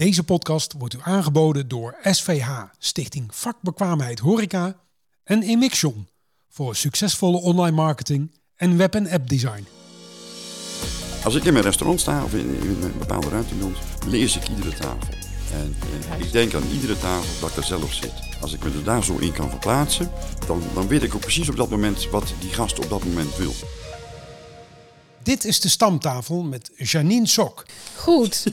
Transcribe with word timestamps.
Deze 0.00 0.24
podcast 0.24 0.74
wordt 0.78 0.94
u 0.94 0.98
aangeboden 1.02 1.68
door 1.68 1.96
SVH, 2.02 2.48
Stichting 2.78 3.34
Vakbekwaamheid 3.34 4.18
Horeca 4.18 4.80
en 5.24 5.42
Emixion 5.42 6.08
voor 6.48 6.76
succesvolle 6.76 7.40
online 7.40 7.76
marketing 7.76 8.40
en 8.56 8.76
web- 8.76 8.94
en 8.94 9.10
app 9.10 9.28
design. 9.28 9.66
Als 11.24 11.34
ik 11.34 11.44
in 11.44 11.52
mijn 11.52 11.64
restaurant 11.64 12.00
sta 12.00 12.24
of 12.24 12.34
in, 12.34 12.62
in 12.62 12.82
een 12.82 12.98
bepaalde 12.98 13.28
ruimte 13.28 13.54
bij 13.54 13.66
ons, 13.66 13.78
lees 14.06 14.36
ik 14.36 14.48
iedere 14.48 14.74
tafel. 14.74 15.14
En 15.52 15.76
ik 16.18 16.32
denk 16.32 16.54
aan 16.54 16.70
iedere 16.72 16.98
tafel 16.98 17.40
dat 17.40 17.50
ik 17.50 17.56
er 17.56 17.64
zelf 17.64 17.92
zit. 17.92 18.14
Als 18.40 18.52
ik 18.52 18.64
me 18.64 18.70
er 18.70 18.84
daar 18.84 19.04
zo 19.04 19.16
in 19.16 19.32
kan 19.32 19.50
verplaatsen, 19.50 20.10
dan, 20.46 20.62
dan 20.74 20.88
weet 20.88 21.02
ik 21.02 21.14
ook 21.14 21.20
precies 21.20 21.48
op 21.48 21.56
dat 21.56 21.70
moment 21.70 22.10
wat 22.10 22.34
die 22.40 22.52
gast 22.52 22.78
op 22.78 22.88
dat 22.88 23.04
moment 23.04 23.36
wil. 23.36 23.52
Dit 25.22 25.44
is 25.44 25.60
de 25.60 25.68
stamtafel 25.68 26.42
met 26.42 26.70
Janine 26.76 27.26
Sok. 27.26 27.66
Goed. 27.96 28.52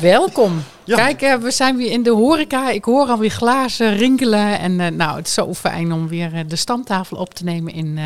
Welkom. 0.00 0.62
Ja. 0.84 0.96
Kijk, 0.96 1.22
eh, 1.22 1.34
we 1.34 1.50
zijn 1.50 1.76
weer 1.76 1.90
in 1.90 2.02
de 2.02 2.10
horeca. 2.10 2.70
Ik 2.70 2.84
hoor 2.84 3.08
alweer 3.08 3.30
glazen 3.30 3.96
rinkelen. 3.96 4.58
En 4.58 4.80
eh, 4.80 4.90
nou, 4.90 5.16
het 5.16 5.26
is 5.26 5.34
zo 5.34 5.54
fijn 5.54 5.92
om 5.92 6.08
weer 6.08 6.34
eh, 6.34 6.40
de 6.46 6.56
stamtafel 6.56 7.16
op 7.16 7.34
te 7.34 7.44
nemen 7.44 7.72
in 7.72 7.98
eh, 7.98 8.04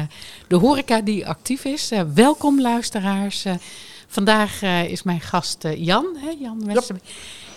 de 0.49 0.57
horeca 0.57 1.01
die 1.01 1.27
actief 1.27 1.65
is. 1.65 1.91
Welkom 2.15 2.61
luisteraars. 2.61 3.45
Eh, 3.45 3.55
vandaag 4.07 4.63
eh, 4.63 4.85
is 4.85 5.03
mijn 5.03 5.21
gast 5.21 5.65
eh, 5.65 5.85
Jan. 5.85 6.07
Hè? 6.17 6.31
Jan 6.41 6.65
Westerbeek. 6.65 7.03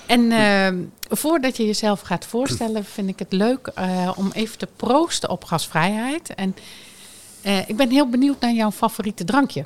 En 0.06 0.32
eh, 0.32 0.74
voordat 1.18 1.58
je 1.58 1.66
jezelf 1.66 2.02
gaat 2.02 2.26
voorstellen, 2.26 2.86
vind 2.86 3.10
ik 3.10 3.20
het 3.20 3.32
leuk 3.34 3.68
eh, 3.76 4.12
om 4.16 4.32
even 4.34 4.58
te 4.58 4.68
proosten 4.76 5.30
op 5.30 5.44
gasvrijheid. 5.44 6.36
En 6.36 6.56
eh, 7.42 7.70
ik 7.70 7.76
ben 7.76 7.90
heel 7.90 8.10
benieuwd 8.10 8.40
naar 8.40 8.52
jouw 8.54 8.72
favoriete 8.72 9.24
drankje. 9.24 9.66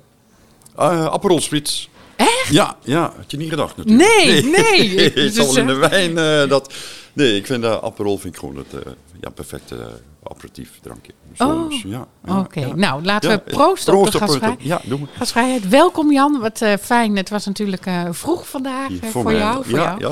Uh, 0.80 1.06
Aperol 1.06 1.42
Spritz. 1.42 1.88
Echt? 2.18 2.48
Ja, 2.50 2.78
ja, 2.84 3.14
had 3.18 3.32
je 3.32 3.38
niet 3.38 3.50
gedacht 3.50 3.78
natuurlijk. 3.78 4.18
Nee, 4.18 4.44
nee. 4.44 5.00
het 5.04 5.14
Dus, 5.16 5.36
zal 5.36 5.58
in 5.58 5.68
de 5.68 5.74
eh, 5.74 5.90
wijn 5.90 6.18
eh, 6.18 6.50
dat... 6.50 6.74
Nee, 7.14 7.36
ik 7.36 7.46
vind 7.46 7.64
uh, 7.64 7.78
Aperol 7.82 8.18
vind 8.18 8.34
ik 8.34 8.40
gewoon 8.40 8.56
het 8.56 8.74
uh, 8.74 8.80
ja, 9.22 9.30
perfecte 9.30 9.76
aperitief 10.24 10.70
drankje. 10.82 11.12
Oh, 11.38 11.72
ja, 11.72 12.08
ja, 12.26 12.40
oké. 12.40 12.40
Okay. 12.40 12.68
Ja. 12.68 12.76
Nou, 12.76 13.04
laten 13.04 13.30
we 13.30 13.38
proosten 13.38 13.94
Proost 13.94 14.16
op 14.16 14.22
de 14.22 14.28
gasvrij... 14.28 14.56
Ja, 14.60 14.82
doe 14.84 15.00
maar. 15.00 15.08
gasvrijheid. 15.18 15.70
Welkom 15.70 16.12
Jan, 16.12 16.40
wat 16.40 16.66
fijn. 16.82 17.18
Het 17.18 17.30
was 17.30 17.46
natuurlijk 17.46 17.90
vroeg 18.12 18.48
vandaag 18.48 18.90
voor, 19.02 19.22
voor 19.22 19.34
jou. 19.34 19.64
Voor 19.64 19.80
jou. 19.80 20.00
ja. 20.00 20.12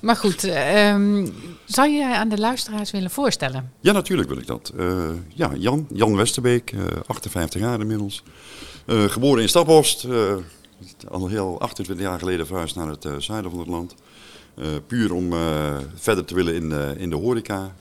Maar 0.00 0.16
goed, 0.16 0.44
um, 0.44 1.34
zou 1.64 1.88
je 1.88 2.16
aan 2.16 2.28
de 2.28 2.38
luisteraars 2.38 2.90
willen 2.90 3.10
voorstellen? 3.10 3.72
Ja, 3.80 3.92
natuurlijk 3.92 4.28
wil 4.28 4.38
ik 4.38 4.46
dat. 4.46 4.72
Uh, 4.76 5.08
ja, 5.28 5.50
Jan, 5.54 5.86
Jan 5.92 6.16
Westerbeek, 6.16 6.74
58 7.06 7.60
jaar 7.60 7.80
inmiddels. 7.80 8.22
geboren 8.86 9.42
in 9.42 9.48
Staphorst. 9.48 10.06
Al 11.08 11.28
heel 11.28 11.60
28 11.60 12.06
jaar 12.06 12.18
geleden 12.18 12.46
verhuisd 12.46 12.76
naar 12.76 12.88
het 12.88 13.08
zuiden 13.18 13.50
van 13.50 13.60
het 13.60 13.68
land. 13.68 13.94
Uh, 14.60 14.66
puur 14.86 15.12
om 15.12 15.32
uh, 15.32 15.76
verder 15.94 16.24
te 16.24 16.34
willen 16.34 16.54
in 16.54 16.68
de, 16.68 16.94
in 16.98 17.10
de 17.10 17.16
horeca. 17.16 17.74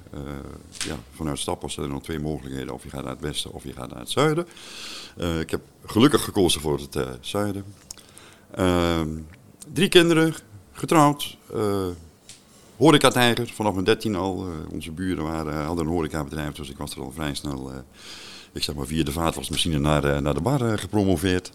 Ja, 0.67 0.95
vanuit 1.15 1.39
Stappers 1.39 1.73
zijn 1.73 1.85
er 1.85 1.91
nog 1.91 2.03
twee 2.03 2.19
mogelijkheden. 2.19 2.73
Of 2.73 2.83
je 2.83 2.89
gaat 2.89 3.03
naar 3.03 3.11
het 3.11 3.21
westen 3.21 3.51
of 3.51 3.63
je 3.63 3.73
gaat 3.73 3.89
naar 3.89 3.99
het 3.99 4.09
zuiden. 4.09 4.47
ik 5.39 5.49
heb 5.49 5.61
gelukkig 5.85 6.23
gekozen 6.23 6.61
voor 6.61 6.79
het 6.79 7.17
zuiden. 7.21 7.63
Ehm, 8.51 9.07
drie 9.73 9.89
kinderen, 9.89 10.33
getrouwd. 10.71 11.37
horeca-tijger, 12.77 13.51
vanaf 13.53 13.73
mijn 13.73 13.85
dertien 13.85 14.15
al. 14.15 14.45
onze 14.71 14.91
buren 14.91 15.23
waren, 15.23 15.65
hadden 15.65 15.85
een 15.85 15.91
horecabedrijf, 15.91 16.53
dus 16.53 16.69
ik 16.69 16.77
was 16.77 16.91
er 16.91 17.01
al 17.01 17.11
vrij 17.11 17.33
snel... 17.33 17.71
ik 18.51 18.63
zeg 18.63 18.75
maar 18.75 18.85
via 18.85 19.03
de 19.03 19.11
vaatwasmachine 19.11 19.79
naar, 19.79 20.21
naar 20.21 20.33
de 20.33 20.41
bar 20.41 20.77
gepromoveerd. 20.77 21.51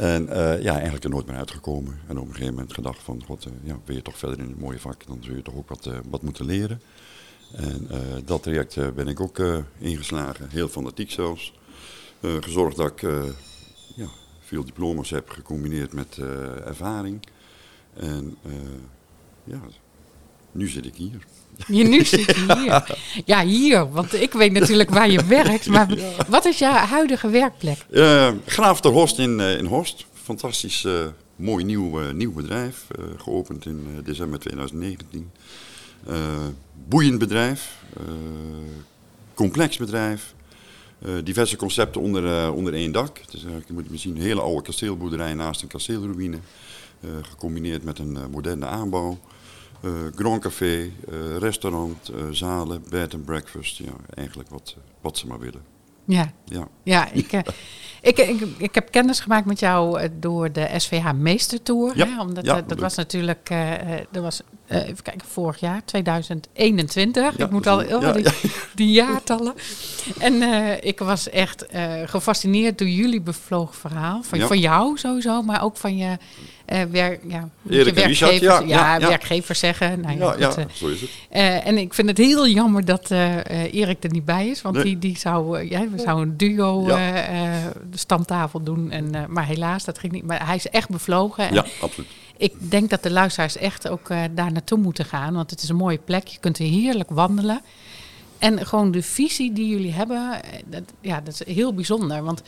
En 0.00 0.22
uh, 0.28 0.62
ja, 0.62 0.72
eigenlijk 0.72 1.04
er 1.04 1.10
nooit 1.10 1.26
meer 1.26 1.36
uitgekomen. 1.36 2.00
En 2.06 2.18
op 2.18 2.26
een 2.26 2.32
gegeven 2.32 2.54
moment 2.54 2.72
gedacht 2.72 3.02
van, 3.02 3.22
god, 3.26 3.46
uh, 3.46 3.52
ja, 3.62 3.78
wil 3.84 3.96
je 3.96 4.02
toch 4.02 4.18
verder 4.18 4.38
in 4.38 4.48
het 4.48 4.60
mooie 4.60 4.78
vak, 4.78 5.06
dan 5.06 5.18
zul 5.20 5.34
je 5.34 5.42
toch 5.42 5.54
ook 5.54 5.68
wat, 5.68 5.86
uh, 5.86 5.98
wat 6.10 6.22
moeten 6.22 6.44
leren. 6.44 6.82
En 7.52 7.88
dat 8.24 8.42
traject 8.42 8.94
ben 8.94 9.08
ik 9.08 9.20
ook 9.20 9.38
ingeslagen, 9.78 10.48
heel 10.50 10.68
fanatiek 10.68 11.10
zelfs. 11.10 11.54
gezorgd 12.20 12.76
dat 12.76 12.90
ik 12.90 13.00
ja, 13.96 14.06
veel 14.40 14.64
diploma's 14.64 15.10
heb 15.10 15.28
gecombineerd 15.28 15.92
met 15.92 16.18
ervaring. 16.64 17.20
En 17.94 18.36
ja, 19.44 19.60
nu 20.52 20.68
zit 20.68 20.86
ik 20.86 20.94
hier. 20.94 21.26
Je, 21.76 21.84
nu 21.84 22.04
zit 22.04 22.36
je 22.36 22.58
hier. 22.58 22.98
Ja, 23.24 23.44
hier, 23.44 23.90
want 23.90 24.14
ik 24.14 24.32
weet 24.32 24.52
natuurlijk 24.52 24.90
waar 24.90 25.10
je 25.10 25.24
werkt. 25.38 25.66
Maar 25.66 25.98
wat 26.28 26.44
is 26.44 26.58
jouw 26.58 26.72
huidige 26.72 27.28
werkplek? 27.28 27.86
Uh, 27.90 28.28
Graaf 28.46 28.80
ter 28.80 28.90
Horst 28.90 29.18
in, 29.18 29.38
uh, 29.38 29.58
in 29.58 29.64
Horst. 29.64 30.06
Fantastisch 30.12 30.84
uh, 30.84 31.06
mooi 31.36 31.64
nieuw, 31.64 32.12
nieuw 32.12 32.32
bedrijf. 32.32 32.86
geopend 33.16 33.66
in 33.66 34.00
december 34.04 34.38
2019. 34.38 35.30
boeiend 36.88 37.18
bedrijf. 37.18 37.76
complex 39.34 39.76
bedrijf. 39.76 40.34
diverse 41.24 41.56
concepten 41.56 42.00
onder, 42.00 42.52
onder 42.52 42.74
één 42.74 42.92
dak. 42.92 43.18
Het 43.18 43.34
is 43.34 43.42
eigenlijk, 43.42 43.66
je 43.66 43.72
moet 43.72 44.00
zien, 44.00 44.16
een 44.16 44.22
hele 44.22 44.40
oude 44.40 44.62
kasteelboerderij 44.62 45.34
naast 45.34 45.62
een 45.62 45.68
kasteelruïne. 45.68 46.38
gecombineerd 47.22 47.84
met 47.84 47.98
een 47.98 48.18
moderne 48.30 48.66
aanbouw. 48.66 49.18
Uh, 49.84 49.92
Grand 50.14 50.40
Café, 50.40 50.90
uh, 51.12 51.36
restaurant, 51.38 52.10
uh, 52.10 52.22
zalen, 52.30 52.84
bed 52.88 53.14
and 53.14 53.24
breakfast. 53.24 53.76
Ja, 53.76 53.92
eigenlijk 54.14 54.50
wat, 54.50 54.76
wat 55.00 55.18
ze 55.18 55.26
maar 55.26 55.38
willen. 55.38 55.62
Ja, 56.04 56.32
ja. 56.44 56.68
ja 56.82 57.08
ik, 57.12 57.32
ik, 58.00 58.18
ik, 58.18 58.40
ik 58.58 58.74
heb 58.74 58.90
kennis 58.90 59.20
gemaakt 59.20 59.46
met 59.46 59.60
jou 59.60 60.08
door 60.18 60.52
de 60.52 60.68
SVH 60.76 61.12
Meestertour. 61.12 61.96
Ja, 61.96 62.06
hè, 62.06 62.20
omdat 62.20 62.44
ja, 62.44 62.54
dat, 62.54 62.68
dat 62.68 62.78
was 62.78 62.94
natuurlijk, 62.94 63.52
dat 64.10 64.22
was, 64.22 64.40
even 64.66 65.02
kijken, 65.02 65.26
vorig 65.26 65.60
jaar, 65.60 65.84
2021. 65.84 67.36
Ja, 67.36 67.44
ik 67.44 67.50
moet 67.50 67.66
al 67.66 67.78
die, 68.12 68.24
die, 68.74 68.90
jaartallen. 68.92 69.54
En 70.18 70.42
ik 70.84 70.98
was 70.98 71.28
echt 71.28 71.66
gefascineerd 72.04 72.78
door 72.78 72.88
jullie 72.88 73.20
bevlogen 73.20 73.74
verhaal. 73.74 74.22
Van, 74.22 74.40
van 74.40 74.58
jou 74.58 74.98
sowieso, 74.98 75.42
maar 75.42 75.62
ook 75.62 75.76
van 75.76 75.96
je... 75.96 76.16
Uh, 76.72 76.82
werk, 76.90 77.20
ja, 77.28 77.48
Erik 77.68 77.98
Richard, 77.98 78.40
ja, 78.40 78.60
ja, 78.60 78.94
ja, 78.96 79.08
werkgevers 79.08 79.58
zeggen. 79.58 80.00
Nou 80.00 80.18
ja, 80.18 80.36
uh, 80.38 80.50
zo 80.72 80.88
is 80.88 81.00
het. 81.00 81.10
Uh, 81.32 81.66
en 81.66 81.78
ik 81.78 81.94
vind 81.94 82.08
het 82.08 82.18
heel 82.18 82.48
jammer 82.48 82.84
dat 82.84 83.10
Erik 83.10 84.04
er 84.04 84.10
niet 84.10 84.24
bij 84.24 84.48
is. 84.48 84.62
Want 84.62 84.74
Nee. 84.74 84.84
die, 84.84 84.98
die 84.98 85.18
zou, 85.18 85.68
ja, 85.68 85.88
we 85.88 85.98
zouden 85.98 86.28
een 86.28 86.36
duo 86.36 86.88
eh, 86.88 87.18
eh, 87.18 87.64
de 87.90 87.98
stamtafel 87.98 88.62
doen. 88.62 88.90
En, 88.90 89.14
eh, 89.14 89.26
maar 89.26 89.46
helaas, 89.46 89.84
dat 89.84 89.98
ging 89.98 90.12
niet. 90.12 90.24
Maar 90.24 90.46
hij 90.46 90.56
is 90.56 90.68
echt 90.68 90.88
bevlogen. 90.88 91.48
En 91.48 91.54
Ja, 91.54 91.64
absoluut. 91.80 92.08
ik 92.36 92.52
denk 92.70 92.90
dat 92.90 93.02
de 93.02 93.10
luisteraars 93.10 93.56
echt 93.56 93.88
ook 93.88 94.10
eh, 94.10 94.22
daar 94.34 94.52
naartoe 94.52 94.78
moeten 94.78 95.04
gaan. 95.04 95.34
Want 95.34 95.50
het 95.50 95.62
is 95.62 95.68
een 95.68 95.76
mooie 95.76 96.00
plek. 96.04 96.26
Je 96.26 96.38
kunt 96.40 96.58
er 96.58 96.64
heerlijk 96.64 97.10
wandelen. 97.10 97.60
En 98.38 98.66
gewoon 98.66 98.90
de 98.90 99.02
visie 99.02 99.52
die 99.52 99.68
jullie 99.68 99.92
hebben, 99.92 100.42
eh, 100.42 100.50
dat, 100.66 100.82
ja, 101.00 101.20
dat 101.20 101.40
is 101.46 101.54
heel 101.54 101.74
bijzonder. 101.74 102.22
Want 102.22 102.42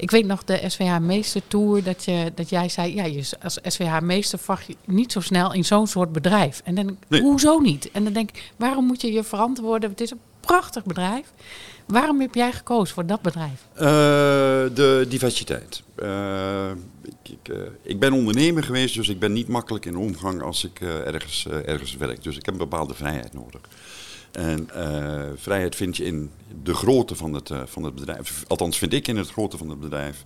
ik 0.00 0.10
weet 0.10 0.26
nog 0.26 0.44
de 0.44 0.60
SVH 0.66 0.98
Meester 0.98 1.42
Tour, 1.48 1.82
dat, 1.82 2.04
je, 2.04 2.32
dat 2.34 2.48
jij 2.48 2.68
zei, 2.68 2.94
ja, 2.94 3.04
je 3.04 3.24
als 3.42 3.58
SVH 3.62 4.00
Meester 4.00 4.38
vacht 4.38 4.66
je 4.66 4.76
niet 4.84 5.12
zo 5.12 5.20
snel 5.20 5.52
in 5.52 5.64
zo'n 5.64 5.86
soort 5.86 6.12
bedrijf. 6.12 6.60
En 6.64 6.74
dan 6.74 6.86
denk 6.86 6.98
ik, 7.02 7.08
Nee. 7.08 7.20
hoezo 7.20 7.58
niet? 7.58 7.90
En 7.90 8.04
dan 8.04 8.12
denk 8.12 8.28
ik, 8.30 8.52
waarom 8.56 8.84
moet 8.86 9.00
je 9.00 9.12
je 9.12 9.24
verantwoorden? 9.24 9.90
Het 9.90 10.00
is 10.00 10.10
een 10.10 10.20
prachtig 10.40 10.84
bedrijf. 10.84 11.32
Waarom 11.86 12.20
heb 12.20 12.34
jij 12.34 12.52
gekozen 12.52 12.94
voor 12.94 13.06
dat 13.06 13.22
bedrijf? 13.22 13.66
Eh, 13.74 13.84
de 14.74 15.06
diversiteit. 15.08 15.82
Eh, 15.94 16.70
ik, 17.02 17.32
ik, 17.42 17.48
eh, 17.54 17.62
ik 17.82 18.00
ben 18.00 18.12
ondernemer 18.12 18.62
geweest, 18.62 18.94
dus 18.94 19.08
ik 19.08 19.18
ben 19.18 19.32
niet 19.32 19.48
makkelijk 19.48 19.86
in 19.86 19.96
omgang 19.96 20.42
als 20.42 20.64
ik 20.64 20.80
ergens, 20.80 21.46
ergens 21.64 21.96
werk. 21.96 22.22
Dus 22.22 22.36
ik 22.36 22.44
heb 22.44 22.54
een 22.54 22.60
bepaalde 22.60 22.94
vrijheid 22.94 23.32
nodig. 23.32 23.60
En 24.32 24.70
eh, 24.70 25.22
vrijheid 25.36 25.76
vind 25.76 25.96
je 25.96 26.04
in 26.04 26.30
de 26.62 26.74
grootte 26.74 27.14
van 27.14 27.32
het, 27.34 27.50
eh, 27.50 27.60
van 27.64 27.82
het 27.82 27.94
bedrijf. 27.94 28.44
Althans, 28.48 28.78
vind 28.78 28.92
ik 28.92 29.08
in 29.08 29.16
het 29.16 29.30
grootte 29.30 29.56
van 29.58 29.68
het 29.68 29.80
bedrijf. 29.80 30.24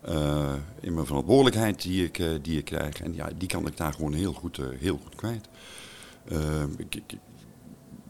Eh, 0.00 0.52
in 0.80 0.94
mijn 0.94 1.06
verantwoordelijkheid 1.06 1.82
die 1.82 2.04
ik, 2.04 2.22
die 2.42 2.58
ik 2.58 2.64
krijg. 2.64 3.00
En 3.02 3.14
ja, 3.14 3.28
die 3.38 3.48
kan 3.48 3.66
ik 3.66 3.76
daar 3.76 3.92
gewoon 3.92 4.12
heel 4.12 4.32
goed, 4.32 4.58
heel 4.78 5.00
goed 5.02 5.14
kwijt. 5.14 5.48
Ik, 6.76 6.94
ik, 6.94 7.18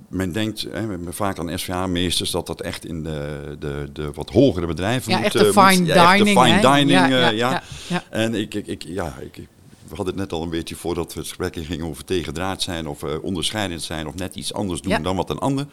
men 0.09 0.33
denkt 0.33 0.67
hè, 0.73 1.13
vaak 1.13 1.39
aan 1.39 1.59
SVA-meesters 1.59 2.31
dat 2.31 2.47
dat 2.47 2.61
echt 2.61 2.85
in 2.85 3.03
de, 3.03 3.57
de, 3.59 3.89
de 3.93 4.13
wat 4.13 4.31
hogere 4.31 4.67
bedrijven 4.67 5.11
Ja, 5.13 5.17
moet. 5.17 5.27
echt 5.27 5.39
de 5.39 5.53
moet- 5.55 5.65
fine 5.65 5.87
ja, 5.87 5.95
echt 6.15 6.19
de 6.19 6.25
dining. 6.25 6.45
fine 6.47 6.69
hè? 6.69 6.75
dining, 6.75 6.91
ja, 6.91 7.29
ja, 7.29 7.63
ja. 7.89 8.03
En 8.11 8.35
ik, 8.35 8.55
ik, 8.55 8.67
ik, 8.67 8.83
ja, 8.83 9.17
ik- 9.21 9.49
we 9.89 9.95
hadden 9.97 10.07
het 10.07 10.17
net 10.17 10.33
al 10.33 10.43
een 10.43 10.51
beetje 10.51 10.77
voordat 10.77 11.13
we 11.13 11.19
het 11.19 11.29
gesprek 11.29 11.57
in 11.57 11.65
gingen 11.65 11.87
over 11.87 12.05
tegendraad 12.05 12.63
zijn 12.63 12.87
of 12.87 13.03
eh, 13.03 13.23
onderscheidend 13.23 13.83
zijn 13.83 14.07
of 14.07 14.15
net 14.15 14.35
iets 14.37 14.53
anders 14.55 14.81
doen 14.81 14.93
Ja. 14.93 14.99
dan 14.99 15.17
wat 15.17 15.31
een 15.31 15.39
ander. 15.39 15.67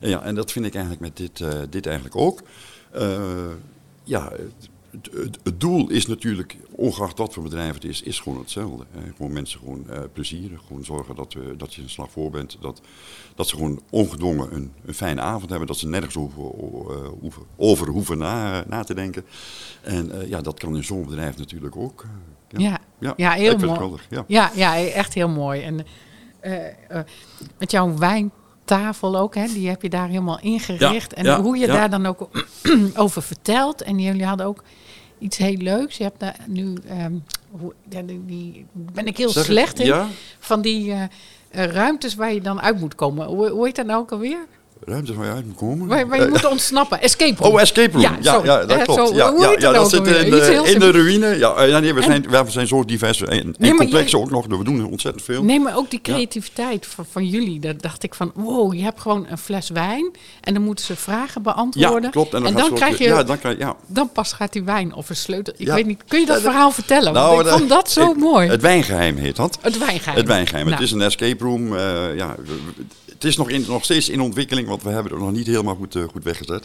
En 0.00 0.08
ja, 0.08 0.22
en 0.22 0.34
dat 0.34 0.52
vind 0.52 0.66
ik 0.66 0.72
eigenlijk 0.74 1.02
met 1.02 1.16
dit, 1.16 1.40
eh, 1.40 1.60
dit 1.70 1.86
eigenlijk 1.86 2.16
ook. 2.16 2.42
Eh, 2.90 3.20
ja, 4.04 4.32
het, 4.90 5.10
het, 5.12 5.38
het 5.42 5.60
doel 5.60 5.90
is 5.90 6.06
natuurlijk, 6.06 6.56
ongeacht 6.70 7.18
wat 7.18 7.34
voor 7.34 7.42
bedrijf 7.42 7.74
het 7.74 7.84
is, 7.84 8.02
is 8.02 8.20
gewoon 8.20 8.38
hetzelfde. 8.38 8.84
Hè. 8.90 9.12
Gewoon 9.16 9.32
mensen 9.32 9.58
gewoon 9.58 9.90
eh, 9.90 10.00
plezieren, 10.12 10.58
gewoon 10.66 10.84
zorgen 10.84 11.14
dat, 11.14 11.32
we, 11.32 11.54
dat 11.56 11.74
je 11.74 11.82
een 11.82 11.90
slag 11.90 12.10
voor 12.10 12.30
bent. 12.30 12.56
Dat, 12.60 12.80
dat 13.34 13.48
ze 13.48 13.56
gewoon 13.56 13.80
ongedwongen 13.90 14.54
een, 14.54 14.72
een 14.84 14.94
fijne 14.94 15.20
avond 15.20 15.50
hebben, 15.50 15.66
dat 15.68 15.78
ze 15.78 15.88
nergens 15.88 16.14
hoeven, 16.14 16.42
hoeven, 17.20 17.42
over 17.56 17.88
hoeven 17.88 18.18
na, 18.18 18.64
na 18.68 18.82
te 18.84 18.94
denken. 18.94 19.24
En 19.82 20.28
ja, 20.28 20.40
dat 20.40 20.58
kan 20.58 20.76
in 20.76 20.84
zo'n 20.84 21.04
bedrijf 21.04 21.36
natuurlijk 21.38 21.76
ook. 21.76 22.04
eh, 22.48 22.60
Ja, 22.60 22.80
ja, 22.98 23.12
ja, 23.16 23.30
heel 23.30 23.58
mooi. 23.58 24.00
Ja. 24.10 24.24
Ja, 24.26 24.50
ja, 24.54 24.76
echt 24.76 25.14
heel 25.14 25.28
mooi. 25.28 25.62
En 25.62 25.86
eh, 26.40 26.66
eh, 26.66 27.04
met 27.58 27.70
jouw 27.70 27.98
wijntafel 27.98 29.18
ook, 29.18 29.34
hè, 29.34 29.46
die 29.46 29.68
heb 29.68 29.82
je 29.82 29.88
daar 29.88 30.08
helemaal 30.08 30.40
ingericht. 30.40 31.12
Ja, 31.16 31.22
en 31.22 31.40
hoe 31.40 31.56
je 31.56 31.66
daar 31.66 31.90
dan 31.90 32.06
ook 32.06 32.28
over 32.94 33.22
vertelt. 33.22 33.82
En 33.82 33.98
jullie 33.98 34.24
hadden 34.24 34.46
ook 34.46 34.62
iets 35.18 35.36
heel 35.36 35.56
leuks. 35.56 35.96
Je 35.96 36.02
hebt 36.02 36.20
daar 36.20 36.36
nu, 36.46 36.74
hoe, 37.50 37.74
ja, 37.88 38.02
die, 38.02 38.66
ben 38.72 39.06
ik 39.06 39.16
heel 39.16 39.30
Zeg 39.30 39.44
slecht 39.44 39.80
in, 39.80 39.94
van 40.38 40.60
die 40.60 40.94
eh, 41.56 41.64
ruimtes 41.64 42.14
waar 42.14 42.32
je 42.32 42.40
dan 42.40 42.60
uit 42.60 42.80
moet 42.80 42.94
komen. 42.94 43.26
Hoe, 43.26 43.48
hoe 43.48 43.64
heet 43.64 43.76
dat 43.76 43.86
nou 43.86 44.00
ook 44.00 44.12
alweer? 44.12 44.46
Ruimte 44.84 45.14
waar 45.14 45.26
je 45.26 45.32
uit 45.32 45.46
moet 45.46 45.56
komen. 45.56 45.86
Waar 45.86 45.98
je 45.98 46.24
Eh, 46.24 46.28
moet 46.30 46.44
ontsnappen. 46.46 47.00
Escape 47.02 47.34
room. 47.42 47.52
Oh, 47.54 47.60
escape 47.60 47.90
room. 47.92 48.02
Ja, 48.02 48.16
Ja, 48.20 48.40
dat 48.64 48.70
Eh, 48.70 48.82
klopt. 48.82 49.08
zo, 49.08 49.14
ja, 49.14 49.54
ja, 49.58 49.72
dat 49.72 49.90
zit 49.90 50.06
in 50.06 50.64
in 50.64 50.78
de 50.80 50.90
ruïne. 50.90 51.38
Ja, 51.38 51.54
eh, 51.54 51.68
ja 51.68 51.78
nee, 51.78 51.94
we, 51.94 52.02
zijn, 52.02 52.26
we 52.30 52.44
zijn 52.46 52.66
zo 52.66 52.84
divers 52.84 53.20
en, 53.22 53.28
en 53.28 53.54
Nee, 53.58 53.70
maar 53.70 53.78
complex 53.80 54.14
ook 54.14 54.30
nog. 54.30 54.46
We 54.46 54.64
doen 54.64 54.86
ontzettend 54.90 55.24
veel. 55.24 55.42
Nee, 55.42 55.60
maar 55.60 55.76
ook 55.76 55.90
die 55.90 56.00
creativiteit 56.00 56.86
van, 56.86 57.06
van 57.10 57.26
jullie. 57.26 57.60
Daar 57.60 57.76
dacht 57.76 58.02
ik 58.02 58.14
van, 58.14 58.32
wow, 58.34 58.74
je 58.74 58.82
hebt 58.82 59.00
gewoon 59.00 59.26
een 59.30 59.38
fles 59.38 59.68
wijn. 59.70 60.10
En 60.40 60.54
dan 60.54 60.62
moeten 60.62 60.84
ze 60.84 60.96
vragen 60.96 61.42
beantwoorden. 61.42 62.02
ja, 62.02 62.08
klopt. 62.08 62.34
En 62.34 62.42
dan, 62.42 62.56
en 62.58 62.74
krijg 62.74 62.98
je, 62.98 63.04
Ja, 63.04 63.22
dan 63.22 63.38
krijg. 63.38 63.58
Ja. 63.58 63.76
dan 63.86 64.10
pas 64.12 64.32
gaat 64.32 64.52
die 64.52 64.62
wijn 64.64 64.94
of 64.94 65.08
een 65.08 65.16
sleutel. 65.16 65.54
Ik 65.56 65.66
weet 65.68 65.86
niet, 65.86 66.02
kun 66.08 66.20
je 66.20 66.26
dat 66.26 66.40
verhaal 66.40 66.70
vertellen? 66.70 67.12
Want 67.12 67.26
Nou, 67.26 67.38
ik 67.38 67.44
dat- 67.44 67.58
vond 67.58 67.68
dat 67.68 67.90
zo 67.90 68.10
ik- 68.10 68.16
mooi. 68.16 68.48
Het 68.48 68.60
wijngeheim 68.60 69.16
heet 69.16 69.36
dat. 69.36 69.58
Het 69.60 69.78
wijngeheim. 69.78 70.16
Het 70.16 70.26
wijngeheim. 70.26 70.64
Nou, 70.64 70.76
Het 70.76 70.84
is 70.86 70.92
een 70.92 71.02
escape 71.02 71.44
room. 71.44 71.76
eh, 71.76 72.16
ja, 72.16 72.34
het 73.16 73.24
is 73.24 73.36
nog, 73.36 73.50
in, 73.50 73.64
nog 73.68 73.84
steeds 73.84 74.08
in 74.08 74.20
ontwikkeling, 74.20 74.68
want 74.68 74.82
we 74.82 74.88
hebben 74.90 75.12
het 75.12 75.20
nog 75.20 75.32
niet 75.32 75.46
helemaal 75.46 75.74
goed, 75.74 75.94
eh, 75.94 76.04
goed 76.10 76.24
weggezet. 76.24 76.64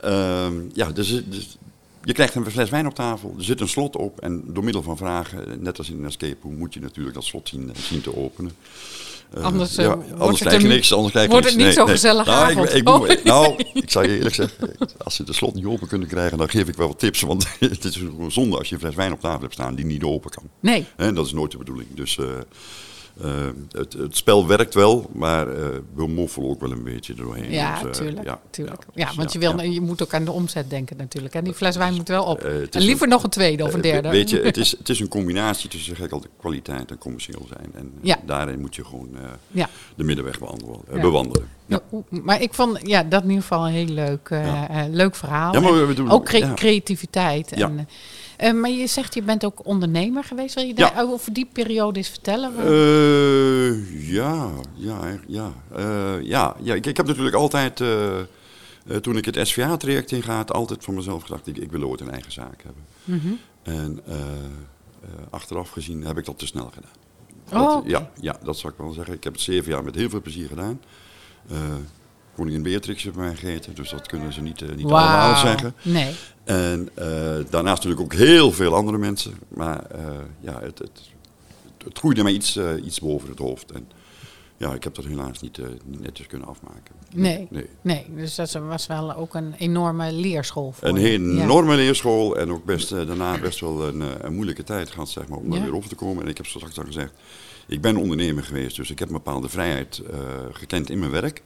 Ehm, 0.00 0.54
ja, 0.72 0.90
dus, 0.90 1.22
dus 1.26 1.56
je 2.04 2.12
krijgt 2.12 2.34
een 2.34 2.50
fles 2.50 2.70
wijn 2.70 2.86
op 2.86 2.94
tafel, 2.94 3.34
er 3.38 3.44
zit 3.44 3.60
een 3.60 3.68
slot 3.68 3.96
op 3.96 4.20
en 4.20 4.42
door 4.46 4.64
middel 4.64 4.82
van 4.82 4.96
vragen, 4.96 5.62
net 5.62 5.78
als 5.78 5.90
in 5.90 5.98
een 5.98 6.04
escape 6.04 6.36
room, 6.42 6.56
moet 6.56 6.74
je 6.74 6.80
natuurlijk 6.80 7.14
dat 7.14 7.24
slot 7.24 7.48
zien, 7.48 7.70
eh, 7.74 7.80
zien 7.80 8.00
te 8.00 8.16
openen. 8.16 8.52
Eh, 9.30 9.42
Anders, 9.42 9.74
ja, 9.74 9.98
anders 10.18 10.40
krijg 10.40 10.62
je 10.62 10.68
niks. 10.68 10.92
Anders 10.92 11.12
krijg 11.12 11.26
je 11.26 11.32
wordt 11.32 11.46
niks. 11.46 11.56
het 11.58 11.66
niet 11.66 11.74
zo'n 11.74 11.88
gezellige 11.88 12.30
nou. 12.30 12.68
Ik, 12.68 12.88
Oh. 12.88 13.24
nou, 13.24 13.64
ik 13.74 13.90
zou 13.90 14.08
je 14.08 14.16
eerlijk 14.16 14.34
zeggen, 14.34 14.76
als 15.04 15.14
ze 15.14 15.24
de 15.24 15.32
slot 15.32 15.54
niet 15.54 15.64
open 15.64 15.88
kunnen 15.88 16.08
krijgen, 16.08 16.38
dan 16.38 16.48
geef 16.48 16.68
ik 16.68 16.76
wel 16.76 16.88
wat 16.88 16.98
tips. 16.98 17.20
Want 17.20 17.46
het 17.60 17.84
is 17.84 17.96
gewoon 17.96 18.32
zonde 18.32 18.58
als 18.58 18.68
je 18.68 18.74
een 18.74 18.80
fles 18.80 18.94
wijn 18.94 19.12
op 19.12 19.20
tafel 19.20 19.40
hebt 19.40 19.52
staan 19.52 19.74
die 19.74 19.84
niet 19.84 20.02
open 20.02 20.30
kan. 20.30 20.44
Nee, 20.60 20.86
Hè, 20.96 21.12
dat 21.12 21.26
is 21.26 21.32
nooit 21.32 21.50
de 21.50 21.58
bedoeling. 21.58 21.88
Dus 21.94 22.18
eh, 23.20 23.30
het, 23.70 23.92
het 23.92 24.16
spel 24.16 24.46
werkt 24.46 24.74
wel, 24.74 25.10
maar 25.12 25.48
eh, 25.48 25.68
we 25.94 26.06
moffelen 26.06 26.48
ook 26.48 26.60
wel 26.60 26.70
een 26.70 26.82
beetje 26.84 27.14
doorheen. 27.14 27.50
ja, 27.50 27.82
Dus, 27.82 27.98
eh, 27.98 28.04
tuurlijk. 28.04 28.26
ja, 28.26 28.40
tuurlijk. 28.50 28.82
ja, 28.94 29.02
Ja, 29.02 29.06
dus 29.06 29.16
want 29.16 29.32
je, 29.32 29.38
wil, 29.38 29.56
ja. 29.56 29.62
je 29.62 29.80
moet 29.80 30.02
ook 30.02 30.14
aan 30.14 30.24
de 30.24 30.30
omzet 30.32 30.70
denken 30.70 30.96
natuurlijk. 30.96 31.34
En 31.34 31.44
die 31.44 31.54
fles 31.54 31.76
wijn 31.76 31.94
moet 31.94 32.08
wel 32.08 32.24
op. 32.24 32.38
En 32.40 32.82
liever 32.82 33.08
nog 33.08 33.22
een 33.22 33.30
tweede 33.30 33.64
of 33.64 33.74
een 33.74 33.80
derde. 33.80 34.08
Weet 34.08 34.30
je, 34.30 34.40
het 34.40 34.56
is, 34.56 34.70
het 34.78 34.88
is 34.88 35.00
een 35.00 35.08
combinatie 35.08 35.68
tussen 35.70 35.96
zeg 35.96 36.06
ik 36.06 36.20
kwaliteit 36.38 36.90
en 36.90 36.98
commercieel 36.98 37.46
zijn. 37.48 37.70
En 37.74 37.92
Ja. 38.00 38.18
daarin 38.26 38.60
moet 38.60 38.74
je 38.74 38.84
gewoon 38.84 39.08
de 39.96 40.04
middenweg 40.04 40.38
bewandelen. 40.38 41.48
Ja. 41.66 41.80
Ja, 41.90 42.02
Maar 42.22 42.42
ik 42.42 42.54
vond 42.54 42.78
ja, 42.82 43.02
dat 43.02 43.22
in 43.22 43.28
ieder 43.28 43.42
geval 43.42 43.66
een 43.66 43.72
heel 43.72 43.86
leuk, 43.86 44.28
eh, 44.30 44.46
Ja. 44.46 44.68
eh, 44.68 44.82
leuk 44.90 45.14
verhaal. 45.16 45.52
Ja, 45.52 45.60
maar 45.60 45.86
we- 45.86 45.94
doen- 45.94 46.10
ook 46.10 46.24
cre- 46.24 46.54
creativiteit. 46.54 47.52
En, 47.52 47.88
eh, 48.36 48.52
maar 48.52 48.70
je 48.70 48.86
zegt, 48.86 49.14
je 49.14 49.22
bent 49.22 49.44
ook 49.44 49.66
ondernemer 49.66 50.24
geweest. 50.24 50.54
Wil 50.54 50.64
je 50.64 50.74
daar 50.74 50.92
over 51.10 51.32
die 51.32 51.48
periode 51.52 51.98
eens 51.98 52.08
vertellen? 52.08 52.52
Ja, 54.12 54.50
ja, 54.74 55.00
ja. 55.26 55.52
Ja, 56.22 56.56
ja 56.62 56.74
ik, 56.74 56.86
ik 56.86 56.96
heb 56.96 57.06
natuurlijk 57.06 57.36
altijd, 57.36 57.76
toen 59.00 59.16
ik 59.16 59.24
het 59.24 59.38
SVA-traject 59.48 60.12
ingaat, 60.12 60.52
altijd 60.52 60.84
van 60.84 60.94
mezelf 60.94 61.22
gedacht, 61.22 61.46
ik, 61.46 61.56
ik 61.56 61.70
wil 61.70 61.82
ooit 61.82 62.00
een 62.00 62.10
eigen 62.10 62.32
zaak 62.32 62.62
hebben. 62.62 62.82
Mhm. 63.04 63.32
En 63.62 64.00
achteraf 65.30 65.70
gezien 65.70 66.04
heb 66.04 66.18
ik 66.18 66.24
dat 66.24 66.38
te 66.38 66.46
snel 66.46 66.70
gedaan. 66.74 67.02
Oh, 67.62 67.86
ja, 67.86 68.10
ja, 68.20 68.36
dat 68.42 68.58
zou 68.58 68.72
ik 68.72 68.78
wel 68.78 68.92
zeggen. 68.92 69.14
Ik 69.14 69.24
heb 69.24 69.32
het 69.32 69.42
zeven 69.42 69.70
jaar 69.72 69.84
met 69.84 69.94
heel 69.94 70.08
veel 70.08 70.20
plezier 70.20 70.48
gedaan. 70.48 70.80
Eh 71.50 71.56
koningin 72.36 72.62
Beatrix 72.62 73.02
heeft 73.02 73.16
mij 73.16 73.34
gegeten, 73.34 73.74
dus 73.74 73.90
dat 73.90 74.06
kunnen 74.06 74.32
ze 74.32 74.42
niet, 74.42 74.62
eh, 74.62 74.68
niet 74.68 74.86
allemaal 74.86 75.36
zeggen. 75.36 75.74
Nee. 75.82 76.14
En 76.44 76.88
eh, 76.94 77.06
daarnaast 77.50 77.84
natuurlijk 77.84 78.00
ook 78.00 78.14
heel 78.14 78.52
veel 78.52 78.74
andere 78.74 78.98
mensen. 78.98 79.34
Maar 79.48 79.84
ja, 80.40 80.60
het, 80.60 80.78
het, 80.78 81.00
het 81.84 81.98
groeide 81.98 82.22
mij 82.22 82.32
iets, 82.32 82.58
iets 82.84 83.00
boven 83.00 83.28
het 83.28 83.38
hoofd. 83.38 83.70
En 83.72 83.88
ja, 84.64 84.74
ik 84.74 84.84
heb 84.84 84.94
dat 84.94 85.04
helaas 85.04 85.40
niet, 85.40 85.58
eh, 85.58 85.66
niet 85.84 86.00
netjes 86.00 86.26
kunnen 86.26 86.48
afmaken. 86.48 86.94
Nee. 87.14 87.46
nee. 87.50 87.66
Nee, 87.80 88.06
dus 88.16 88.34
dat 88.34 88.52
was 88.52 88.86
wel 88.86 89.14
ook 89.14 89.34
een 89.34 89.54
enorme 89.58 90.12
leerschool 90.12 90.72
voor 90.72 90.88
Een 90.88 91.00
je. 91.00 91.10
Ja. 91.34 91.42
enorme 91.42 91.76
leerschool 91.76 92.36
en 92.36 92.50
ook 92.50 92.64
best, 92.64 92.92
eh, 92.92 93.06
daarna 93.06 93.38
best 93.38 93.60
wel 93.60 93.88
een, 93.88 94.02
eh, 94.02 94.08
een 94.18 94.34
moeilijke 94.34 94.64
tijd 94.64 94.90
gehad 94.90 95.08
zeg 95.08 95.28
maar, 95.28 95.38
om 95.38 95.50
daar 95.50 95.58
Ja. 95.58 95.64
weer 95.64 95.74
over 95.74 95.88
te 95.88 95.94
komen. 95.94 96.22
En 96.22 96.28
ik 96.28 96.36
heb 96.36 96.46
straks 96.46 96.78
al 96.78 96.84
gezegd, 96.84 97.12
ik 97.66 97.80
ben 97.80 97.96
ondernemer 97.96 98.44
geweest, 98.44 98.76
dus 98.76 98.90
ik 98.90 98.98
heb 98.98 99.08
een 99.08 99.14
bepaalde 99.14 99.48
vrijheid 99.48 100.02
gekend 100.52 100.90
in 100.90 100.98
mijn 100.98 101.10
werk. 101.10 101.42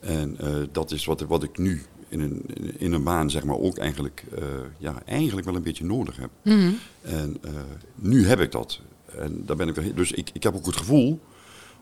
En 0.00 0.38
dat 0.72 0.90
is 0.90 1.04
wat, 1.04 1.20
wat 1.20 1.42
ik 1.42 1.58
nu 1.58 1.82
in 2.08 2.20
een, 2.20 2.42
in 2.78 2.92
een 2.92 3.02
baan 3.02 3.30
zeg 3.30 3.44
maar, 3.44 3.58
ook 3.58 3.78
eigenlijk, 3.78 4.24
ja, 4.78 5.02
eigenlijk 5.06 5.46
wel 5.46 5.56
een 5.56 5.62
beetje 5.62 5.84
nodig 5.84 6.16
heb. 6.16 6.30
Mhm. 6.42 6.70
En 7.02 7.40
nu 7.94 8.26
heb 8.26 8.40
ik 8.40 8.52
dat. 8.52 8.80
En 9.18 9.42
daar 9.46 9.56
ben 9.56 9.68
ik 9.68 9.96
dus 9.96 10.12
ik, 10.12 10.30
ik 10.32 10.42
heb 10.42 10.54
ook 10.54 10.66
het 10.66 10.76
gevoel, 10.76 11.20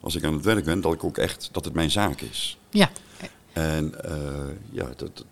als 0.05 0.15
ik 0.15 0.25
aan 0.25 0.33
het 0.33 0.45
werk 0.45 0.65
ben, 0.65 0.81
dat 0.81 0.93
ik 0.93 1.05
ook 1.05 1.19
echt, 1.19 1.49
dat 1.53 1.65
het 1.65 1.75
mijn 1.75 1.91
zaak 1.91 2.21
is. 2.21 2.59
Ja. 2.71 2.91
En 3.53 4.05
eh, 4.05 4.13
ja, 4.71 4.89
dat, 4.97 5.25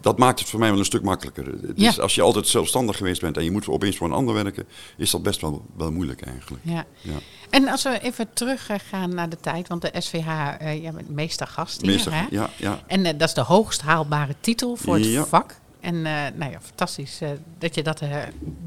dat 0.00 0.18
maakt 0.18 0.38
het 0.38 0.48
voor 0.48 0.60
mij 0.60 0.70
wel 0.70 0.78
een 0.78 0.84
stuk 0.84 1.02
makkelijker. 1.02 1.74
Dus 1.76 1.96
Ja. 1.96 2.02
als 2.02 2.14
je 2.14 2.22
altijd 2.22 2.48
zelfstandig 2.48 2.96
geweest 2.96 3.20
bent 3.20 3.36
en 3.36 3.44
je 3.44 3.50
moet 3.50 3.68
opeens 3.68 3.96
voor 3.96 4.06
een 4.06 4.12
ander 4.14 4.34
werken, 4.34 4.66
is 4.96 5.10
dat 5.10 5.22
best 5.22 5.40
wel, 5.40 5.64
wel 5.76 5.92
moeilijk 5.92 6.22
eigenlijk. 6.22 6.62
Ja. 6.64 6.84
Ja. 7.00 7.16
En 7.50 7.68
als 7.68 7.82
we 7.82 7.98
even 8.02 8.32
teruggaan 8.32 9.14
naar 9.14 9.28
de 9.28 9.40
tijd, 9.40 9.68
want 9.68 9.82
de 9.82 9.90
SVH, 9.98 10.28
eh 10.58 10.82
ja, 10.82 10.92
bent 10.92 11.08
meester 11.10 11.46
gast 11.46 11.80
hier, 11.80 11.90
Meestal, 11.90 12.12
hè? 12.12 12.26
ja, 12.30 12.50
ja. 12.56 12.80
En 12.86 13.04
eh, 13.04 13.18
dat 13.18 13.28
is 13.28 13.34
de 13.34 13.40
hoogst 13.40 13.80
haalbare 13.82 14.34
titel 14.40 14.76
voor 14.76 14.94
het 14.94 15.04
Ja. 15.04 15.24
vak. 15.26 15.56
En 15.86 16.06
eh, 16.06 16.12
nou 16.34 16.50
ja, 16.50 16.58
fantastisch 16.62 17.20
eh, 17.20 17.28
dat 17.58 17.74
je 17.74 17.82
dat 17.82 18.00
eh, 18.00 18.08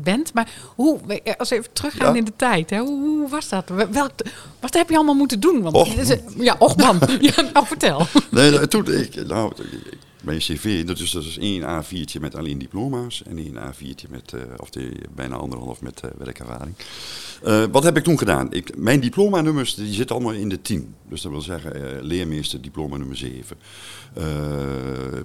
bent. 0.01 0.33
Maar 0.33 0.49
hoe, 0.75 0.99
als 1.37 1.49
we 1.49 1.55
even 1.55 1.73
teruggaan 1.73 2.11
Ja. 2.13 2.17
in 2.19 2.25
de 2.25 2.33
tijd, 2.35 2.69
hè, 2.69 2.77
hoe, 2.79 2.99
hoe 2.99 3.29
was 3.29 3.49
dat? 3.49 3.69
Welk, 3.91 4.11
wat 4.59 4.73
heb 4.73 4.89
je 4.89 4.95
allemaal 4.95 5.15
moeten 5.15 5.39
doen? 5.39 5.61
Want, 5.61 5.75
Och. 5.75 5.87
ja, 6.37 6.55
och 6.59 6.75
man. 6.77 6.99
ja, 7.21 7.41
nou 7.53 7.65
vertel. 7.65 8.05
Nee, 8.31 8.51
nou, 8.51 8.67
toen, 8.67 8.91
ik, 8.93 9.27
nou, 9.27 9.51
ik- 9.57 9.97
mijn 10.23 10.39
cv, 10.39 10.85
dat 10.85 10.99
is, 10.99 11.11
dat 11.11 11.23
is 11.23 11.37
één 11.37 11.61
A4'tje 11.61 12.19
met 12.19 12.35
alleen 12.35 12.57
diploma's 12.57 13.23
en 13.23 13.37
één 13.37 13.55
A4'tje 13.55 14.09
met, 14.09 14.33
eh, 14.33 14.41
of 14.57 14.69
die, 14.69 14.91
bijna 15.15 15.35
anderhalf 15.35 15.81
met 15.81 16.01
eh, 16.01 16.09
werkervaring. 16.17 16.75
Eh, 17.43 17.63
wat 17.71 17.83
heb 17.83 17.97
ik 17.97 18.03
toen 18.03 18.17
gedaan? 18.17 18.53
Ik, 18.53 18.77
mijn 18.77 18.99
diploma-nummers 18.99 19.75
die 19.75 19.93
zitten 19.93 20.15
allemaal 20.15 20.33
in 20.33 20.49
de 20.49 20.61
10. 20.61 20.95
Dus 21.09 21.21
dat 21.21 21.31
wil 21.31 21.41
zeggen 21.41 22.01
leermeester 22.01 22.61
diploma 22.61 22.97
nummer 22.97 23.17
7. 23.17 23.57
Eh, 24.13 24.25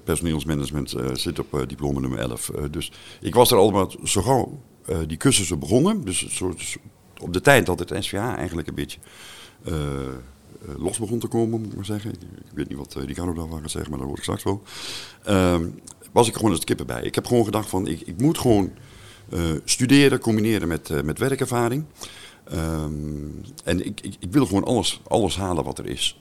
personeelsmanagement 0.05 0.95
zit 1.13 1.39
op 1.39 1.65
diploma 1.67 2.01
nummer 2.01 2.19
11. 2.19 2.49
Eh, 2.49 2.65
dus 2.71 2.93
ik 3.21 3.35
was 3.35 3.51
er 3.51 3.59
allemaal 3.59 3.93
zo 4.05 4.23
gauw 4.23 4.61
die 5.07 5.17
cursussen 5.17 5.59
begonnen. 5.59 6.05
Dus 6.05 6.41
op 7.21 7.33
de 7.33 7.41
tijd 7.41 7.67
dat 7.67 7.79
het 7.79 7.93
SVA 7.99 8.37
eigenlijk 8.37 8.69
een 8.69 8.75
beetje 8.75 8.99
los 10.77 10.99
begon 10.99 11.19
te 11.19 11.27
komen, 11.27 11.61
moet 11.61 11.71
ik 11.71 11.77
maar 11.77 11.85
zeggen. 11.85 12.11
Ik, 12.11 12.19
weet 12.55 12.69
niet 12.69 12.79
wat 12.79 12.95
Ricardo 12.95 13.33
daarvan 13.33 13.61
gaat 13.61 13.71
zeggen, 13.71 13.91
maar 13.91 13.99
dat 13.99 14.09
hoor 14.09 14.17
ik 14.17 14.23
straks 14.23 14.43
wel. 14.43 14.63
Ehm, 15.25 15.69
was 16.13 16.29
ik 16.29 16.35
gewoon 16.35 16.51
als 16.51 16.65
kippen 16.65 16.87
bij. 16.87 17.03
Ik 17.03 17.15
heb 17.15 17.27
gewoon 17.27 17.45
gedacht 17.45 17.69
van, 17.69 17.87
ik, 17.87 18.01
ik 18.01 18.21
moet 18.21 18.39
gewoon 18.39 18.73
eh, 19.29 19.41
studeren, 19.65 20.19
combineren 20.19 20.69
met, 20.69 20.91
eh, 20.91 21.03
met 21.03 21.19
werkervaring. 21.19 21.85
Ehm, 22.45 23.29
en 23.65 23.87
ik, 23.87 24.01
ik, 24.01 24.33
wil 24.33 24.47
gewoon 24.47 24.65
alles, 24.65 25.01
alles 25.09 25.37
halen 25.37 25.65
wat 25.65 25.79
er 25.79 25.87
is. 25.87 26.21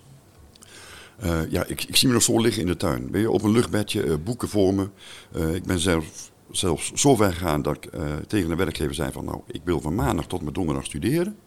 Eh, 1.17 1.51
ja, 1.51 1.65
ik, 1.65 1.83
ik 1.83 1.95
zie 1.95 2.07
me 2.07 2.13
nog 2.13 2.23
zo 2.23 2.39
liggen 2.39 2.61
in 2.61 2.67
de 2.67 2.77
tuin. 2.77 3.11
Weet 3.11 3.21
je, 3.21 3.31
op 3.31 3.43
een 3.43 3.51
luchtbedje, 3.51 4.03
eh, 4.03 4.13
boeken 4.23 4.47
voor 4.47 4.73
me. 4.73 4.89
Eh, 5.31 5.55
ik 5.55 5.63
ben 5.63 5.79
zelf, 5.79 6.31
zelfs 6.51 6.91
zo 6.93 7.15
ver 7.15 7.33
gegaan 7.33 7.61
dat 7.61 7.75
ik 7.75 7.85
eh, 7.85 8.15
tegen 8.27 8.49
de 8.49 8.55
werkgever 8.55 8.95
zei 8.95 9.11
van... 9.11 9.25
nou, 9.25 9.41
ik 9.47 9.61
wil 9.63 9.81
van 9.81 9.95
maandag 9.95 10.27
tot 10.27 10.41
met 10.41 10.53
donderdag 10.53 10.85
studeren. 10.85 11.37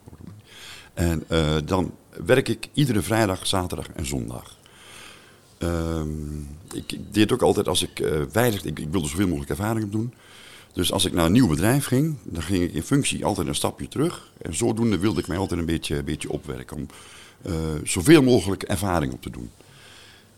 En 0.94 1.24
eh, 1.28 1.56
dan 1.64 1.92
werk 2.24 2.48
ik 2.48 2.68
iedere 2.72 3.02
vrijdag, 3.02 3.46
zaterdag 3.46 3.88
en 3.94 4.06
zondag. 4.06 4.56
Ehm, 5.58 6.38
ik, 6.72 6.98
deed 7.10 7.32
ook 7.32 7.42
altijd 7.42 7.68
als 7.68 7.82
ik 7.82 8.06
weinig... 8.32 8.64
Ik, 8.64 8.78
ik 8.78 8.88
wilde 8.90 9.08
zoveel 9.08 9.26
mogelijk 9.26 9.50
ervaring 9.50 9.84
opdoen. 9.84 10.12
Dus 10.76 10.92
als 10.92 11.04
ik 11.04 11.12
naar 11.12 11.26
een 11.26 11.32
nieuw 11.32 11.48
bedrijf 11.48 11.86
ging, 11.86 12.16
dan 12.22 12.42
ging 12.42 12.62
ik 12.62 12.72
in 12.72 12.82
functie 12.82 13.24
altijd 13.24 13.46
een 13.46 13.54
stapje 13.54 13.88
terug. 13.88 14.30
En 14.42 14.54
zodoende 14.54 14.98
wilde 14.98 15.20
ik 15.20 15.26
mij 15.26 15.36
altijd 15.36 15.60
een 15.60 15.66
beetje, 15.66 16.02
beetje 16.02 16.30
opwerken 16.30 16.76
om 16.76 16.86
eh, 17.42 17.52
zoveel 17.84 18.22
mogelijk 18.22 18.62
ervaring 18.62 19.12
op 19.12 19.22
te 19.22 19.30
doen. 19.30 19.50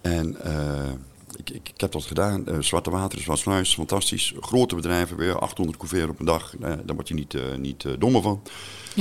En 0.00 0.44
eh, 0.44 0.90
ik, 1.36 1.50
ik, 1.50 1.68
ik 1.68 1.80
heb 1.80 1.92
dat 1.92 2.04
gedaan. 2.04 2.46
Eh, 2.46 2.56
Zwarte 2.60 2.90
Water 2.90 3.18
is 3.18 3.26
Waasluis, 3.26 3.74
fantastisch. 3.74 4.34
Grote 4.40 4.74
bedrijven, 4.74 5.16
weer 5.16 5.38
800 5.38 5.78
couverts 5.78 6.10
op 6.10 6.18
een 6.18 6.26
dag. 6.26 6.54
Eh, 6.56 6.60
daar 6.84 6.94
word 6.94 7.08
je 7.08 7.14
niet, 7.14 7.34
eh, 7.34 7.42
niet 7.56 7.84
eh, 7.84 7.92
dommer 7.98 8.22
van. 8.22 8.42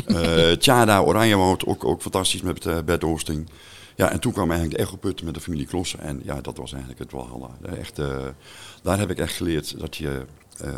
Tjada, 0.60 1.01
Oranjewoud, 1.01 1.65
ook, 1.65 1.84
ook 1.86 2.01
fantastisch 2.01 2.41
met 2.41 2.65
uh, 2.65 2.77
Bert 2.86 3.03
Oosting. 3.03 3.50
Ja, 3.96 4.12
en 4.12 4.19
toen 4.19 4.31
kwam 4.31 4.50
eigenlijk 4.51 4.79
de 4.79 4.86
Echoput 4.86 5.24
met 5.24 5.34
de 5.34 5.39
familie 5.39 5.65
Klossen. 5.65 6.00
En 6.00 6.22
ja, 6.24 6.41
dat 6.41 6.57
was 6.57 6.72
eigenlijk 6.72 7.01
het 7.01 7.12
walhalla. 7.12 7.50
Echt, 7.77 8.00
uh, 8.00 8.17
daar 8.84 9.00
heb 9.00 9.10
ik 9.10 9.17
echt 9.19 9.36
geleerd 9.36 9.79
dat 9.79 9.96
je 9.98 10.25
uh, 10.63 10.67
uh, 10.69 10.75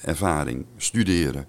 ervaring, 0.00 0.64
studeren, 0.76 1.46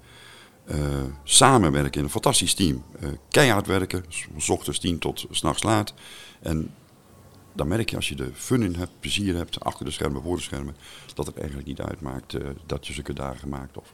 samenwerken 1.23 1.99
in 1.99 2.03
een 2.03 2.09
fantastisch 2.11 2.53
team. 2.53 2.83
Keihard 3.29 3.67
werken, 3.67 4.05
s- 4.09 4.27
s 4.37 4.49
ochtends 4.49 4.79
tien 4.79 4.99
tot 4.99 5.25
s'nachts 5.29 5.63
laat. 5.63 5.93
En 6.41 6.73
dan 7.59 7.67
merk 7.67 7.89
je 7.89 7.95
als 7.95 8.09
je 8.09 8.15
er 8.15 8.31
fun 8.35 8.63
in 8.63 8.75
hebt, 8.75 8.91
plezier 8.99 9.35
hebt, 9.35 9.59
achter 9.59 9.85
de 9.85 9.91
schermen, 9.91 10.21
voor 10.21 10.35
de 10.35 10.41
schermen, 10.41 10.75
dat 11.13 11.25
het 11.25 11.37
eigenlijk 11.37 11.67
niet 11.67 11.81
uitmaakt 11.81 12.33
eh, 12.33 12.41
dat 12.65 12.87
je 12.87 12.93
zulke 12.93 13.13
dagen 13.13 13.49
maakt. 13.49 13.77
Of, 13.77 13.93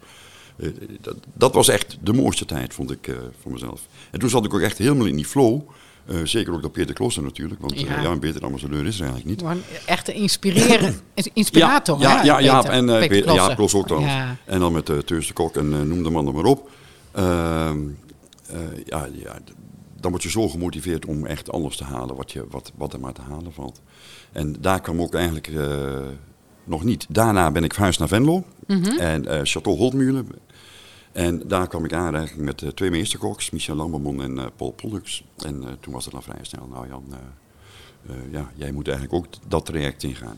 eh, 0.58 0.70
dat, 1.02 1.16
dat 1.34 1.54
was 1.54 1.68
echt 1.68 1.98
de 2.02 2.14
mooiste 2.14 2.46
tijd, 2.46 2.74
vond 2.74 2.92
ik 2.92 3.08
eh, 3.08 3.16
voor 3.42 3.52
mezelf. 3.52 3.82
En 4.12 4.20
toen 4.20 4.30
zat 4.30 4.46
ik 4.46 4.54
ook 4.54 4.60
echt 4.62 4.78
helemaal 4.78 5.06
in 5.06 5.16
die 5.16 5.26
flow. 5.26 5.62
Zeker 6.24 6.54
ook 6.54 6.62
door 6.62 6.72
Peter 6.72 6.94
Klooster 6.96 7.24
natuurlijk, 7.24 7.62
want 7.62 7.80
Ja. 7.80 7.88
ja. 7.88 8.02
ja, 8.02 8.10
een 8.10 8.20
beter 8.20 8.44
ambassadeur 8.44 8.86
is 8.86 9.00
er 9.00 9.06
eigenlijk 9.06 9.30
niet. 9.30 9.40
Gewoon 9.40 9.62
echt 9.86 10.08
een 10.08 10.14
inspireren, 10.14 10.96
inspirator. 11.34 12.00
Ja, 12.00 12.24
ja, 12.24 12.40
ja, 12.40 12.62
Peter- 12.62 12.74
en 12.74 12.88
uh, 12.88 12.98
Peter 12.98 13.34
ja, 13.34 13.56
ook. 13.58 14.00
Ja. 14.00 14.36
En 14.46 14.60
dan 14.60 14.74
met 14.74 14.90
uh, 14.90 14.98
Teus 14.98 15.28
de 15.28 15.34
Kok 15.34 15.56
en 15.56 15.72
uh, 15.72 15.82
noem 15.82 16.04
de 16.04 16.10
man 16.10 16.28
er 16.28 16.34
maar 16.34 16.44
op. 16.44 16.70
Ehm, 17.12 17.78
uh, 18.52 18.86
ja, 18.86 19.08
ja, 19.14 19.38
dan 20.06 20.14
word 20.14 20.26
je 20.26 20.40
zo 20.40 20.50
gemotiveerd 20.50 21.06
om 21.06 21.26
echt 21.26 21.52
alles 21.52 21.78
te 21.78 21.84
halen 21.84 22.16
wat, 22.16 22.32
je, 22.32 22.46
wat, 22.50 22.72
wat 22.76 22.94
er 22.94 23.00
maar 23.00 23.14
te 23.14 23.22
halen 23.22 23.54
valt. 23.54 23.82
En 24.32 24.56
daar 24.62 24.82
kwam 24.82 25.02
ook 25.02 25.14
eigenlijk 25.14 25.48
uh, 25.48 25.98
nog 26.64 26.84
niet. 26.84 27.06
Daarna 27.10 27.52
ben 27.52 27.64
ik 27.64 27.74
verhuisd 27.74 28.00
naar 28.00 28.08
Venlo 28.08 28.44
Mhm. 28.68 28.78
mm 28.78 28.84
-hmm. 28.84 28.98
en 29.00 29.24
uh, 29.24 29.40
Chateau 29.44 29.78
Holtmulen. 29.78 30.28
En 31.12 31.48
daar 31.48 31.68
kwam 31.68 31.86
ik 31.86 31.94
aanraking 31.94 32.42
met 32.42 32.62
uh, 32.62 32.70
twee 32.70 32.90
meesterkoks, 32.90 33.50
Michel 33.50 33.76
Lambermon 33.76 34.22
en 34.22 34.52
Paul 34.56 34.72
Pollux. 34.72 35.26
En 35.38 35.78
toen 35.80 35.94
was 35.94 36.04
het 36.04 36.14
dan 36.14 36.24
vrij 36.24 36.40
snel, 36.42 36.68
nou 36.68 36.88
Jan, 36.88 37.06
ja, 38.32 38.52
jij 38.56 38.72
moet 38.72 38.88
eigenlijk 38.88 39.18
ook 39.18 39.28
dat 39.48 39.66
traject 39.66 40.04
ingaan. 40.04 40.38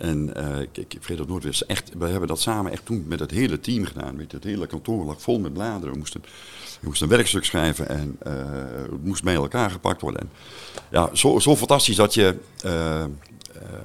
En 0.00 0.32
uh, 0.36 0.60
ik, 0.60 0.76
ik 0.76 0.96
vergeet 0.98 1.18
dat 1.18 1.28
nooit 1.28 1.42
weer. 1.42 1.62
Echt, 1.66 1.90
we 1.98 2.06
hebben 2.06 2.28
dat 2.28 2.40
samen 2.40 2.72
echt 2.72 2.86
toen 2.86 3.04
met 3.06 3.20
het 3.20 3.30
hele 3.30 3.60
team 3.60 3.84
gedaan. 3.84 4.16
Weet 4.16 4.30
je, 4.30 4.36
het 4.36 4.46
hele 4.46 4.66
kantoor 4.66 5.04
lag 5.04 5.22
vol 5.22 5.38
met 5.38 5.52
bladeren. 5.52 5.92
We 5.92 5.98
moesten, 5.98 6.20
we 6.80 6.86
moesten 6.86 7.10
een 7.10 7.16
werkstuk 7.16 7.44
schrijven 7.44 7.88
en 7.88 8.18
uh, 8.26 8.32
het 8.90 9.04
moest 9.04 9.22
bij 9.22 9.34
elkaar 9.34 9.70
gepakt 9.70 10.00
worden. 10.00 10.20
En 10.20 10.30
ja, 10.90 11.10
zo, 11.12 11.38
zo 11.38 11.56
fantastisch 11.56 11.96
dat 11.96 12.14
je 12.14 12.36
uh, 12.64 13.04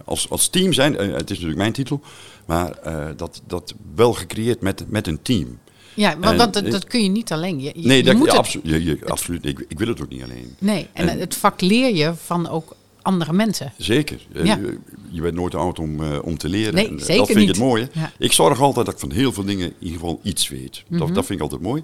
als, 0.05 0.29
als 0.29 0.47
team 0.47 0.73
zijn. 0.73 0.93
het 0.93 1.29
is 1.29 1.29
natuurlijk 1.29 1.57
mijn 1.57 1.73
titel, 1.73 2.01
maar 2.45 2.79
dat, 3.15 3.41
dat 3.47 3.73
wel 3.95 4.13
gecreëerd 4.13 4.61
met, 4.61 4.83
met 4.87 5.07
een 5.07 5.21
team. 5.21 5.59
Ja, 5.93 6.17
want, 6.19 6.53
dat, 6.53 6.71
dat, 6.71 6.85
kun 6.85 7.03
je 7.03 7.09
niet 7.09 7.31
alleen. 7.31 7.59
Je, 7.59 7.71
je, 7.75 7.87
nee, 7.87 8.03
dat, 8.03 8.15
moet 8.15 8.25
ja, 8.25 8.31
het, 8.31 8.39
absoluut. 8.39 8.65
Je, 8.65 8.83
je, 8.83 8.99
absoluut. 9.05 9.45
Ik, 9.45 9.65
ik 9.67 9.79
wil 9.79 9.87
het 9.87 10.01
ook 10.01 10.09
niet 10.09 10.23
alleen. 10.23 10.55
Nee, 10.59 10.87
en, 10.93 11.07
en 11.07 11.19
het 11.19 11.35
vak 11.35 11.61
leer 11.61 11.95
je 11.95 12.13
van 12.15 12.49
ook 12.49 12.75
andere 13.05 13.33
mensen. 13.33 13.73
Zeker. 13.77 14.27
Ja. 14.31 14.55
Je, 14.55 14.77
je 15.09 15.21
bent 15.21 15.33
nooit 15.35 15.55
oud 15.55 15.79
om, 15.79 16.01
uh, 16.01 16.17
om 16.21 16.37
te 16.37 16.49
leren. 16.49 16.73
Nee, 16.73 16.87
en, 16.87 16.99
zeker 16.99 17.17
dat 17.17 17.25
vind 17.25 17.39
niet. 17.39 17.49
ik 17.49 17.55
het 17.55 17.63
mooie. 17.63 17.89
Ja. 17.93 18.11
Ik 18.17 18.31
zorg 18.31 18.61
altijd 18.61 18.85
dat 18.85 18.95
ik 18.95 18.99
van 18.99 19.11
heel 19.11 19.31
veel 19.33 19.43
dingen 19.43 19.67
in 19.67 19.75
ieder 19.79 19.99
geval 19.99 20.19
iets 20.23 20.49
weet. 20.49 20.83
Mhm. 20.87 20.99
dat, 20.99 21.15
dat 21.15 21.25
vind 21.25 21.39
ik 21.39 21.43
altijd 21.43 21.61
mooi. 21.61 21.83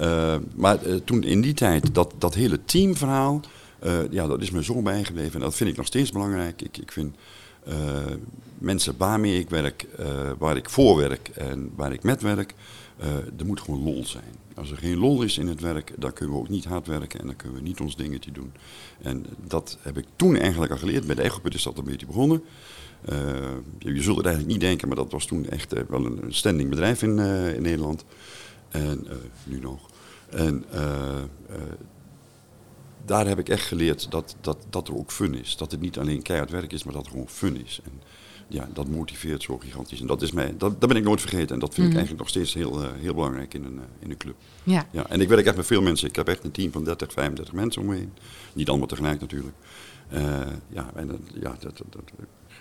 Uh, 0.00 0.34
maar 0.54 0.78
toen 1.04 1.22
in 1.22 1.40
die 1.40 1.54
tijd, 1.54 1.94
dat, 1.94 2.14
dat 2.18 2.34
hele 2.34 2.64
teamverhaal, 2.64 3.40
ja, 4.10 4.26
dat 4.26 4.42
is 4.42 4.50
me 4.50 4.64
zo 4.64 4.82
bijgebleven. 4.82 5.34
En 5.34 5.40
dat 5.40 5.54
vind 5.54 5.70
ik 5.70 5.76
nog 5.76 5.86
steeds 5.86 6.12
belangrijk. 6.12 6.62
Ik, 6.62 6.78
ik 6.78 6.92
vind 6.92 7.14
mensen 8.58 8.94
waarmee 8.98 9.38
ik 9.38 9.50
werk, 9.50 9.86
waar 10.38 10.56
ik 10.56 10.70
voor 10.70 10.96
werk 10.96 11.28
en 11.28 11.70
waar 11.76 11.92
ik 11.92 12.02
met 12.02 12.22
werk, 12.22 12.54
er 13.38 13.46
moet 13.46 13.60
gewoon 13.60 13.82
lol 13.82 14.04
zijn. 14.04 14.42
Als 14.54 14.70
er 14.70 14.76
geen 14.76 14.96
lol 14.96 15.22
is 15.22 15.38
in 15.38 15.48
het 15.48 15.60
werk, 15.60 15.92
dan 15.98 16.12
kunnen 16.12 16.34
we 16.34 16.40
ook 16.40 16.48
niet 16.48 16.64
hard 16.64 16.86
werken 16.86 17.20
en 17.20 17.26
dan 17.26 17.36
kunnen 17.36 17.58
we 17.58 17.64
niet 17.64 17.80
ons 17.80 17.96
dingetje 17.96 18.32
doen. 18.32 18.52
En 19.02 19.26
dat 19.46 19.78
heb 19.80 19.98
ik 19.98 20.04
toen 20.16 20.36
eigenlijk 20.36 20.72
al 20.72 20.78
geleerd. 20.78 21.06
Bij 21.06 21.14
de 21.14 21.22
Echoput 21.22 21.54
is 21.54 21.62
dat 21.62 21.78
een 21.78 21.84
beetje 21.84 22.06
begonnen. 22.06 22.42
Uh, 23.08 23.18
je 23.78 24.02
zult 24.02 24.16
het 24.16 24.26
eigenlijk 24.26 24.46
niet 24.46 24.60
denken, 24.60 24.88
maar 24.88 24.96
dat 24.96 25.12
was 25.12 25.26
toen 25.26 25.48
echt 25.48 25.74
uh, 25.74 25.80
wel 25.88 26.04
een 26.04 26.34
standing 26.34 26.70
bedrijf 26.70 27.02
in, 27.02 27.18
in 27.54 27.62
Nederland. 27.62 28.04
En 28.68 29.06
nu 29.44 29.60
nog. 29.60 29.90
En 30.30 30.64
daar 33.04 33.26
heb 33.26 33.38
ik 33.38 33.48
echt 33.48 33.66
geleerd 33.66 34.10
dat, 34.10 34.36
dat, 34.40 34.66
dat 34.70 34.88
er 34.88 34.96
ook 34.96 35.12
fun 35.12 35.34
is. 35.34 35.56
Dat 35.56 35.70
het 35.70 35.80
niet 35.80 35.98
alleen 35.98 36.22
keihard 36.22 36.50
werk 36.50 36.72
is, 36.72 36.84
maar 36.84 36.94
dat 36.94 37.04
er 37.04 37.10
gewoon 37.10 37.28
fun 37.28 37.64
is. 37.64 37.80
En 37.84 38.00
ja, 38.48 38.68
dat 38.72 38.88
motiveert 38.88 39.42
zo 39.42 39.58
gigantisch. 39.58 40.00
En 40.00 40.06
dat, 40.06 40.22
is 40.22 40.32
mij, 40.32 40.54
dat, 40.58 40.80
dat 40.80 40.88
ben 40.88 40.98
ik 40.98 41.04
nooit 41.04 41.20
vergeten. 41.20 41.54
En 41.54 41.60
dat 41.60 41.74
vind 41.74 41.86
mm. 41.86 41.92
ik 41.92 41.98
eigenlijk 41.98 42.18
nog 42.18 42.28
steeds 42.28 42.54
heel, 42.54 42.82
uh, 42.82 42.88
heel 43.00 43.14
belangrijk 43.14 43.54
in 43.54 43.64
een, 43.64 43.74
uh, 43.74 43.82
in 43.98 44.10
een 44.10 44.16
club. 44.16 44.34
Ja. 44.62 44.86
Ja, 44.90 45.06
en 45.08 45.20
ik 45.20 45.28
werk 45.28 45.46
echt 45.46 45.56
met 45.56 45.66
veel 45.66 45.82
mensen. 45.82 46.08
Ik 46.08 46.16
heb 46.16 46.28
echt 46.28 46.44
een 46.44 46.50
team 46.50 46.72
van 46.72 46.84
30, 46.84 47.12
35 47.12 47.54
mensen 47.54 47.82
om 47.82 47.88
me 47.88 47.94
heen. 47.94 48.12
Niet 48.52 48.68
allemaal 48.68 48.86
tegelijk 48.86 49.20
natuurlijk. 49.20 49.56
Uh, 50.12 50.20
ja, 50.68 50.90
en 50.94 51.26
ja, 51.40 51.56
dat, 51.60 51.82
dat, 51.90 52.02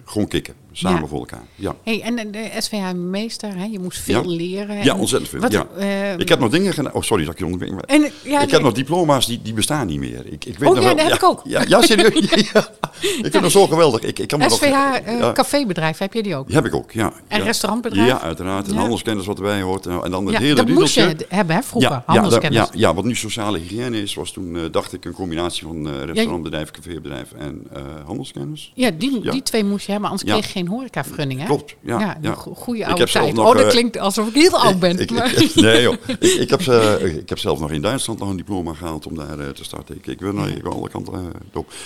gewoon 0.06 0.28
kicken. 0.28 0.54
Samen 0.72 1.02
Ja. 1.02 1.08
voor 1.08 1.20
elkaar. 1.20 1.44
Ja. 1.56 1.76
Hey, 1.84 2.02
en 2.02 2.32
de 2.32 2.50
SVH-meester, 2.58 3.56
hè, 3.58 3.64
je 3.66 3.80
moest 3.80 4.00
veel 4.00 4.30
Ja. 4.30 4.36
leren. 4.36 4.76
Ja, 4.84 4.94
En 4.94 5.00
ontzettend 5.00 5.32
veel. 5.32 5.40
wat, 5.40 5.52
ja. 5.52 5.68
eh, 5.78 6.18
ik 6.18 6.30
heb 6.30 6.40
nog 6.40 6.50
dingen 6.50 6.74
gedaan. 6.74 6.94
Oh, 6.94 7.02
sorry 7.02 7.26
dat 7.26 7.34
ik 7.34 7.40
je 7.40 7.46
en, 7.86 8.02
ja, 8.02 8.08
ik 8.08 8.24
nee, 8.24 8.48
heb 8.48 8.62
nog 8.62 8.74
diploma's 8.74 9.26
die, 9.26 9.42
die 9.42 9.54
bestaan 9.54 9.88
niet 9.88 10.00
meer. 10.00 10.26
Ik, 10.26 10.46
ik 10.46 10.58
weet 10.58 10.70
Oh, 10.70 10.76
nog 10.76 10.84
ja, 10.84 10.84
wel, 10.84 10.96
dat 10.96 11.06
heb 11.06 11.16
ik 11.16 11.24
ook. 11.24 11.42
Ja, 11.44 11.64
ja 11.68 11.82
serieus. 11.82 12.30
ja. 12.54 12.68
Ik 13.02 13.32
vind 13.32 13.34
het 13.44 13.52
zo 13.52 13.68
geweldig. 13.68 14.02
Ik, 14.02 14.20
ik 14.20 14.28
kan 14.28 14.40
me 14.40 14.46
nog- 14.46 14.54
SVH 14.54 14.66
eh, 15.06 15.98
heb 16.00 16.14
je 16.14 16.24
die 16.24 16.36
ook? 16.36 16.46
die 16.48 16.56
heb 16.56 16.66
ik 16.66 16.76
ook, 16.76 16.92
ja. 16.92 17.14
En 17.28 17.42
restaurantbedrijf? 17.44 18.08
Ja, 18.08 18.22
uiteraard. 18.22 18.68
En 18.68 18.76
handelskennis 18.76 19.26
wat 19.26 19.38
erbij 19.38 19.62
hoort. 19.62 19.86
En 19.86 20.12
dan 20.12 20.26
het 20.26 20.38
hele 20.38 20.56
dat 20.56 20.68
moest 20.68 20.96
je 20.96 21.16
hebben, 21.30 21.56
hè, 21.56 21.62
vroeger, 21.64 21.92
Ja, 21.92 22.04
handelskennis. 22.06 22.58
Ja, 22.60 22.68
ja, 22.72 22.80
ja, 22.80 22.94
wat 22.94 23.04
nu 23.06 23.16
sociale 23.16 23.58
hygiëne 23.58 24.02
is, 24.02 24.14
was 24.14 24.32
toen, 24.32 24.56
eh, 24.56 24.62
dacht 24.72 24.94
ik, 24.94 25.06
een 25.06 25.14
combinatie 25.14 25.64
van 25.64 25.90
restaurantbedrijf, 26.06 26.72
cafébedrijf 26.72 27.32
en 27.38 27.68
handelskennis. 28.06 28.72
Ja, 28.76 28.92
die, 28.92 29.20
Ja. 29.24 29.32
die 29.32 29.44
twee 29.44 29.64
moest 29.64 29.83
je 29.86 29.92
hebben, 29.92 30.10
anders 30.10 30.28
Ja. 30.30 30.34
kreeg 30.34 30.46
je 30.46 30.52
geen 30.52 30.68
horecavergunning, 30.68 31.40
hè? 31.40 31.46
Klopt, 31.46 31.76
ja, 31.82 32.00
ja, 32.00 32.18
de 32.22 32.28
ja. 32.28 32.34
go- 32.34 32.54
goede 32.54 32.86
oude 32.86 33.06
tijd. 33.06 33.34
nog, 33.34 33.48
oh, 33.48 33.54
dat 33.56 33.64
eh, 33.66 33.70
klinkt 33.70 33.98
alsof 33.98 34.28
ik 34.28 34.34
heel 34.34 34.60
oud 34.60 34.80
ben. 34.80 35.00
Ik, 35.00 35.12
maar- 35.12 35.34
nee 35.56 35.82
joh, 35.82 35.96
ik, 36.20 36.24
ik, 36.24 36.50
heb 36.50 36.62
ze, 36.62 37.00
ik 37.22 37.30
heb 37.30 37.40
zelf 37.40 37.60
nog 37.60 37.72
in 37.72 37.82
Duitsland 37.82 38.20
nog 38.20 38.30
een 38.30 38.38
diploma 38.38 38.74
gehaald 38.74 39.08
om 39.08 39.16
daar 39.16 39.40
eh, 39.40 39.50
te 39.50 39.64
starten. 39.64 39.96
Ik, 39.96 40.08
ik 40.08 40.20
wil 40.20 40.48
ik 40.48 40.62
wil 40.64 40.72
alle 40.74 40.90
kanten 40.90 41.14
eh. 41.14 41.20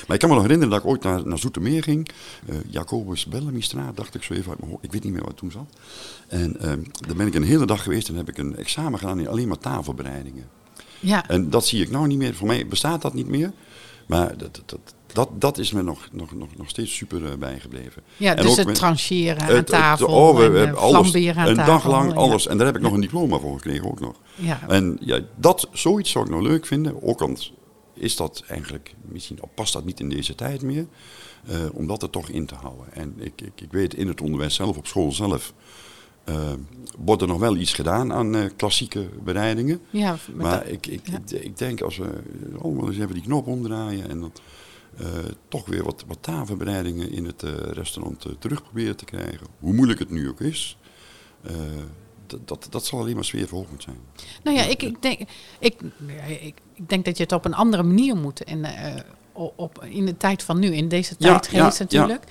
Maar 0.08 0.16
ik 0.16 0.20
kan 0.20 0.30
me 0.30 0.36
nog 0.36 0.44
herinneren 0.44 0.70
dat 0.74 0.80
ik 0.84 0.86
ooit 0.90 1.04
naar, 1.04 1.28
naar 1.28 1.38
Zoetermeer 1.38 1.84
ging. 1.84 2.10
Eh, 2.48 2.56
Jacobus 2.70 3.26
Bellamystraat, 3.26 3.98
dacht 3.98 4.16
ik 4.16 4.24
zo 4.24 4.34
even 4.34 4.50
uit 4.50 4.60
mijn 4.60 4.72
hoofd. 4.72 4.84
Ik 4.84 4.92
weet 4.92 5.04
niet 5.04 5.14
meer 5.14 5.24
het 5.24 5.38
toen 5.38 5.52
zat. 5.52 5.68
En 6.28 6.60
ehm 6.62 6.80
daar 7.08 7.16
ben 7.16 7.28
ik 7.28 7.36
een 7.36 7.44
hele 7.44 7.66
dag 7.66 7.84
geweest 7.84 8.10
en 8.10 8.16
heb 8.16 8.30
ik 8.30 8.38
een 8.38 8.56
examen 8.56 9.00
gedaan 9.00 9.20
in 9.20 9.28
alleen 9.28 9.48
maar 9.48 9.58
tafelbereidingen. 9.58 10.48
ja, 11.00 11.28
En 11.30 11.50
dat 11.50 11.66
zie 11.66 11.82
ik 11.82 11.92
nou 11.92 12.08
niet 12.08 12.18
meer. 12.18 12.34
Voor 12.36 12.48
mij 12.48 12.68
bestaat 12.68 13.02
dat 13.02 13.14
niet 13.14 13.28
meer. 13.28 13.52
Maar 14.08 14.38
dat, 14.38 14.62
dat, 14.66 14.80
dat, 15.14 15.30
dat 15.42 15.58
is 15.58 15.72
me 15.72 15.82
nog, 15.84 16.08
nog, 16.12 16.34
nog, 16.36 16.48
nog 16.58 16.70
steeds 16.70 16.96
super 16.96 17.26
eh, 17.32 17.38
bijgebleven. 17.38 18.04
ja, 18.18 18.36
en 18.36 18.44
dus 18.44 18.56
het 18.58 18.76
trancheren 18.76 19.40
aan 19.42 19.48
Het- 19.48 19.56
het- 19.58 19.66
tafel, 19.68 20.08
oh, 20.08 20.38
we, 20.38 20.44
en, 20.46 20.52
eh, 20.54 20.58
hebben 20.58 20.78
alles. 20.78 21.10
flamberen 21.10 21.36
aan 21.44 21.48
Een 21.48 21.56
tafel. 21.56 21.74
dag 21.74 21.88
lang 22.00 22.12
ja. 22.12 22.18
alles. 22.18 22.48
En 22.48 22.58
daar 22.58 22.66
heb 22.66 22.76
ik 22.76 22.82
nog 22.82 22.94
een 22.94 23.02
diploma 23.02 23.40
voor 23.40 23.54
gekregen 23.56 23.88
ook 23.88 24.00
nog. 24.00 24.16
Ja. 24.36 24.60
En 24.68 24.98
ja, 25.02 25.20
dat, 25.36 25.68
zoiets 25.72 26.12
zou 26.12 26.26
ik 26.26 26.32
nou 26.32 26.44
leuk 26.44 26.66
vinden. 26.66 27.04
Ook 27.04 27.22
al 27.22 27.36
is 27.94 28.16
dat 28.16 28.44
eigenlijk, 28.48 28.94
misschien 29.06 29.40
past 29.56 29.74
dat 29.74 29.86
niet 29.86 30.00
in 30.00 30.10
deze 30.10 30.36
tijd 30.36 30.62
meer. 30.62 30.88
eh, 31.48 31.56
om 31.74 31.88
dat 31.88 32.04
er 32.04 32.10
toch 32.10 32.30
in 32.30 32.46
te 32.46 32.56
houden. 32.56 32.86
En 32.94 33.14
ik, 33.18 33.42
ik, 33.42 33.62
ik 33.62 33.72
weet 33.72 33.94
in 33.94 34.08
het 34.08 34.22
onderwijs 34.22 34.56
zelf, 34.56 34.78
op 34.78 34.88
school 34.88 35.12
zelf, 35.12 35.54
wordt 36.98 37.22
er 37.22 37.28
nog 37.28 37.40
wel 37.40 37.56
iets 37.56 37.74
gedaan 37.74 38.14
aan 38.14 38.50
klassieke 38.56 39.10
bereidingen. 39.24 39.80
Ja, 39.90 40.16
Maar 40.36 40.52
dat- 40.64 40.72
ik, 40.72 40.88
ik, 40.88 41.02
ja. 41.04 41.38
ik, 41.40 41.58
denk 41.58 41.82
als 41.82 41.98
we 41.98 42.08
allemaal 42.62 42.88
eens 42.88 42.98
even 42.98 43.14
die 43.14 43.24
knop 43.24 43.48
omdraaien 43.48 44.10
en 44.10 44.20
dan 44.20 44.32
eh, 44.98 45.08
toch 45.48 45.66
weer 45.66 45.84
wat, 45.84 46.04
wat 46.08 46.18
tafelbereidingen 46.22 47.12
in 47.12 47.26
het 47.26 47.44
eh, 47.44 47.52
restaurant 47.54 48.26
eh, 48.26 48.32
terug 48.40 48.64
proberen 48.64 48.96
te 48.96 49.06
krijgen, 49.06 49.48
hoe 49.60 49.74
moeilijk 49.74 50.00
het 50.00 50.10
nu 50.10 50.30
ook 50.30 50.42
is, 50.42 50.78
dat, 52.46 52.68
dat, 52.70 52.86
zal 52.86 53.00
alleen 53.00 53.16
maar 53.16 53.26
sfeerverhogend 53.26 53.84
zijn. 53.84 53.98
Nou 54.44 54.58
ja, 54.58 54.64
ik, 54.64 54.84
ik, 54.84 55.02
denk, 55.02 55.20
ik, 55.60 55.76
ik, 56.40 56.90
denk 56.90 57.06
dat 57.06 57.18
je 57.18 57.24
het 57.24 57.32
op 57.32 57.46
een 57.46 57.54
andere 57.54 57.84
manier 57.84 58.16
moet. 58.16 58.44
En, 58.44 58.66
op, 59.34 59.86
in 59.90 60.06
de 60.06 60.18
tijd 60.18 60.44
van 60.44 60.60
nu, 60.60 60.76
in 60.76 60.88
deze 60.88 61.16
Ja, 61.18 61.40
tijdgeest 61.40 61.78
ja, 61.78 61.84
natuurlijk. 61.84 62.24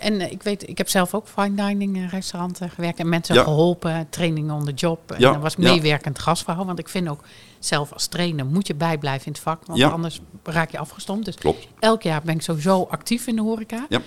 En 0.00 0.20
eh, 0.20 0.30
ik 0.32 0.42
weet, 0.42 0.68
ik 0.68 0.78
heb 0.78 0.88
zelf 0.88 1.14
ook 1.14 1.26
fine 1.28 1.54
dining 1.68 1.96
eh, 1.96 2.08
restauranten 2.08 2.70
gewerkt 2.70 2.98
en 2.98 3.08
mensen 3.08 3.34
Ja. 3.34 3.42
geholpen, 3.42 4.06
training 4.10 4.50
on 4.52 4.64
the 4.64 4.72
job. 4.72 5.10
En 5.12 5.20
Ja, 5.20 5.32
dan 5.32 5.40
was 5.40 5.54
ja. 5.58 5.72
meewerkend 5.72 6.18
gastvrouw. 6.18 6.64
Want 6.64 6.78
ik 6.78 6.88
vind 6.88 7.08
ook 7.08 7.20
zelf 7.58 7.92
als 7.92 8.06
trainer 8.06 8.46
moet 8.46 8.66
je 8.66 8.74
bijblijven 8.74 9.26
in 9.26 9.32
het 9.32 9.40
vak, 9.40 9.60
want 9.66 9.78
Ja. 9.78 9.88
anders 9.88 10.20
raak 10.44 10.70
je 10.70 10.78
afgestomd. 10.78 11.24
Dus 11.24 11.34
Klopt. 11.34 11.66
elk 11.78 12.02
jaar 12.02 12.20
ben 12.24 12.34
ik 12.34 12.42
sowieso 12.42 12.86
actief 12.90 13.26
in 13.26 13.36
de 13.36 13.42
horeca. 13.42 13.86
Ja. 13.88 14.00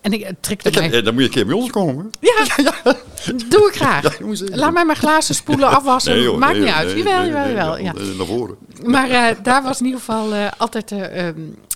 En 0.00 0.12
ik 0.12 0.20
eh, 0.22 0.30
dan 1.04 1.14
moet 1.14 1.22
je 1.22 1.28
een 1.28 1.30
keer 1.30 1.46
bij 1.46 1.54
ons 1.54 1.70
komen. 1.70 2.10
Ja, 2.20 2.94
doe 3.48 3.68
ik 3.68 3.74
graag. 3.74 4.18
Ja. 4.18 4.26
Laat 4.56 4.72
mij 4.72 4.84
mijn 4.84 4.98
glazen 4.98 5.34
spoelen, 5.34 5.68
afwassen. 5.68 6.20
joh, 6.22 6.38
Maakt 6.38 6.52
nee, 6.52 6.62
niet 6.64 6.72
uit. 6.72 6.96
jawel, 6.96 7.24
jawel, 7.26 7.48
jawel. 7.48 7.78
ja, 7.78 7.92
Ja. 7.96 8.12
Naar 8.16 8.26
voren. 8.26 8.56
Maar 8.84 9.42
daar 9.42 9.62
was 9.62 9.78
in 9.80 9.84
ieder 9.84 10.00
geval 10.00 10.32
altijd 10.56 10.92
ehm, 10.92 11.34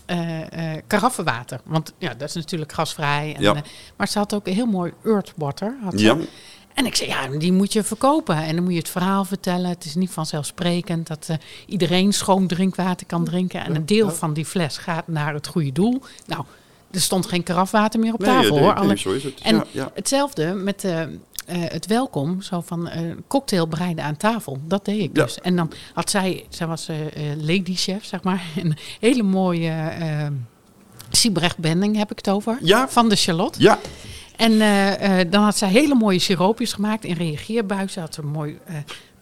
eh, 0.09 0.75
eh, 0.75 0.83
karaffenwater. 0.87 1.61
Want 1.65 1.93
ja, 1.99 2.15
dat 2.15 2.29
is 2.29 2.35
natuurlijk 2.35 2.73
gasvrij. 2.73 3.35
En, 3.37 3.43
Ja. 3.43 3.55
eh, 3.55 3.61
maar 3.97 4.09
ze 4.09 4.19
had 4.19 4.35
ook 4.35 4.47
een 4.47 4.55
heel 4.55 4.67
mooi 4.67 4.93
earthwater. 5.05 5.77
Had 5.83 5.93
ze. 6.01 6.05
Ja. 6.07 6.17
En 6.75 6.87
ik 6.87 6.95
zei, 6.97 7.09
ja, 7.09 7.27
die 7.39 7.53
moet 7.53 7.73
je 7.73 7.83
verkopen. 7.83 8.37
En 8.37 8.55
dan 8.55 8.65
moet 8.65 8.73
je 8.73 8.79
het 8.79 8.89
verhaal 8.89 9.25
vertellen. 9.25 9.69
Het 9.71 9.85
is 9.85 9.95
niet 9.95 10.11
vanzelfsprekend 10.11 11.07
dat 11.07 11.27
eh, 11.29 11.37
iedereen 11.67 12.13
schoon 12.13 12.47
drinkwater 12.47 13.07
kan 13.07 13.25
drinken. 13.25 13.65
En 13.65 13.75
een 13.77 13.87
deel 13.87 14.11
van 14.11 14.33
die 14.33 14.45
fles 14.45 14.77
gaat 14.79 15.09
naar 15.09 15.35
het 15.35 15.47
goede 15.47 15.73
doel. 15.73 16.03
Nou, 16.27 16.45
er 16.91 17.01
stond 17.01 17.27
geen 17.27 17.43
karafwater 17.43 18.01
meer 18.01 18.13
op 18.13 18.19
Nee, 18.21 18.29
tafel 18.29 18.55
nee, 18.55 18.61
hoor. 18.65 18.75
nee, 18.75 18.83
Alle- 18.83 18.97
zo 18.97 19.11
is 19.11 19.25
het. 19.25 19.41
En 19.41 19.55
Ja, 19.57 19.65
ja. 19.71 19.91
hetzelfde 19.95 20.53
met, 20.55 20.85
eh, 20.85 21.03
het 21.57 21.87
welkom, 21.87 22.43
zo 22.43 22.61
van 22.61 22.89
eh, 22.89 23.01
cocktail 23.27 23.69
bereiden 23.69 24.05
aan 24.05 24.17
tafel. 24.17 24.59
Dat 24.65 24.85
deed 24.85 25.01
ik 25.01 25.17
Ja. 25.17 25.23
dus. 25.25 25.41
En 25.41 25.57
dan 25.57 25.73
had 25.95 26.11
zij, 26.11 26.47
zij 26.49 26.67
was 26.67 26.89
eh 26.89 27.31
eh, 27.33 27.39
lady 27.41 27.75
chef, 27.75 28.05
zeg 28.05 28.23
maar. 28.23 28.43
Een 28.57 28.77
hele 29.01 29.23
mooie 29.23 29.71
eh 29.71 30.27
Siebrecht 31.11 31.59
Bending 31.59 31.97
heb 31.97 32.11
ik 32.11 32.17
het 32.17 32.31
over. 32.31 32.59
Ja. 32.63 32.89
Van 32.89 33.09
de 33.09 33.17
Charlotte. 33.17 33.63
Ja, 33.63 33.79
En 34.37 34.61
eh, 34.61 35.21
eh, 35.21 35.31
dan 35.31 35.43
had 35.43 35.57
zij 35.59 35.69
hele 35.69 35.95
mooie 35.95 36.19
siroopjes 36.19 36.73
gemaakt 36.73 37.05
in 37.05 37.15
reageerbuizen. 37.15 38.01
Had 38.01 38.17
een 38.17 38.27
mooi 38.27 38.59
eh, 38.65 38.75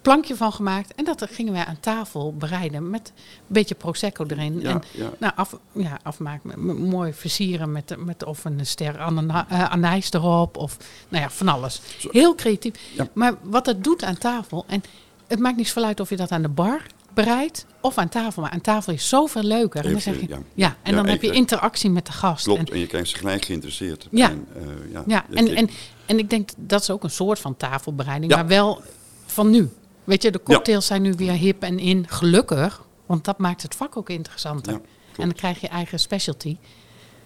plankje 0.07 0.37
van 0.37 0.53
gemaakt. 0.53 0.95
En 0.95 1.05
dat 1.05 1.27
gingen 1.31 1.53
wij 1.53 1.65
aan 1.65 1.81
tafel 1.81 2.35
bereiden 2.35 2.91
met 2.91 3.13
een 3.17 3.23
beetje 3.47 3.75
prosecco 3.75 4.25
erin. 4.29 4.61
Ja, 4.61 4.71
en 4.71 4.83
ja. 4.91 5.11
Nou, 5.19 5.33
af, 5.37 5.57
ja, 5.73 5.99
afmaken, 6.03 6.61
mooi 6.89 7.13
versieren 7.13 7.73
met, 7.73 7.95
met 7.99 8.25
of 8.25 8.45
een 8.45 8.67
ster 8.67 8.99
anana- 8.99 9.47
eh, 9.49 9.71
anijs 9.71 10.13
erop. 10.13 10.57
Of 10.57 10.77
nou 11.09 11.23
ja, 11.23 11.31
van 11.31 11.49
alles. 11.49 11.81
Heel 12.11 12.35
creatief. 12.35 12.75
Ja. 12.95 13.09
Maar 13.13 13.35
wat 13.43 13.67
het 13.67 13.85
doet 13.85 14.03
aan 14.05 14.19
tafel. 14.19 14.65
En 14.69 14.83
het 15.27 15.39
maakt 15.39 15.57
niet 15.57 15.67
zoveel 15.67 15.85
uit 15.85 16.01
of 16.01 16.09
je 16.11 16.17
dat 16.17 16.31
aan 16.31 16.43
de 16.43 16.49
bar 16.49 16.81
bereidt 17.15 17.67
of 17.81 17.99
aan 17.99 18.09
tafel. 18.09 18.43
Maar 18.43 18.51
aan 18.51 18.61
tafel 18.61 18.93
is 18.93 19.09
zoveel 19.09 19.43
leuker. 19.43 19.85
En 19.85 19.91
dan 19.93 20.01
zeg 20.01 20.21
je, 20.21 20.29
ja. 20.29 20.39
ja. 20.55 20.77
en 20.83 20.95
dan 20.95 21.07
heb 21.07 21.23
je 21.23 21.31
interactie 21.33 21.91
met 21.91 22.07
de 22.07 22.13
gast. 22.13 22.45
klopt. 22.45 22.61
En, 22.61 22.67
En 22.75 22.79
je 22.79 22.87
krijgt 22.87 23.09
ze 23.09 23.17
gelijk 23.17 23.45
geïnteresseerd. 23.45 24.09
Ja. 24.11 24.31
En, 24.31 24.47
eh, 24.57 24.63
ja, 24.93 25.05
ja, 25.07 25.25
Ik- 25.29 25.39
en, 25.39 25.55
en, 25.57 25.71
en 26.07 26.19
ik 26.19 26.31
denk 26.31 26.49
dat 26.57 26.81
is 26.81 26.91
ook 26.91 27.05
een 27.05 27.11
soort 27.11 27.39
van 27.39 27.57
tafelbereiding, 27.57 28.33
maar 28.33 28.47
wel 28.47 28.83
van 29.27 29.51
nu. 29.51 29.71
Weet 30.07 30.23
je, 30.23 30.31
de 30.31 30.43
cocktails 30.43 30.87
zijn 30.87 31.03
nu 31.03 31.13
weer 31.17 31.33
hip 31.33 31.63
en 31.63 31.79
in, 31.79 32.09
gelukkig. 32.09 32.85
Want 33.07 33.25
dat 33.25 33.39
maakt 33.39 33.63
het 33.63 33.75
vak 33.75 33.97
ook 33.97 34.11
interessanter. 34.11 34.73
Ja, 34.73 34.79
en 35.17 35.29
dan 35.29 35.33
krijg 35.33 35.61
je 35.61 35.69
eigen 35.69 36.01
specialty. 36.01 36.57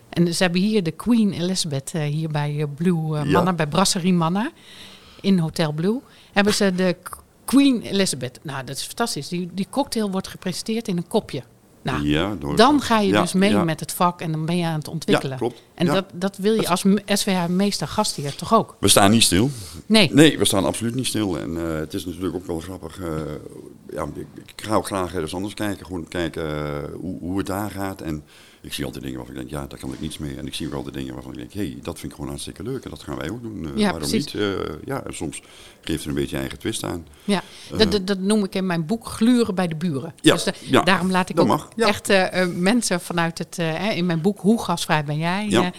En 0.08 0.34
ze 0.34 0.42
hebben 0.42 0.60
hier 0.60 0.82
de 0.82 0.90
Queen 0.90 1.32
Elizabeth, 1.32 1.90
eh, 1.94 2.02
hier 2.02 2.28
bij 2.28 2.60
eh, 2.60 2.66
Blue 2.74 3.16
Ja. 3.16 3.24
Manna, 3.24 3.52
bij 3.52 3.66
Brasserie 3.66 4.12
Manna, 4.12 4.50
in 5.20 5.38
Hotel 5.38 5.72
Blue, 5.72 6.00
hebben 6.32 6.54
ze 6.54 6.74
de 6.74 6.96
Queen 7.44 7.82
Elizabeth. 7.82 8.38
Nou, 8.42 8.64
dat 8.64 8.76
is 8.76 8.82
fantastisch. 8.82 9.28
Die, 9.28 9.48
die 9.52 9.66
cocktail 9.70 10.10
wordt 10.10 10.28
gepresenteerd 10.28 10.88
in 10.88 10.96
een 10.96 11.08
kopje. 11.08 11.42
Nou, 11.82 12.08
ja, 12.08 12.36
dan 12.56 12.80
ga 12.80 13.00
je 13.00 13.08
Ja, 13.12 13.20
dus 13.20 13.32
mee 13.32 13.50
ja. 13.50 13.64
met 13.64 13.80
het 13.80 13.92
vak 13.92 14.20
en 14.20 14.32
dan 14.32 14.46
ben 14.46 14.56
je 14.56 14.64
aan 14.66 14.78
het 14.78 14.88
ontwikkelen. 14.88 15.36
Klopt. 15.36 15.62
En 15.74 15.86
dat, 15.86 16.04
dat 16.12 16.36
wil 16.36 16.54
je 16.54 16.68
als 16.68 16.84
SVH-meester 17.06 17.88
gastheer 17.88 18.34
toch 18.34 18.54
ook? 18.54 18.76
We 18.80 18.88
staan 18.88 19.10
niet 19.10 19.22
stil. 19.22 19.50
Nee. 19.86 20.10
Nee, 20.12 20.38
we 20.38 20.44
staan 20.44 20.64
absoluut 20.64 20.94
niet 20.94 21.06
stil. 21.06 21.38
En 21.38 21.56
eh, 21.56 21.74
het 21.78 21.94
is 21.94 22.04
natuurlijk 22.06 22.34
ook 22.34 22.46
wel 22.46 22.60
grappig. 22.60 23.00
eh, 23.00 23.06
ja, 23.90 24.04
ik, 24.14 24.26
ik 24.56 24.62
ga 24.64 24.74
ook 24.74 24.86
graag 24.86 25.14
ergens 25.14 25.34
anders 25.34 25.54
kijken. 25.54 25.86
Gewoon 25.86 26.08
kijken 26.08 26.46
eh, 26.56 26.90
hoe, 27.00 27.18
hoe 27.20 27.38
het 27.38 27.46
daar 27.46 27.70
gaat. 27.70 28.00
En 28.00 28.24
ik 28.62 28.72
zie 28.72 28.84
altijd 28.84 29.02
dingen 29.02 29.18
waarvan 29.18 29.36
ik 29.36 29.40
denk, 29.40 29.52
ja, 29.62 29.66
daar 29.68 29.78
kan 29.78 29.92
ik 29.92 30.00
niets 30.00 30.18
mee. 30.18 30.36
En 30.36 30.46
ik 30.46 30.54
zie 30.54 30.66
ook 30.66 30.72
altijd 30.74 30.94
dingen 30.94 31.14
waarvan 31.14 31.32
ik 31.32 31.38
denk, 31.38 31.52
hé, 31.52 31.60
hey, 31.60 31.78
dat 31.82 31.98
vind 31.98 32.04
ik 32.10 32.14
gewoon 32.14 32.30
hartstikke 32.30 32.62
leuk. 32.62 32.84
En 32.84 32.90
dat 32.90 33.02
gaan 33.02 33.16
wij 33.16 33.30
ook 33.30 33.42
doen. 33.42 33.64
Eh, 33.64 33.70
Ja, 33.76 33.82
waarom 33.82 33.98
precies. 34.00 34.32
niet? 34.32 34.42
Eh, 34.42 34.58
ja, 34.84 35.02
en 35.04 35.14
soms 35.14 35.42
geeft 35.80 36.02
er 36.02 36.08
een 36.08 36.14
beetje 36.14 36.36
eigen 36.36 36.58
twist 36.58 36.84
aan. 36.84 37.06
Ja, 37.24 37.42
dat, 37.76 37.92
dat, 37.92 38.06
dat 38.06 38.18
noem 38.18 38.44
ik 38.44 38.54
in 38.54 38.66
mijn 38.66 38.86
boek 38.86 39.06
gluren 39.06 39.54
bij 39.54 39.68
de 39.68 39.76
buren. 39.76 40.14
Ja, 40.20 40.32
dus 40.34 40.46
ja, 40.60 40.82
daarom 40.82 41.10
laat 41.10 41.28
ik 41.28 41.40
ook 41.40 41.46
mag, 41.46 41.68
ja. 41.76 41.86
echt 41.86 42.08
eh, 42.08 42.42
eh, 42.42 42.48
mensen 42.54 43.00
vanuit 43.00 43.38
het, 43.38 43.58
eh, 43.58 43.96
in 43.96 44.06
mijn 44.06 44.20
boek 44.20 44.40
Hoe 44.40 44.62
gasvrij 44.62 45.04
ben 45.04 45.18
jij, 45.18 45.46
Ja. 45.48 45.72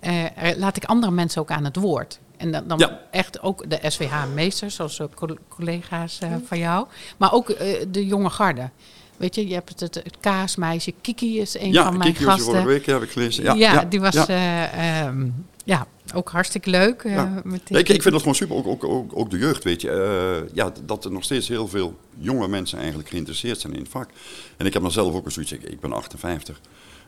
eh, 0.00 0.50
eh, 0.50 0.58
laat 0.58 0.76
ik 0.76 0.84
andere 0.84 1.12
mensen 1.12 1.40
ook 1.40 1.50
aan 1.50 1.64
het 1.64 1.76
woord. 1.76 2.20
En 2.36 2.52
dan, 2.52 2.68
dan 2.68 2.78
Ja. 2.78 3.00
echt 3.10 3.40
ook 3.42 3.70
de 3.70 3.78
SVH-meesters, 3.82 4.74
zoals 4.74 4.98
eh, 4.98 5.06
co- 5.14 5.36
collega's 5.48 6.18
eh, 6.18 6.34
van 6.44 6.58
jou, 6.58 6.86
maar 7.16 7.32
ook 7.32 7.48
eh, 7.50 7.84
de 7.88 8.06
jonge 8.06 8.30
garde. 8.30 8.70
Weet 9.16 9.34
je, 9.34 9.48
je 9.48 9.54
hebt 9.54 9.68
het, 9.68 9.80
het, 9.80 9.94
het 9.94 10.16
kaasmeisje, 10.20 10.92
Kiki 11.00 11.40
is 11.40 11.58
een 11.58 11.72
ja, 11.72 11.84
van 11.84 11.96
mijn 11.98 12.12
Kiki 12.12 12.24
was 12.24 12.34
er 12.34 12.38
gasten. 12.40 12.54
vorige 12.54 12.68
week, 12.78 12.86
heb 12.86 13.02
ik 13.02 13.10
gelezen. 13.10 13.44
Ja, 13.44 13.54
Ja, 13.54 13.72
ja, 13.72 13.84
die 13.84 14.00
was 14.00 14.14
ja. 14.14 14.26
eh, 14.28 15.00
ehm, 15.06 15.26
ja, 15.64 15.86
ook 16.14 16.28
hartstikke 16.30 16.70
leuk. 16.70 17.02
eh, 17.02 17.12
Ja. 17.14 17.40
met 17.44 17.70
Nee, 17.70 17.80
ik, 17.82 17.88
ik 17.88 18.02
vind 18.02 18.12
dat 18.14 18.18
gewoon 18.20 18.34
super, 18.34 18.56
ook, 18.56 18.66
ook, 18.66 18.84
ook, 18.84 19.10
ook 19.14 19.30
de 19.30 19.38
jeugd, 19.38 19.64
weet 19.64 19.80
je. 19.80 19.90
eh, 19.90 20.54
ja, 20.54 20.72
dat 20.84 21.04
er 21.04 21.12
nog 21.12 21.24
steeds 21.24 21.48
heel 21.48 21.68
veel 21.68 21.98
jonge 22.18 22.48
mensen 22.48 22.78
eigenlijk 22.78 23.08
geïnteresseerd 23.08 23.60
zijn 23.60 23.72
in 23.72 23.78
het 23.80 23.88
vak. 23.88 24.08
En 24.56 24.66
ik 24.66 24.72
heb 24.72 24.82
dan 24.82 24.90
zelf 24.92 25.14
ook 25.14 25.24
een 25.24 25.32
zoiets, 25.32 25.52
ik, 25.52 25.62
ik 25.62 25.80
ben 25.80 25.92
58. 25.92 26.60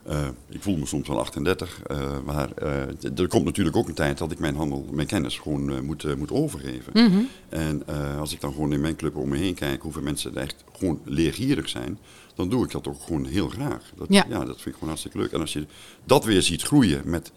Eh, 0.08 0.28
ik 0.48 0.62
voel 0.62 0.76
me 0.76 0.86
soms 0.86 1.08
wel 1.08 1.18
38, 1.18 1.82
eh, 1.82 2.18
maar 2.24 2.52
eh, 2.52 3.18
er 3.18 3.28
komt 3.28 3.44
natuurlijk 3.44 3.76
ook 3.76 3.88
een 3.88 3.94
tijd 3.94 4.18
dat 4.18 4.30
ik 4.30 4.38
mijn 4.38 4.56
handel, 4.56 4.86
mijn 4.92 5.06
kennis 5.06 5.38
gewoon 5.38 5.84
moet, 5.84 6.16
moet 6.16 6.30
overgeven. 6.30 6.92
Mhm. 6.92 7.18
En 7.48 7.86
als 8.18 8.32
ik 8.32 8.40
dan 8.40 8.52
gewoon 8.52 8.72
in 8.72 8.80
mijn 8.80 8.96
club 8.96 9.16
om 9.16 9.28
me 9.28 9.36
heen 9.36 9.54
kijk 9.54 9.82
hoeveel 9.82 10.02
mensen 10.02 10.34
er 10.34 10.42
echt 10.42 10.64
gewoon 10.72 11.00
leergierig 11.04 11.68
zijn, 11.68 11.98
dan 12.34 12.48
doe 12.48 12.64
ik 12.64 12.70
dat 12.70 12.88
ook 12.88 13.02
gewoon 13.02 13.26
heel 13.26 13.48
graag. 13.48 13.92
Dat, 13.96 14.06
Ja. 14.10 14.24
ja. 14.28 14.38
dat 14.38 14.54
vind 14.54 14.66
ik 14.66 14.72
gewoon 14.72 14.88
hartstikke 14.88 15.18
leuk. 15.18 15.32
En 15.32 15.40
als 15.40 15.52
je 15.52 15.66
dat 16.04 16.24
weer 16.24 16.42
ziet 16.42 16.62
groeien 16.62 17.02
met, 17.04 17.32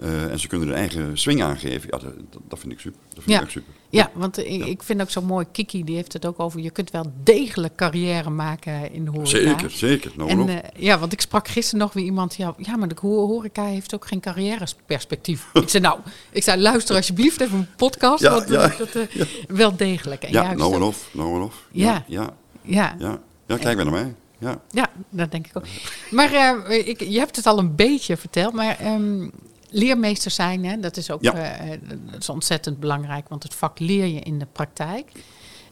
eh, 0.00 0.30
en 0.30 0.38
ze 0.38 0.48
kunnen 0.48 0.68
hun 0.68 0.76
eigen 0.76 1.18
swing 1.18 1.42
aangeven, 1.42 1.88
ja, 1.90 1.98
dat, 1.98 2.12
dat- 2.48 2.58
vind 2.58 2.72
ik 2.72 2.80
super. 2.80 3.00
Dat 3.08 3.22
vind 3.22 3.30
Ja. 3.30 3.36
ik 3.36 3.42
echt 3.42 3.52
super. 3.52 3.72
Ja, 3.90 4.10
want 4.14 4.38
ik, 4.38 4.64
ik 4.66 4.82
vind 4.82 5.00
ook 5.00 5.10
zo 5.10 5.22
mooi, 5.22 5.46
Kiki 5.52 5.84
die 5.84 5.94
heeft 5.96 6.12
het 6.12 6.26
ook 6.26 6.40
over, 6.40 6.60
je 6.60 6.70
kunt 6.70 6.90
wel 6.90 7.12
degelijk 7.22 7.76
carrière 7.76 8.30
maken 8.30 8.92
in 8.92 9.04
de 9.04 9.10
horeca. 9.10 9.28
Zeker, 9.28 9.70
zeker. 9.70 10.12
Nou, 10.16 10.30
En, 10.30 10.48
eh, 10.48 10.82
ja, 10.82 10.98
want 10.98 11.12
ik 11.12 11.20
sprak 11.20 11.48
gisteren 11.48 11.80
nog 11.80 11.92
weer 11.92 12.04
iemand, 12.04 12.34
ja, 12.34 12.54
ja 12.58 12.76
maar 12.76 12.88
de 12.88 12.94
ho- 13.00 13.26
horeca 13.26 13.64
heeft 13.64 13.94
ook 13.94 14.06
geen 14.06 14.20
carrièreperspectief. 14.20 15.46
ik 15.52 15.68
zei, 15.68 15.82
nou, 15.82 15.98
ik 16.30 16.42
zei, 16.42 16.60
luister 16.60 16.96
alsjeblieft 16.96 17.40
even 17.40 17.58
een 17.58 17.68
podcast, 17.76 18.22
Ja, 18.22 18.30
want 18.30 18.48
ja, 18.48 18.68
dat, 18.78 18.94
eh, 18.94 19.26
wel 19.48 19.76
degelijk. 19.76 20.22
En 20.22 20.32
ja, 20.32 20.42
juist, 20.42 20.58
nou 20.58 20.74
en 20.74 20.80
eh, 20.80 20.86
of, 20.86 21.08
nou 21.12 21.34
en 21.34 21.40
of. 21.42 21.66
Ja. 21.72 21.92
Ja, 21.92 22.04
ja, 22.06 22.34
Ja, 22.62 22.94
ja. 22.98 23.18
ja 23.46 23.56
kijk 23.56 23.76
maar 23.76 23.84
naar 23.84 23.94
mij. 23.94 24.14
Ja. 24.38 24.60
ja, 24.70 24.90
dat 25.10 25.30
denk 25.30 25.46
ik 25.46 25.56
ook. 25.56 25.64
Maar 26.10 26.32
eh, 26.32 26.86
ik, 26.88 27.00
je 27.02 27.18
hebt 27.18 27.36
het 27.36 27.46
al 27.46 27.58
een 27.58 27.74
beetje 27.74 28.16
verteld, 28.16 28.52
maar 28.54 28.78
ehm, 28.78 29.28
leermeester 29.70 30.30
zijn, 30.30 30.64
hè, 30.64 30.80
dat 30.80 30.96
is 30.96 31.10
ook 31.10 31.22
Ja. 31.22 31.34
eh, 31.34 31.70
dat 32.10 32.20
is 32.20 32.28
ontzettend 32.28 32.80
belangrijk, 32.80 33.28
want 33.28 33.42
het 33.42 33.54
vak 33.54 33.78
leer 33.78 34.06
je 34.06 34.20
in 34.20 34.38
de 34.38 34.46
praktijk. 34.52 35.10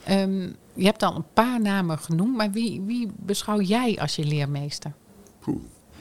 Ehm, 0.05 0.41
je 0.75 0.85
hebt 0.85 1.03
al 1.03 1.17
een 1.17 1.25
paar 1.33 1.61
namen 1.61 1.99
genoemd, 1.99 2.37
maar 2.37 2.51
wie, 2.51 2.81
wie 2.87 3.09
beschouw 3.17 3.61
jij 3.61 3.99
als 4.01 4.17
je 4.17 4.25
leermeester? 4.25 4.93
Poeh. 5.41 5.57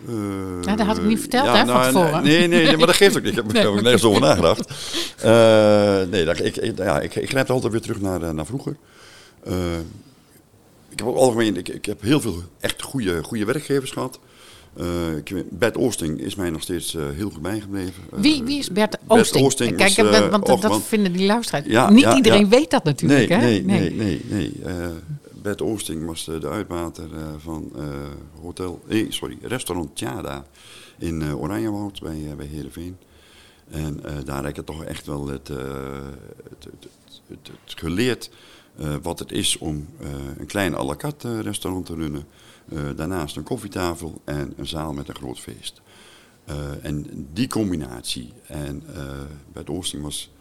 Eh, 0.08 0.14
Ja, 0.62 0.76
dat 0.76 0.86
had 0.88 0.98
ik 0.98 1.04
niet 1.04 1.20
verteld, 1.20 1.46
ja, 1.46 1.52
hè, 1.52 1.58
van 1.58 1.68
nou, 1.68 1.86
tevoren. 1.86 2.24
Nee, 2.24 2.48
nee, 2.48 2.66
nee, 2.66 2.78
maar 2.78 2.88
dat 2.88 2.96
geeft 2.96 3.18
ook 3.18 3.24
niet. 3.24 3.38
Ik 3.38 3.52
heb 3.52 3.56
er 3.76 3.82
nergens 3.82 4.04
over 4.04 4.22
nagedacht. 4.22 4.72
Eh, 5.18 6.02
nee, 6.12 6.26
dat- 6.26 6.40
ik, 6.40 6.56
ik, 6.58 6.78
ja, 6.78 7.00
ik, 7.00 7.16
ik 7.16 7.30
grijp 7.30 7.50
altijd 7.50 7.72
weer 7.72 7.82
terug 7.82 8.02
naar, 8.02 8.34
naar 8.34 8.46
vroeger. 8.46 8.78
Ik 10.90 11.00
heb 11.00 11.08
ook 11.08 11.16
algemeen, 11.16 11.58
ik, 11.58 11.68
ik 11.70 11.86
heb 11.86 12.02
heel 12.02 12.22
veel 12.22 12.44
echt 12.60 12.82
goede, 12.82 13.24
goede 13.24 13.46
werkgevers 13.46 13.92
gehad. 13.92 14.20
Eh, 14.74 14.86
Bert 15.50 15.78
Oosting 15.78 16.20
is 16.20 16.36
mij 16.36 16.50
nog 16.50 16.62
steeds 16.62 16.96
eh, 16.96 17.04
heel 17.10 17.30
goed 17.30 17.42
bijgebleven. 17.42 18.04
Eh, 18.12 18.20
Wie, 18.20 18.44
wie 18.44 18.60
is 18.60 18.72
Bert 18.72 18.98
Oosting? 19.08 19.46
Oosting 19.46 19.76
Kijk, 19.76 19.96
want 20.32 20.50
och, 20.50 20.62
dat 20.62 20.84
vinden 20.84 21.14
die 21.14 21.26
luisteraars. 21.26 21.66
Ja, 21.66 21.90
Niet 21.90 22.04
ja, 22.04 22.16
iedereen 22.16 22.40
ja. 22.40 22.48
weet 22.48 22.70
dat 22.70 22.84
natuurlijk, 22.84 23.30
nee, 23.30 23.40
hè? 23.40 23.46
Nee, 23.46 23.64
nee, 23.64 23.96
nee. 23.96 24.22
nee, 24.30 24.94
Bert 25.42 25.62
Oosting 25.62 26.06
was 26.06 26.26
de, 26.26 26.50
uitbater 26.50 27.10
van 27.38 27.72
hotel, 28.42 28.82
sorry, 29.10 29.38
restaurant 29.42 29.96
Tjada 29.96 30.46
in 30.98 31.36
Oranjewoud 31.36 32.02
bij, 32.02 32.34
bij 32.38 32.46
Heerenveen. 32.46 32.98
En 33.70 34.02
daar 34.26 34.38
heb 34.38 34.50
ik 34.50 34.56
het 34.56 34.66
toch 34.66 34.84
echt 34.84 35.06
wel 35.06 35.28
het, 35.28 35.48
het, 35.48 36.68
het, 36.70 36.88
het, 37.28 37.52
geleerd 37.66 38.30
wat 39.02 39.20
het 39.20 39.32
is 39.32 39.58
om 39.58 39.88
een 40.38 40.46
klein 40.46 40.76
à 40.76 40.84
la 40.84 40.96
carte 40.96 41.42
restaurant 41.42 41.86
te 41.86 41.96
runnen. 41.96 42.26
Eh, 42.70 42.80
daarnaast 42.96 43.36
een 43.36 43.44
koffietafel 43.44 44.22
en 44.24 44.54
een 44.58 44.68
zaal 44.68 44.94
met 44.94 45.08
een 45.08 45.16
groot 45.16 45.40
feest. 45.40 45.82
Eh, 46.46 46.86
en 46.86 47.28
die 47.34 47.48
combinatie. 47.48 48.34
En 48.46 48.84
eh 48.96 49.22
Bert 49.54 49.70
Oosting 49.70 50.04
was 50.04 50.32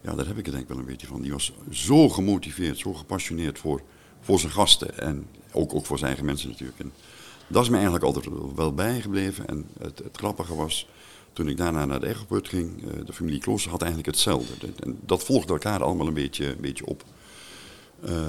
ja, 0.00 0.14
daar 0.14 0.26
heb 0.26 0.38
ik 0.38 0.44
het 0.44 0.54
denk 0.54 0.66
ik 0.66 0.74
wel 0.74 0.78
een 0.78 0.90
beetje 0.90 1.06
van. 1.06 1.22
Die 1.22 1.32
was 1.32 1.52
zo 1.70 2.08
gemotiveerd, 2.08 2.78
zo 2.78 2.94
gepassioneerd 2.94 3.58
voor, 3.58 3.82
voor 4.20 4.38
zijn 4.38 4.52
gasten. 4.52 4.98
En 4.98 5.26
ook, 5.52 5.74
ook 5.74 5.86
voor 5.86 5.96
zijn 5.96 6.08
eigen 6.08 6.26
mensen 6.26 6.48
natuurlijk. 6.48 6.78
En 6.78 6.92
dat 7.46 7.62
is 7.62 7.68
me 7.68 7.74
eigenlijk 7.74 8.04
altijd 8.04 8.26
wel 8.54 8.74
bijgebleven. 8.74 9.46
En 9.46 9.66
het, 9.78 9.98
het 9.98 10.16
grappige 10.16 10.54
was, 10.54 10.88
toen 11.32 11.48
ik 11.48 11.56
daarna 11.56 11.84
naar 11.84 12.00
de 12.00 12.06
Echoput 12.06 12.48
ging, 12.48 12.82
de 13.04 13.12
familie 13.12 13.40
Klooster 13.40 13.70
had 13.70 13.80
eigenlijk 13.82 14.10
hetzelfde. 14.10 14.68
En 14.80 14.98
dat 15.06 15.24
volgde 15.24 15.52
elkaar 15.52 15.82
allemaal 15.82 16.06
een 16.06 16.14
beetje, 16.14 16.46
een 16.46 16.60
beetje 16.60 16.86
op. 16.86 17.04
Eh, 18.02 18.26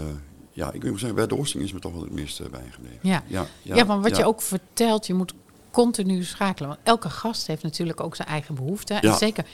ja, 0.57 0.71
ik 0.71 0.83
moet 0.83 0.99
zeggen, 0.99 1.15
bij 1.15 1.27
de 1.27 1.37
Oosting 1.37 1.63
is 1.63 1.73
me 1.73 1.79
toch 1.79 1.93
wel 1.93 2.01
het 2.01 2.11
meeste 2.11 2.49
bijgebleven. 2.49 2.99
Ja. 3.01 3.23
ja, 3.27 3.45
Ja, 3.61 3.85
want 3.85 4.03
wat 4.03 4.11
ja. 4.11 4.17
je 4.17 4.25
ook 4.25 4.41
vertelt, 4.41 5.07
je 5.07 5.13
moet 5.13 5.33
continu 5.71 6.23
schakelen. 6.23 6.69
Want 6.69 6.81
elke 6.83 7.09
gast 7.09 7.47
heeft 7.47 7.63
natuurlijk 7.63 8.01
ook 8.01 8.15
zijn 8.15 8.27
eigen 8.27 8.55
behoeften. 8.55 9.01
En 9.01 9.09
Ja. 9.09 9.17
zeker 9.17 9.45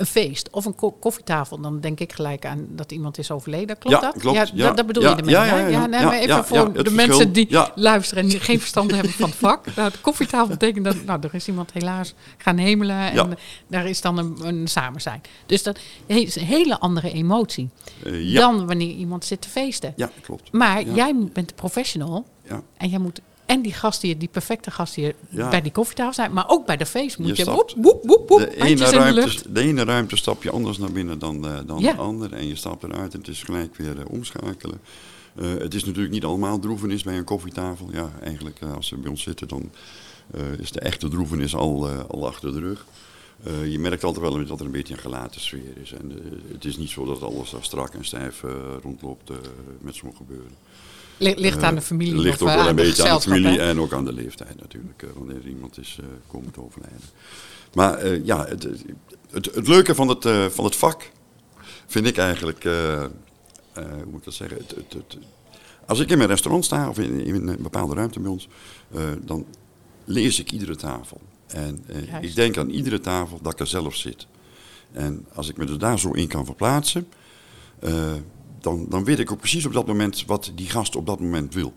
een 0.00 0.06
feest 0.06 0.50
of 0.50 0.64
een 0.64 0.74
ko- 0.74 0.90
koffietafel, 0.90 1.60
dan 1.60 1.80
denk 1.80 2.00
ik 2.00 2.12
gelijk 2.12 2.46
aan 2.46 2.66
dat 2.68 2.92
iemand 2.92 3.18
is 3.18 3.30
overleden. 3.30 3.78
Klopt 3.78 3.96
Ja, 3.96 4.02
dat? 4.10 4.20
klopt, 4.20 4.36
ja, 4.36 4.46
ja. 4.54 4.72
dat, 4.72 4.86
bedoel 4.86 5.02
je 5.02 5.08
ermee. 5.08 5.30
ja, 5.34 5.44
ja, 5.68 5.86
nee, 5.86 6.04
maar 6.04 6.12
even 6.18 6.44
voor 6.44 6.82
de 6.84 6.90
mensen 6.90 7.32
die 7.32 7.46
Ja. 7.48 7.72
luisteren 7.74 8.22
en 8.22 8.28
die 8.28 8.40
geen 8.40 8.58
verstand 8.60 8.90
hebben 8.90 9.10
van 9.12 9.28
het 9.28 9.38
vak. 9.38 9.66
Nou, 9.76 9.90
de 9.90 9.98
koffietafel 9.98 10.48
betekent 10.48 10.84
dat, 10.84 11.04
nou, 11.04 11.20
er 11.22 11.34
is 11.34 11.48
iemand 11.48 11.72
helaas 11.72 12.14
gaan 12.38 12.56
hemelen 12.58 12.96
en 13.12 13.38
daar 13.68 13.86
is 13.88 14.00
dan 14.00 14.18
een, 14.18 14.36
een 14.46 14.68
samen 14.68 15.00
zijn. 15.00 15.20
Dus 15.46 15.62
dat 15.62 15.78
is 16.06 16.36
een 16.36 16.44
hele 16.44 16.78
andere 16.78 17.12
emotie 17.12 17.68
Eh, 18.04 18.30
ja, 18.32 18.40
dan 18.40 18.66
wanneer 18.66 18.94
iemand 18.94 19.24
zit 19.24 19.40
te 19.40 19.48
feesten. 19.48 19.92
ja, 19.96 20.10
klopt. 20.22 20.52
Maar 20.52 20.82
jij 20.82 21.14
bent 21.32 21.48
de 21.48 21.54
professional 21.54 22.24
Ja. 22.48 22.62
en 22.76 22.88
jij 22.88 22.98
moet 22.98 23.20
en 23.50 23.62
die 23.62 23.72
gasten, 23.72 24.08
hier, 24.08 24.18
die 24.18 24.28
perfecte 24.28 24.70
gasten 24.70 25.02
hier 25.02 25.14
Ja. 25.28 25.48
bij 25.48 25.60
die 25.62 25.72
koffietafel 25.72 26.12
zijn. 26.12 26.32
Maar 26.32 26.48
ook 26.48 26.66
bij 26.66 26.76
de 26.76 26.86
feest 26.86 27.18
moet 27.18 27.36
Je 27.36 27.44
woep, 27.44 27.72
woep, 27.76 28.04
woep, 28.04 28.28
woep, 28.28 28.38
de, 28.38 28.56
ene 28.62 28.74
de 28.74 28.84
ruimte, 28.84 29.20
lucht. 29.20 29.54
de 29.54 29.60
ene 29.60 29.84
ruimte 29.84 30.16
stap 30.16 30.42
je 30.42 30.50
anders 30.50 30.78
naar 30.78 30.92
binnen 30.92 31.18
dan, 31.18 31.46
eh, 31.46 31.58
dan 31.66 31.80
Ja. 31.80 31.92
de 31.92 31.98
andere. 31.98 32.36
En 32.36 32.46
je 32.48 32.54
stapt 32.54 32.82
eruit 32.82 33.12
en 33.14 33.18
het 33.18 33.28
is 33.28 33.42
gelijk 33.42 33.76
weer 33.76 33.98
eh, 33.98 34.04
omschakelen. 34.08 34.80
Eh, 35.34 35.48
het 35.58 35.74
is 35.74 35.84
natuurlijk 35.84 36.12
niet 36.12 36.24
allemaal 36.24 36.58
droevenis 36.58 37.02
bij 37.02 37.16
een 37.16 37.24
koffietafel. 37.24 37.88
Ja, 37.92 38.10
eigenlijk 38.22 38.58
als 38.74 38.86
ze 38.86 38.96
bij 38.96 39.10
ons 39.10 39.22
zitten, 39.22 39.48
dan 39.48 39.70
is 40.58 40.72
de 40.72 40.80
echte 40.80 41.08
droevenis 41.08 41.54
al, 41.54 41.88
al 41.88 42.26
achter 42.26 42.52
de 42.52 42.60
rug. 42.60 42.86
Je 43.70 43.78
merkt 43.78 44.04
altijd 44.04 44.24
wel 44.24 44.46
dat 44.46 44.60
er 44.60 44.66
een 44.66 44.72
beetje 44.72 44.94
een 44.94 45.00
gelaten 45.00 45.40
sfeer 45.40 45.76
is. 45.82 45.92
En 45.92 46.12
het 46.52 46.64
is 46.64 46.76
niet 46.76 46.90
zo 46.90 47.04
dat 47.04 47.22
alles 47.22 47.50
daar 47.50 47.64
strak 47.64 47.94
en 47.94 48.04
stijf 48.04 48.42
rondloopt 48.82 49.30
met 49.80 49.94
zo'n 49.94 50.14
gebeuren. 50.16 50.52
Li- 51.20 51.34
Ligt 51.36 51.62
aan 51.62 51.74
de 51.74 51.80
Eh, 51.80 51.86
familie 51.86 52.14
ligt 52.20 52.42
of 52.42 52.48
ook 52.48 52.54
eh, 52.54 52.60
wel 52.60 52.68
een 52.68 52.76
de 52.76 52.82
beetje 52.82 53.08
aan 53.08 53.16
de 53.16 53.22
familie 53.22 53.58
hè? 53.60 53.68
en 53.68 53.80
ook 53.80 53.92
aan 53.92 54.04
de 54.04 54.12
leeftijd 54.12 54.60
natuurlijk, 54.60 55.02
eh, 55.02 55.08
wanneer 55.14 55.46
iemand 55.46 55.78
is 55.78 55.98
komen 56.26 56.50
te 56.50 56.62
overlijden. 56.64 57.00
Maar 57.74 58.16
ja, 58.24 58.46
het, 58.46 58.66
het, 59.30 59.54
het 59.54 59.68
leuke 59.68 59.94
van 59.94 60.08
het, 60.08 60.52
van 60.52 60.64
het 60.64 60.76
vak 60.76 61.10
vind 61.86 62.06
ik 62.06 62.16
eigenlijk, 62.16 62.62
hoe 62.64 64.04
moet 64.06 64.18
ik 64.18 64.24
dat 64.24 64.34
zeggen, 64.34 64.56
het, 64.58 64.70
het, 64.76 64.92
het- 64.92 65.18
als 65.86 65.98
ik 66.00 66.10
in 66.10 66.16
mijn 66.16 66.28
restaurant 66.30 66.64
sta 66.64 66.88
of 66.88 66.98
in, 66.98 67.20
in 67.20 67.48
een 67.48 67.62
bepaalde 67.62 67.94
ruimte 67.94 68.20
bij 68.20 68.30
ons, 68.30 68.48
dan 69.20 69.46
lees 70.04 70.40
ik 70.40 70.52
iedere 70.52 70.76
tafel. 70.76 71.20
En 71.46 71.84
ik 72.20 72.34
denk 72.34 72.56
aan 72.56 72.70
iedere 72.70 73.00
tafel 73.00 73.38
dat 73.42 73.52
ik 73.52 73.60
er 73.60 73.66
zelf 73.66 73.94
zit. 73.96 74.26
En 74.92 75.26
als 75.34 75.48
ik 75.48 75.56
me 75.56 75.64
er 75.66 75.78
daar 75.78 75.98
zo 75.98 76.10
in 76.10 76.28
kan 76.28 76.44
verplaatsen, 76.44 77.08
dan, 78.60 78.86
dan 78.88 79.04
weet 79.04 79.18
ik 79.18 79.32
ook 79.32 79.38
precies 79.38 79.66
op 79.66 79.72
dat 79.72 79.86
moment 79.86 80.24
wat 80.26 80.52
die 80.54 80.68
gast 80.70 80.96
op 80.96 81.06
dat 81.06 81.20
moment 81.20 81.54
wil. 81.54 81.72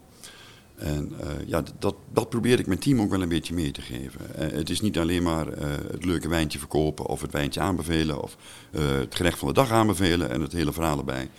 En 0.75 1.11
eh, 1.19 1.27
ja, 1.47 1.63
dat, 1.79 1.95
dat 2.13 2.29
probeer 2.29 2.59
ik 2.59 2.67
mijn 2.67 2.79
team 2.79 3.01
ook 3.01 3.09
wel 3.09 3.21
een 3.21 3.29
beetje 3.29 3.53
mee 3.53 3.71
te 3.71 3.81
geven. 3.81 4.35
Eh, 4.35 4.51
het 4.57 4.69
is 4.69 4.81
niet 4.81 4.97
alleen 4.97 5.23
maar 5.23 5.47
eh, 5.47 5.67
het 5.91 6.05
leuke 6.05 6.27
wijntje 6.29 6.59
verkopen 6.59 7.05
of 7.05 7.21
het 7.21 7.31
wijntje 7.31 7.59
aanbevelen 7.59 8.21
of 8.23 8.37
het 8.71 9.15
gerecht 9.15 9.37
van 9.39 9.47
de 9.47 9.53
dag 9.53 9.71
aanbevelen 9.71 10.29
en 10.29 10.41
het 10.41 10.51
hele 10.51 10.73
verhaal 10.73 10.97
erbij. 10.97 11.29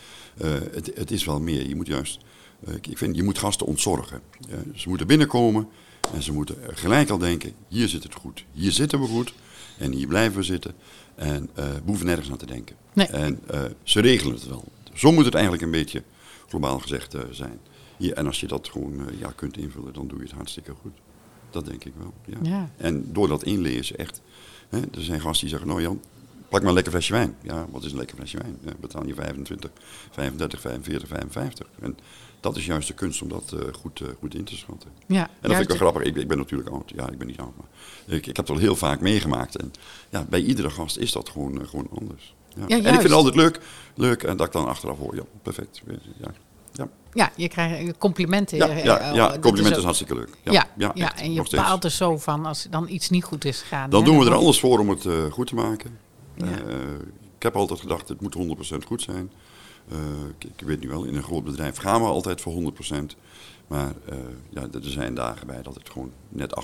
Het, 0.73 0.91
het 0.95 1.11
is 1.11 1.25
wel 1.25 1.41
meer. 1.41 1.69
Je 1.69 1.77
moet 1.77 1.87
juist, 1.87 2.19
ik- 2.81 2.99
vind, 2.99 3.17
je 3.17 3.23
moet 3.23 3.39
gasten 3.39 3.67
ontzorgen. 3.67 4.21
Ze 4.75 4.89
moeten 4.89 5.07
binnenkomen 5.07 5.69
en 6.15 6.23
ze 6.23 6.33
moeten 6.33 6.57
gelijk 6.73 7.11
al 7.11 7.19
denken, 7.19 7.53
hier 7.69 7.89
zit 7.89 8.03
het 8.03 8.15
goed, 8.15 8.45
hier 8.53 8.73
zitten 8.73 9.01
we 9.01 9.07
goed 9.07 9.35
en 9.79 9.93
hier 9.93 10.07
blijven 10.07 10.37
we 10.37 10.43
zitten. 10.43 10.73
En 11.15 11.51
we 11.55 11.81
hoeven 11.85 12.07
nergens 12.07 12.31
aan 12.31 12.37
te 12.37 12.47
denken. 12.47 12.77
Nee. 12.93 13.07
En 13.07 13.41
ze 13.83 14.01
regelen 14.01 14.35
het 14.35 14.47
wel. 14.49 14.65
Zo 14.95 15.13
moet 15.13 15.25
het 15.25 15.35
eigenlijk 15.35 15.65
een 15.65 15.71
beetje 15.71 16.03
globaal 16.49 16.79
gezegd 16.79 17.15
eh, 17.15 17.21
zijn. 17.31 17.61
Ja, 17.97 18.15
en 18.15 18.27
als 18.27 18.41
je 18.41 18.47
dat 18.47 18.69
gewoon 18.69 19.09
eh, 19.09 19.19
ja, 19.19 19.33
kunt 19.37 19.57
invullen, 19.57 19.93
dan 19.93 20.09
doe 20.09 20.19
je 20.19 20.25
het 20.25 20.33
hartstikke 20.33 20.73
goed. 20.81 20.93
Dat 21.51 21.67
denk 21.67 21.85
ik 21.85 21.93
wel. 21.99 22.15
Ja. 22.25 22.39
Ja. 22.51 22.71
En 22.77 23.13
door 23.13 23.29
dat 23.29 23.45
inlezen 23.45 23.97
echt. 23.97 24.21
Hè, 24.69 24.81
er 24.81 25.03
zijn 25.03 25.21
gasten 25.21 25.41
die 25.41 25.49
zeggen, 25.49 25.69
nou 25.69 25.83
Jan, 25.83 26.01
pak 26.49 26.61
maar 26.61 26.69
een 26.69 26.75
lekker 26.75 26.93
flesje 26.93 27.13
wijn. 27.13 27.37
Ja, 27.43 27.67
wat 27.71 27.85
is 27.85 27.91
een 27.91 27.99
lekker 27.99 28.17
flesje 28.17 28.39
wijn? 28.39 28.59
Ja, 28.65 28.73
betaal 28.81 29.07
je 29.07 29.15
25, 29.15 29.71
35, 30.11 30.61
45, 30.61 31.09
55. 31.09 31.67
En 31.81 31.97
dat 32.41 32.57
is 32.57 32.67
juist 32.67 32.89
de 32.89 32.95
kunst 32.95 33.23
om 33.23 33.29
dat 33.29 33.53
eh, 33.53 33.75
goed, 33.75 34.03
goed 34.19 34.35
in 34.35 34.45
te 34.45 34.57
schatten. 34.57 34.91
Ja, 35.07 35.23
En 35.23 35.29
dat 35.41 35.51
vind 35.51 35.63
ik 35.63 35.69
wel 35.69 35.77
grappig. 35.77 36.03
Ik, 36.03 36.17
ik 36.17 36.29
ben 36.29 36.39
natuurlijk 36.39 36.71
oud. 36.71 36.93
Ja, 36.97 37.11
ik 37.11 37.19
ben 37.19 37.27
niet 37.27 37.39
oud, 37.39 37.57
maar 37.57 37.67
ik, 38.07 38.27
ik 38.27 38.37
heb 38.37 38.47
het 38.47 38.51
al 38.51 38.63
heel 38.63 38.77
vaak 38.77 39.01
meegemaakt. 39.01 39.57
En 39.57 39.73
ja, 40.11 40.27
bij 40.29 40.43
iedere 40.43 40.71
gast 40.71 40.97
is 40.97 41.13
dat 41.13 41.29
gewoon, 41.29 41.69
gewoon 41.69 41.89
anders. 41.99 42.35
Ja. 42.55 42.67
en 42.69 42.79
ik 42.79 42.85
vind 42.85 43.03
het 43.03 43.13
altijd 43.13 43.35
leuk, 43.35 43.61
leuk 43.95 44.23
en 44.23 44.37
dat 44.37 44.47
ik 44.47 44.53
dan 44.53 44.67
achteraf 44.67 44.99
hoor, 44.99 45.15
ja, 45.17 45.23
perfect. 45.43 45.83
Ja, 45.87 46.31
ja. 46.73 46.89
Ja, 47.13 47.31
je 47.37 47.49
krijgt 47.49 47.99
complimenten. 47.99 48.57
Ja, 48.57 48.69
eh, 48.69 48.85
ja, 48.85 48.99
eh, 48.99 49.15
ja 49.15 49.29
dat 49.29 49.41
compliment 49.41 49.77
is, 49.77 49.83
hartstikke 49.83 50.15
leuk. 50.15 50.29
Ja, 50.43 50.67
Ja, 50.77 50.91
ja, 50.95 51.17
en 51.17 51.33
je 51.33 51.43
baalt 51.51 51.85
er 51.85 51.91
zo 51.91 52.17
van 52.17 52.47
als 52.47 52.67
dan 52.71 52.89
iets 52.89 53.11
niet 53.11 53.25
goed 53.25 53.45
is 53.45 53.61
gegaan. 53.61 53.91
Dan 53.91 54.01
hè, 54.01 54.07
doen 54.07 54.19
we 54.19 54.27
er 54.27 54.35
alles 54.35 54.61
voor 54.61 54.79
om 54.79 54.89
het 54.89 55.05
eh, 55.05 55.25
goed 55.31 55.47
te 55.47 55.55
maken. 55.55 55.99
Eh, 56.37 56.49
ik 57.37 57.43
heb 57.43 57.57
altijd 57.57 57.81
gedacht, 57.81 58.09
het 58.09 58.21
moet 58.21 58.35
100% 58.35 58.85
goed 58.87 59.03
zijn. 59.03 59.31
Eh, 59.89 59.99
ik, 60.39 60.51
ik 60.57 60.67
weet 60.67 60.81
nu 60.81 60.89
wel, 60.89 61.05
in 61.05 61.17
een 61.17 61.23
groot 61.23 61.45
bedrijf 61.45 61.77
gaan 61.77 62.01
we 62.01 62.07
altijd 62.07 62.41
voor 62.41 62.53
100%. 62.53 63.17
Maar 63.67 63.93
eh, 64.09 64.19
ja, 64.51 64.61
er 64.61 64.81
zijn 64.83 65.15
dagen 65.15 65.47
bij 65.47 65.63
dat 65.63 65.75
het 65.75 65.91
gewoon 65.91 66.13
net 66.29 66.51
98% 66.51 66.55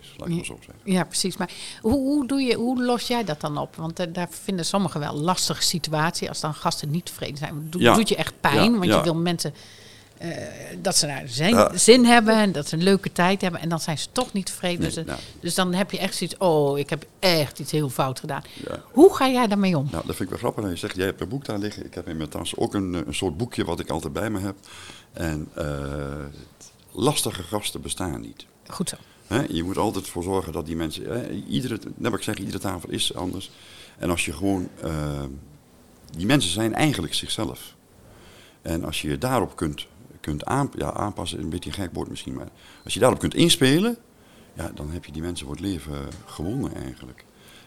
is, 0.00 0.14
laat 0.16 0.28
ik 0.28 0.34
maar 0.34 0.44
zo 0.44 0.56
zeggen. 0.60 0.92
Ja, 0.92 1.04
precies. 1.04 1.36
Maar 1.36 1.50
hoe, 1.80 1.92
hoe, 1.92 2.26
doe 2.26 2.40
je, 2.40 2.54
hoe 2.54 2.82
los 2.84 3.06
jij 3.06 3.24
dat 3.24 3.40
dan 3.40 3.58
op? 3.58 3.76
Want 3.76 3.98
eh, 3.98 4.06
daar 4.12 4.28
vinden 4.30 4.64
sommigen 4.64 5.00
wel 5.00 5.14
lastige 5.14 5.62
situatie 5.62 6.28
als 6.28 6.40
dan 6.40 6.54
gasten 6.54 6.90
niet 6.90 7.06
tevreden 7.06 7.36
zijn. 7.36 7.68
Ja. 7.70 7.94
doet 7.94 8.08
je 8.08 8.16
echt 8.16 8.40
pijn, 8.40 8.72
Ja, 8.72 8.78
want 8.78 8.84
ja. 8.84 8.96
je 8.96 9.02
wil 9.02 9.14
mensen 9.14 9.54
eh, 10.20 10.28
dat 10.82 10.96
ze 10.96 11.06
daar 11.06 11.22
zin, 11.28 11.48
Ja. 11.48 11.76
zin 11.76 12.04
hebben 12.04 12.34
en 12.34 12.52
dat 12.52 12.68
ze 12.68 12.76
een 12.76 12.82
leuke 12.82 13.12
tijd 13.12 13.40
hebben. 13.40 13.60
En 13.60 13.68
dan 13.68 13.80
zijn 13.80 13.98
ze 13.98 14.06
toch 14.12 14.32
niet 14.32 14.46
tevreden. 14.46 14.80
Nee, 14.80 14.90
dus, 14.90 15.04
nou. 15.04 15.18
dus 15.40 15.54
dan 15.54 15.74
heb 15.74 15.90
je 15.90 15.98
echt 15.98 16.14
zoiets, 16.14 16.36
oh, 16.38 16.78
ik 16.78 16.90
heb 16.90 17.06
echt 17.18 17.58
iets 17.58 17.72
heel 17.72 17.88
fout 17.88 18.20
gedaan. 18.20 18.42
Ja. 18.68 18.82
Hoe 18.92 19.14
ga 19.16 19.28
jij 19.28 19.46
daarmee 19.46 19.78
om? 19.78 19.88
Nou, 19.90 20.06
dat 20.06 20.16
vind 20.16 20.20
ik 20.20 20.28
wel 20.28 20.38
grappig. 20.38 20.62
dat 20.62 20.72
Je 20.72 20.78
zegt, 20.78 20.96
jij 20.96 21.04
hebt 21.06 21.20
een 21.20 21.28
boek 21.28 21.44
daar 21.44 21.58
liggen. 21.58 21.84
Ik 21.86 21.94
heb 21.94 22.08
in 22.08 22.16
mijn 22.16 22.28
tas 22.28 22.56
ook 22.56 22.74
een, 22.74 22.94
eh, 22.94 23.00
een 23.06 23.14
soort 23.14 23.36
boekje 23.36 23.64
wat 23.64 23.80
ik 23.80 23.90
altijd 23.90 24.12
bij 24.12 24.30
me 24.30 24.40
heb. 24.40 24.56
En 25.12 25.48
eh, 25.54 26.24
lastige 26.92 27.42
gasten 27.42 27.80
bestaan 27.80 28.20
niet. 28.20 28.46
Goed 28.66 28.88
zo. 28.88 28.96
Je 29.48 29.62
moet 29.62 29.78
altijd 29.78 30.08
voor 30.08 30.22
zorgen 30.22 30.52
dat 30.52 30.66
die 30.66 30.76
mensen. 30.76 31.04
Hè, 31.04 31.30
iedere, 31.30 31.78
net 31.94 32.10
wat 32.10 32.18
ik 32.18 32.24
zeg, 32.24 32.36
iedere 32.36 32.58
tafel 32.58 32.90
is 32.90 33.14
anders. 33.14 33.50
En 33.98 34.10
als 34.10 34.24
je 34.24 34.32
gewoon. 34.32 34.68
die 36.16 36.26
mensen 36.26 36.50
zijn 36.50 36.74
eigenlijk 36.74 37.14
zichzelf. 37.14 37.74
En 38.62 38.84
als 38.84 39.02
je 39.02 39.08
je 39.08 39.18
daarop 39.18 39.56
kunt, 39.56 39.86
kunt 40.20 40.44
aan, 40.44 40.70
ja, 40.76 40.92
aanpassen, 40.92 41.38
een 41.40 41.48
beetje 41.50 41.70
een 41.70 41.76
gek 41.76 41.90
woord 41.92 42.08
misschien, 42.08 42.34
maar 42.34 42.48
als 42.84 42.94
je 42.94 43.00
daarop 43.00 43.18
kunt 43.18 43.34
inspelen, 43.34 43.96
ja, 44.54 44.70
dan 44.74 44.90
heb 44.90 45.04
je 45.04 45.12
die 45.12 45.22
mensen 45.22 45.46
voor 45.46 45.54
het 45.54 45.64
leven 45.64 45.94
gewonnen 46.26 46.74
eigenlijk. 46.74 47.24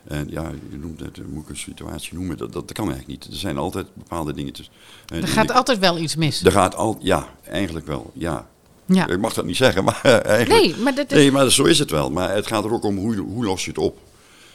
En 0.07 0.27
ja, 0.29 0.51
je 0.69 0.77
noemt 0.77 0.99
het, 0.99 1.27
moet 1.31 1.43
ik 1.43 1.49
een 1.49 1.57
situatie 1.57 2.13
noemen, 2.17 2.37
dat, 2.37 2.53
dat, 2.53 2.71
kan 2.71 2.89
eigenlijk 2.91 3.07
niet. 3.21 3.33
Er 3.33 3.39
zijn 3.39 3.57
altijd 3.57 3.87
bepaalde 3.93 4.33
dingen. 4.33 4.53
Dus, 4.53 4.69
Er 5.05 5.27
gaat 5.27 5.51
altijd 5.51 5.79
wel 5.79 5.97
iets 5.97 6.15
mis. 6.15 6.43
er 6.43 6.51
gaat 6.51 6.75
al, 6.75 6.97
ja, 7.01 7.27
eigenlijk 7.43 7.85
wel, 7.85 8.11
ja. 8.13 8.47
Ja. 8.85 9.07
Ik 9.07 9.19
mag 9.19 9.33
dat 9.33 9.45
niet 9.45 9.55
zeggen, 9.55 9.83
maar 9.93 10.01
eigenlijk. 10.03 10.61
Nee, 10.61 10.75
maar 10.83 10.95
dat 10.95 11.11
is- 11.11 11.17
Nee, 11.17 11.31
maar 11.31 11.51
zo 11.51 11.63
is 11.63 11.79
het 11.79 11.91
wel. 11.91 12.11
Maar 12.11 12.35
het 12.35 12.47
gaat 12.47 12.63
er 12.63 12.73
ook 12.73 12.83
om 12.83 12.97
hoe, 12.97 13.15
hoe 13.17 13.45
los 13.45 13.63
je 13.65 13.69
het 13.69 13.79
op. 13.79 13.99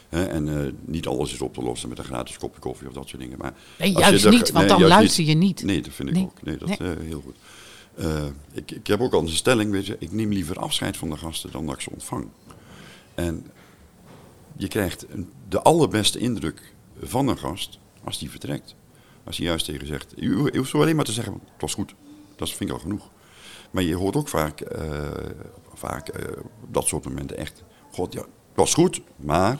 En 0.09 0.49
eh, 0.65 0.71
niet 0.85 1.07
alles 1.07 1.33
is 1.33 1.41
op 1.41 1.53
te 1.53 1.61
lossen 1.61 1.89
met 1.89 1.97
een 1.97 2.03
gratis 2.03 2.37
kopje 2.37 2.59
koffie 2.59 2.87
of 2.87 2.93
dat 2.93 3.07
soort 3.07 3.21
dingen. 3.21 3.37
Maar 3.37 3.53
Nee, 3.77 3.91
je 3.91 3.97
juist 3.99 4.29
niet, 4.29 4.51
want 4.51 4.67
nee, 4.67 4.77
dan 4.77 4.87
luister 4.87 5.23
je 5.23 5.33
niet. 5.33 5.63
Nee, 5.63 5.81
dat 5.81 5.93
vind 5.93 6.09
ik 6.09 6.15
Nee. 6.15 6.23
ook. 6.23 6.41
Nee, 6.41 6.57
dat 6.57 6.67
Nee. 6.67 6.77
eh, 6.77 6.95
heel 7.05 7.21
goed. 7.25 7.35
Eh, 7.95 8.25
ik, 8.51 8.71
ik 8.71 8.87
heb 8.87 9.01
ook 9.01 9.13
al 9.13 9.21
een 9.21 9.29
stelling, 9.29 9.71
weet 9.71 9.85
je, 9.85 9.95
ik 9.99 10.11
neem 10.11 10.31
liever 10.31 10.59
afscheid 10.59 10.97
van 10.97 11.09
de 11.09 11.17
gasten 11.17 11.51
dan 11.51 11.65
dat 11.65 11.75
ik 11.75 11.81
ze 11.81 11.89
ontvang. 11.89 12.27
En 13.15 13.51
je 14.57 14.67
krijgt 14.67 15.05
de 15.47 15.61
allerbeste 15.61 16.19
indruk 16.19 16.73
van 17.01 17.27
een 17.27 17.37
gast 17.37 17.79
als 18.03 18.19
die 18.19 18.29
vertrekt. 18.29 18.75
Als 19.23 19.37
hij 19.37 19.45
juist 19.45 19.65
tegen 19.65 19.87
zegt, 19.87 20.13
je, 20.15 20.49
je 20.51 20.57
hoeft 20.57 20.69
zo 20.69 20.81
alleen 20.81 20.95
maar 20.95 21.05
te 21.05 21.11
zeggen, 21.11 21.33
het 21.33 21.61
was 21.61 21.73
goed. 21.73 21.95
Dat 22.35 22.49
vind 22.49 22.69
ik 22.69 22.75
al 22.75 22.81
genoeg. 22.81 23.09
Maar 23.71 23.83
je 23.83 23.95
hoort 23.95 24.15
ook 24.15 24.27
vaak, 24.27 24.61
eh, 24.61 25.09
vaak 25.73 26.07
eh, 26.07 26.37
op 26.61 26.73
dat 26.73 26.87
soort 26.87 27.05
momenten 27.05 27.37
echt, 27.37 27.63
god 27.91 28.13
ja, 28.13 28.19
het 28.19 28.27
was 28.55 28.73
goed, 28.73 29.01
maar 29.15 29.59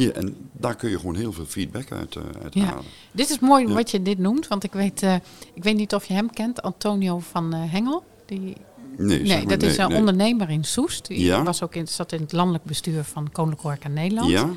hier, 0.00 0.12
en 0.16 0.36
daar 0.52 0.76
kun 0.76 0.90
je 0.90 0.98
gewoon 0.98 1.14
heel 1.16 1.32
veel 1.32 1.44
feedback 1.44 1.92
uit, 1.92 2.16
uit 2.42 2.54
Ja. 2.54 2.64
halen. 2.64 2.84
Dit 3.12 3.30
is 3.30 3.38
mooi 3.38 3.66
Ja. 3.68 3.74
wat 3.74 3.90
je 3.90 4.02
dit 4.02 4.18
noemt, 4.18 4.48
want 4.48 4.64
ik 4.64 4.72
weet, 4.72 5.02
eh, 5.02 5.14
ik 5.54 5.62
weet 5.62 5.76
niet 5.76 5.94
of 5.94 6.04
je 6.04 6.14
hem 6.14 6.30
kent, 6.30 6.62
Antonio 6.62 7.18
van 7.18 7.54
eh, 7.54 7.60
Hengel. 7.72 8.04
Die, 8.26 8.56
Nee, 8.96 9.18
zeg 9.18 9.26
nee, 9.26 9.46
maar, 9.46 9.58
dat 9.58 9.62
is 9.68 9.76
een 9.76 9.88
nee. 9.88 9.98
ondernemer 9.98 10.50
in 10.50 10.64
Soest. 10.64 11.06
Die 11.06 11.24
Ja. 11.24 11.42
was 11.42 11.62
ook 11.62 11.74
in, 11.74 11.88
zat 11.88 12.12
in 12.12 12.20
het 12.20 12.32
landelijk 12.32 12.64
bestuur 12.64 13.04
van 13.04 13.32
Koninklijke 13.32 13.62
Horeca 13.66 13.88
Nederland. 13.88 14.30
Ja, 14.30 14.48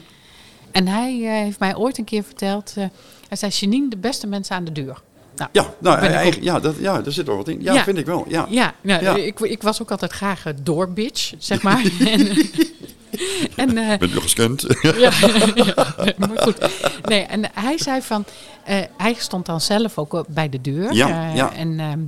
En 0.72 0.88
hij 0.88 1.14
heeft 1.44 1.60
mij 1.60 1.76
ooit 1.76 1.98
een 1.98 2.04
keer 2.04 2.24
verteld, 2.24 2.74
hij 3.28 3.38
zei, 3.38 3.52
Janine, 3.52 3.90
de 3.90 3.98
beste 3.98 4.28
mensen 4.28 4.56
aan 4.56 4.64
de 4.64 4.72
deur. 4.72 5.02
Nou, 5.36 5.50
ja, 5.54 5.74
nou, 5.80 6.34
ja, 6.42 6.60
dat, 6.60 6.76
ja, 6.80 7.02
daar 7.02 7.12
zit 7.14 7.28
wel 7.28 7.36
wat 7.36 7.48
in. 7.48 7.62
Ja, 7.62 7.74
Ja. 7.74 7.84
vind 7.84 7.98
ik 7.98 8.06
wel. 8.06 8.26
Ja. 8.28 8.48
Ja, 8.50 8.74
nou, 8.82 9.04
Ja. 9.04 9.16
Ik, 9.16 9.40
ik 9.40 9.62
was 9.62 9.82
ook 9.82 9.92
altijd 9.92 10.12
graag 10.12 10.44
doorbitch, 10.64 11.34
zeg 11.38 11.62
maar. 11.62 11.84
en 12.08 12.28
en 13.56 13.78
eh, 13.78 13.98
Bent 13.98 14.14
u 14.16 14.20
gescand? 14.20 14.66
ja, 14.82 14.92
ja, 15.56 16.14
maar 16.18 16.30
goed. 16.36 16.58
Nee, 17.06 17.22
en 17.22 17.42
hij 17.54 17.78
zei 17.78 18.02
van, 18.02 18.26
eh, 18.66 18.78
hij 18.98 19.14
stond 19.14 19.46
dan 19.46 19.62
zelf 19.62 19.98
ook 19.98 20.14
op- 20.14 20.28
bij 20.30 20.50
de 20.50 20.62
deur. 20.62 20.94
Ja, 20.94 21.30
eh, 21.30 21.36
ja. 21.36 21.54
En 21.54 21.80
ehm, 21.80 22.00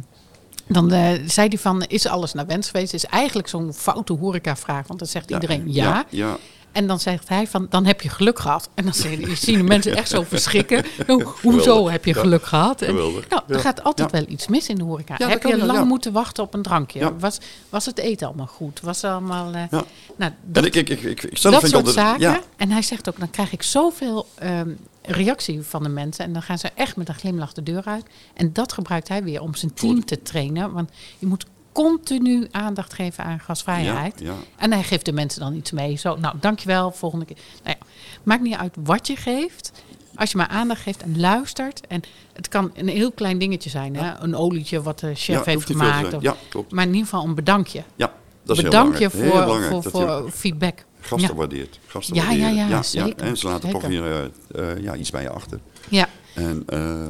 dan 0.68 0.92
eh, 0.92 1.10
zei 1.26 1.48
hij 1.48 1.58
van, 1.58 1.84
is 1.84 2.08
alles 2.08 2.34
naar 2.34 2.46
wens 2.46 2.70
geweest? 2.70 2.94
Is 2.94 3.06
eigenlijk 3.06 3.48
zo'n 3.48 3.74
foute 3.74 4.14
horecavraag, 4.14 4.88
want 4.88 5.00
dan 5.00 5.08
zegt 5.08 5.32
iedereen. 5.32 5.64
Ja, 5.74 6.06
ja. 6.10 6.38
En 6.76 6.88
dan 6.88 7.00
zegt 7.00 7.30
hij 7.30 7.48
van, 7.48 7.68
dan 7.70 7.86
heb 7.86 8.02
je 8.02 8.10
geluk 8.10 8.40
gehad. 8.40 8.70
En 8.74 8.84
dan 8.84 8.94
zien 8.94 9.58
de 9.58 9.64
mensen 9.64 9.96
echt 9.96 10.10
zo 10.10 10.24
verschrikken. 10.24 10.84
Nou, 11.08 11.24
hoezo 11.42 11.90
heb 11.90 12.06
je 12.06 12.14
Ja. 12.14 12.20
geluk 12.22 12.46
gehad? 12.46 12.82
En, 12.82 12.96
nou, 12.96 13.22
er 13.48 13.56
Ja. 13.56 13.60
gaat 13.60 13.84
altijd 13.84 14.12
Ja. 14.12 14.18
wel 14.20 14.26
iets 14.30 14.48
mis 14.48 14.68
in 14.70 14.76
de 14.76 14.84
horeca. 14.84 15.14
Ja, 15.18 15.28
dat 15.28 15.30
heb 15.30 15.44
je 15.52 15.66
lang 15.66 15.80
ja. 15.80 15.86
moeten 15.86 16.12
wachten 16.12 16.44
op 16.44 16.54
een 16.54 16.62
drankje? 16.62 17.00
Ja. 17.00 17.16
Was, 17.16 17.38
was 17.70 17.86
het 17.86 17.98
eten 17.98 18.28
allemaal 18.28 18.48
goed? 18.48 18.80
Was 18.82 19.04
er 19.04 19.12
allemaal... 19.12 19.54
eh, 19.54 19.62
Ja. 19.72 19.84
nou, 20.16 20.32
En 20.54 20.64
ik, 20.66 20.76
ik, 20.76 20.90
ik, 20.90 21.02
ik, 21.02 21.24
ik 21.24 21.38
zelf 21.38 21.54
dat 21.54 21.64
vind 21.64 21.74
soort 21.74 21.88
altijd- 21.88 22.06
zaken. 22.06 22.22
Ja, 22.22 22.42
En 22.58 22.72
hij 22.72 22.82
zegt 22.82 23.10
ook, 23.10 23.20
dan 23.20 23.30
krijg 23.30 23.52
ik 23.52 23.64
zoveel 23.64 24.28
ehm, 24.36 24.70
reactie 25.02 25.62
van 25.62 25.84
de 25.84 25.90
mensen. 25.90 26.26
En 26.26 26.34
dan 26.34 26.42
gaan 26.42 26.58
ze 26.58 26.70
echt 26.76 26.96
met 26.96 27.10
een 27.10 27.16
glimlach 27.16 27.54
de 27.54 27.64
deur 27.64 27.84
uit. 27.86 28.06
En 28.34 28.54
dat 28.54 28.74
gebruikt 28.74 29.08
hij 29.08 29.24
weer 29.24 29.42
om 29.42 29.56
zijn 29.56 29.74
team 29.74 30.06
te 30.06 30.22
trainen. 30.22 30.72
Want 30.72 30.90
je 31.20 31.26
moet 31.28 31.46
continu 31.76 32.48
aandacht 32.52 32.94
geven 32.94 33.24
aan 33.24 33.40
gasvrijheid. 33.40 34.20
Ja, 34.20 34.26
ja. 34.26 34.36
En 34.58 34.72
hij 34.72 34.84
geeft 34.84 35.06
de 35.06 35.12
mensen 35.12 35.40
dan 35.40 35.56
iets 35.56 35.72
mee. 35.72 35.96
Zo, 35.98 36.16
nou, 36.16 36.36
dankjewel, 36.40 36.92
volgende 36.92 37.26
keer. 37.26 37.38
Nou 37.64 37.76
ja, 37.80 37.86
maakt 38.24 38.42
niet 38.42 38.56
uit 38.56 38.76
wat 38.84 39.08
je 39.08 39.16
geeft. 39.16 39.72
Als 40.16 40.32
je 40.32 40.38
maar 40.38 40.48
aandacht 40.48 40.82
geeft 40.82 41.02
en 41.02 41.20
luistert. 41.20 41.88
En 41.88 42.02
het 42.34 42.48
kan 42.48 42.72
een 42.76 42.88
heel 42.88 43.12
klein 43.12 43.38
dingetje 43.38 43.70
zijn. 43.70 43.96
Hè? 43.96 44.20
Een 44.20 44.36
olietje 44.36 44.82
wat 44.82 45.00
de 45.00 45.16
chef 45.16 45.44
heeft 45.44 45.66
gemaakt. 45.66 46.14
of-. 46.14 46.24
Maar 46.70 46.84
in 46.84 46.94
ieder 46.94 47.10
geval 47.10 47.24
een 47.24 47.36
bedankje. 47.36 47.84
Ja, 47.96 48.14
dat 48.44 48.58
is 48.58 48.64
Bedank 48.64 48.98
heel 48.98 49.10
je 49.12 49.18
belangrijk. 49.18 49.32
Heel 49.32 49.32
voor, 49.32 49.46
belangrijk 49.46 49.84
voor, 49.84 50.02
je 50.02 50.08
voor 50.08 50.32
feedback. 50.32 50.86
gasten 51.00 51.30
Ja. 51.30 51.36
waardeert. 51.36 51.80
Gasten 51.88 52.16
Ja, 52.16 52.32
ja, 52.32 52.82
En 53.18 53.38
ze 53.38 53.48
laten 53.48 53.70
toch 53.70 53.88
weer 53.88 54.06
eh, 54.06 54.72
eh, 54.72 54.84
ja, 54.84 54.96
iets 54.96 55.12
bij 55.12 55.22
je 55.22 55.30
achter. 55.30 55.60
Ja, 55.90 56.10
En 56.34 56.64
eh, 56.68 57.08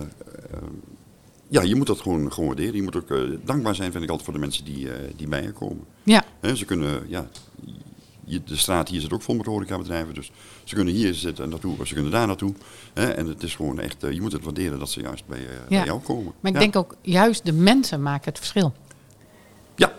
ja, 1.61 1.61
je 1.67 1.75
moet 1.75 1.87
dat 1.87 2.01
gewoon, 2.01 2.31
gewoon 2.33 2.47
waarderen. 2.47 2.75
Je 2.75 2.81
moet 2.81 2.95
ook 2.95 3.11
eh, 3.11 3.19
dankbaar 3.43 3.75
zijn, 3.75 3.91
vind 3.91 4.03
ik 4.03 4.09
altijd, 4.09 4.29
voor 4.29 4.33
de 4.39 4.45
mensen 4.45 4.65
die, 4.65 4.91
eh, 4.91 5.11
die 5.15 5.27
bij 5.27 5.41
je 5.41 5.51
komen. 5.51 5.83
ja, 6.03 6.23
Hè, 6.39 6.55
ze 6.55 6.65
kunnen, 6.65 7.03
ja, 7.07 7.27
je- 8.23 8.43
de 8.43 8.55
straat 8.57 8.89
hier 8.89 9.01
zit 9.01 9.13
ook 9.13 9.21
vol 9.21 9.35
met 9.35 9.45
horecabedrijven, 9.45 10.13
dus 10.13 10.31
ze 10.63 10.75
kunnen 10.75 10.93
hier 10.93 11.13
zitten 11.13 11.43
en 11.43 11.49
naartoe, 11.49 11.75
of 11.79 11.87
ze 11.87 11.93
kunnen 11.93 12.11
daar 12.11 12.27
naartoe. 12.27 12.53
En 12.93 13.27
het 13.27 13.43
is 13.43 13.55
gewoon 13.55 13.79
echt, 13.79 14.03
eh, 14.03 14.11
je 14.11 14.21
moet 14.21 14.31
het 14.31 14.43
waarderen 14.43 14.79
dat 14.79 14.89
ze 14.89 15.01
juist 15.01 15.23
bij, 15.27 15.39
bij 15.69 15.85
jou 15.85 15.99
komen. 16.01 16.33
maar 16.39 16.51
ik 16.51 16.57
ja. 16.57 16.63
denk 16.63 16.75
ook 16.75 16.95
juist 17.01 17.45
de 17.45 17.53
mensen 17.53 18.01
maken 18.01 18.25
het 18.29 18.37
verschil. 18.37 18.73
Ja, 19.75 19.93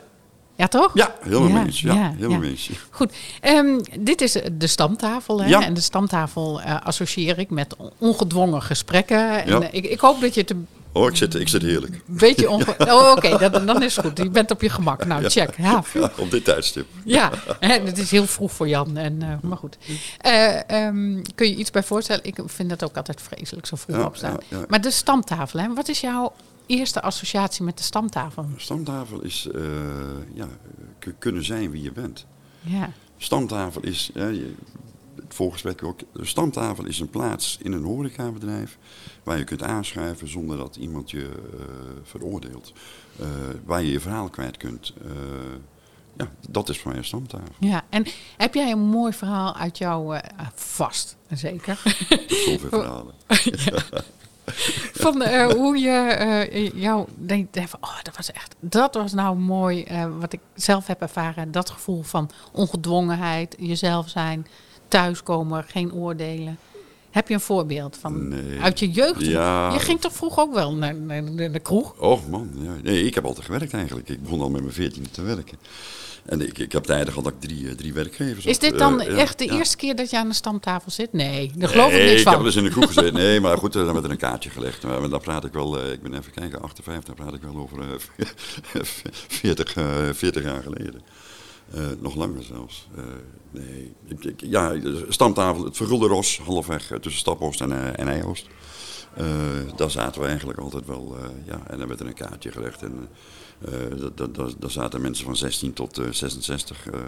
Ja, 0.57 0.69
toch? 0.69 0.90
ja, 0.95 1.14
helemaal 1.21 1.49
Ja, 1.49 1.64
eens. 1.64 1.81
Ja, 1.81 2.14
mee 2.19 2.51
eens. 2.51 2.71
Goed, 2.90 3.12
ehm, 3.40 3.81
dit 4.01 4.21
is 4.21 4.33
de 4.53 4.66
stamtafel. 4.66 5.42
Hè? 5.42 5.49
Ja. 5.49 5.62
En 5.64 5.75
de 5.75 5.81
stamtafel 5.81 6.61
associeer 6.62 7.38
ik 7.38 7.51
met 7.51 7.77
ongedwongen 7.99 8.62
gesprekken. 8.62 9.45
En, 9.45 9.75
ik, 9.75 9.85
ik 9.85 10.01
hoop 10.01 10.21
dat 10.21 10.35
je 10.35 10.40
het 10.40 10.55
Oh, 10.96 11.06
ik 11.09 11.16
zit, 11.16 11.35
ik 11.35 11.48
zit 11.48 11.62
heerlijk. 11.62 12.02
beetje 12.06 12.50
onge... 12.56 12.74
Oh, 12.78 13.12
oké, 13.16 13.50
dan, 13.50 13.66
dan 13.66 13.82
is 13.82 13.96
het 13.96 14.06
goed. 14.06 14.18
Je 14.18 14.30
bent 14.30 14.50
op 14.50 14.62
je 14.62 14.68
gemak. 14.68 15.04
Nou, 15.06 15.28
check. 15.28 15.56
Ja, 15.56 15.82
Ja, 15.94 16.11
op 16.18 16.30
dit 16.30 16.44
tijdstip. 16.44 16.87
ja. 17.04 17.30
hè, 17.61 17.78
het 17.80 17.98
is 17.98 18.11
heel 18.11 18.26
vroeg 18.26 18.52
voor 18.52 18.68
Jan. 18.68 18.96
En, 18.96 19.22
eh, 19.22 19.28
maar 19.42 19.56
goed. 19.59 19.76
Eh, 20.18 20.70
ehm, 20.70 21.22
kun 21.35 21.48
je 21.48 21.54
iets 21.56 21.70
bij 21.70 21.82
voorstellen? 21.82 22.24
Ik 22.24 22.38
vind 22.46 22.68
dat 22.68 22.85
ook 22.85 22.96
altijd 22.96 23.22
vreselijk, 23.22 23.66
zo 23.66 23.76
vroeg 23.76 23.96
Ja, 23.96 24.04
opstaan. 24.04 24.37
ja. 24.48 24.64
Maar 24.68 24.80
de 24.80 24.90
stamtafel, 24.90 25.61
hè? 25.61 25.74
wat 25.74 25.88
is 25.88 26.00
jouw 26.00 26.32
eerste 26.66 27.02
associatie 27.02 27.64
met 27.64 27.76
de 27.78 27.82
stamtafel? 27.85 28.46
Stamtafel 28.56 29.20
is 29.22 29.48
eh, 29.54 29.61
ja, 30.35 30.46
kunnen 31.18 31.44
zijn 31.44 31.70
wie 31.70 31.82
je 31.82 31.92
bent. 31.92 32.26
Ja, 32.61 32.90
Stamtafel 33.18 33.82
is, 33.82 34.11
je- 34.14 34.54
het 35.16 35.35
voorgesprek 35.35 35.83
ook, 35.83 35.98
de 36.12 36.24
stamtafel 36.24 36.87
is 36.87 37.00
een 37.00 37.11
plaats 37.11 37.59
in 37.62 37.72
een 37.72 37.85
horecabedrijf 37.85 38.79
waar 39.22 39.38
je 39.38 39.44
kunt 39.44 39.62
aanschuiven 39.62 40.29
zonder 40.29 40.57
dat 40.57 40.76
iemand 40.76 41.11
je 41.11 41.29
eh, 41.52 41.64
veroordeelt. 42.02 42.72
Eh, 43.18 43.26
waar 43.64 43.83
je 43.83 43.92
je 43.92 44.00
verhaal 44.00 44.29
kwijt 44.29 44.57
kunt. 44.57 44.92
Eh, 45.05 45.11
ja, 46.16 46.31
dat 46.48 46.68
is 46.68 46.79
voor 46.79 46.90
mij 46.90 46.98
een 46.98 47.05
stamtafel. 47.05 47.55
ja. 47.59 47.85
En 47.90 48.07
heb 48.37 48.55
jij 48.55 48.70
een 48.70 48.87
mooi 48.87 49.12
verhaal 49.12 49.55
uit 49.55 49.79
jouw... 49.79 50.12
ah, 50.14 50.46
vast, 50.55 51.16
zeker. 51.31 51.83
Zoveel 52.46 52.68
verhalen. 52.68 53.14
Van 54.92 55.29
hoe 55.52 55.79
je 55.79 56.70
jou 56.74 57.09
denkt 57.14 57.59
van, 57.61 57.79
oh, 57.81 58.02
dat 58.02 58.16
was 58.16 58.33
echt, 58.33 58.55
dat 58.61 58.94
was 58.94 59.12
nou 59.12 59.37
mooi, 59.37 59.87
wat 60.18 60.33
ik 60.33 60.40
zelf 60.55 60.87
heb 60.87 61.00
ervaren. 61.00 61.52
Dat 61.52 61.70
gevoel 61.70 62.02
van 62.02 62.31
ongedwongenheid, 62.52 63.57
jezelf 63.59 64.09
zijn, 64.09 64.46
thuiskomen, 64.88 65.64
geen 65.68 65.92
oordelen. 65.92 66.59
Heb 67.11 67.29
je 67.29 67.35
een 67.35 67.40
voorbeeld 67.40 67.96
van 68.01 68.29
Nee. 68.29 68.61
uit 68.61 68.79
je 68.79 68.90
jeugd? 68.90 69.20
Ja. 69.27 69.72
Je 69.72 69.79
ging 69.79 70.01
toch 70.01 70.12
vroeg 70.12 70.38
ook 70.38 70.55
wel 70.55 70.75
naar, 70.75 70.94
naar, 70.94 71.22
naar 71.22 71.53
de 71.53 71.59
kroeg? 71.59 71.94
Oh 71.99 72.27
man, 72.31 72.51
ja. 72.62 72.70
nee, 72.83 73.05
ik 73.05 73.14
heb 73.14 73.25
altijd 73.25 73.44
gewerkt 73.46 73.72
eigenlijk. 73.75 74.09
Ik 74.09 74.22
begon 74.22 74.40
al 74.40 74.51
met 74.51 74.61
mijn 74.61 74.72
veertiende 74.75 75.11
te 75.11 75.22
werken. 75.22 75.59
En 76.25 76.40
ik, 76.40 76.59
ik 76.59 76.72
heb 76.72 76.85
tijdig 76.85 77.14
had 77.14 77.27
ik 77.27 77.35
drie, 77.38 77.68
eh, 77.68 77.75
drie 77.75 77.92
werkgevers. 77.92 78.44
Is 78.46 78.59
dit 78.59 78.79
dan 78.79 79.01
Eh, 79.01 79.18
echt 79.20 79.38
de 79.38 79.44
ja. 79.44 79.53
eerste 79.57 79.77
keer 79.77 79.96
dat 79.96 80.11
je 80.11 80.18
aan 80.18 80.29
de 80.29 80.35
stamtafel 80.35 80.90
zit? 80.90 81.12
Nee, 81.12 81.51
daar 81.57 81.68
geloof 81.68 81.87
ik 81.90 81.92
nee, 81.92 82.01
niks 82.09 82.20
ik 82.20 82.25
heb 82.27 82.27
van. 82.27 82.37
wel 82.37 82.46
eens 82.46 82.57
in 82.57 82.64
de 82.64 82.70
kroeg 82.70 82.87
gezeten. 82.87 83.14
Nee, 83.25 83.40
maar 83.40 83.59
goed, 83.59 83.77
eh, 83.77 83.85
dan 83.85 83.92
werd 83.92 84.05
er 84.05 84.11
een 84.11 84.16
kaartje 84.16 84.51
gelegd. 84.51 84.83
Maar 84.83 85.09
dan 85.09 85.20
praat 85.20 85.44
ik 85.44 85.53
wel, 85.53 85.90
ik 85.92 86.03
ben 86.03 86.14
even 86.14 86.33
kijken, 86.33 86.62
58, 86.62 87.14
dan 87.14 87.25
praat 87.27 87.35
ik 87.35 87.42
wel 87.42 87.57
over 87.62 87.79
eh, 87.81 88.81
40, 89.29 89.75
eh, 89.77 89.85
40 90.12 90.42
jaar 90.42 90.62
geleden. 90.62 91.03
Eh, 91.70 91.83
nog 91.98 92.14
langer 92.14 92.42
zelfs. 92.42 92.88
Eh, 92.96 93.05
nee, 93.50 93.94
ja, 94.37 94.74
stamtafel, 95.09 95.64
het 95.64 95.76
vergulde 95.76 96.07
ros, 96.07 96.38
halfweg 96.38 96.90
eh, 96.90 96.98
tussen 96.98 97.20
Staphorst 97.20 97.61
en, 97.61 97.72
eh 97.72 97.98
en 97.98 98.37
daar 99.76 99.90
zaten 99.90 100.20
we 100.20 100.26
eigenlijk 100.26 100.59
altijd 100.59 100.87
wel, 100.87 101.16
ja, 101.44 101.61
en 101.66 101.79
dan 101.79 101.88
werd 101.88 102.00
er 102.00 102.07
een 102.07 102.14
kaartje 102.14 102.52
gelegd. 102.52 102.83
En, 102.83 103.09
eh, 103.64 103.73
dat, 104.01 104.16
dat, 104.16 104.35
dat, 104.35 104.55
daar 104.59 104.71
zaten 104.71 105.01
mensen 105.01 105.25
van 105.25 105.37
16 105.37 105.73
tot 105.73 105.99
eh, 105.99 106.05
66. 106.11 106.87
eh, 106.87 107.01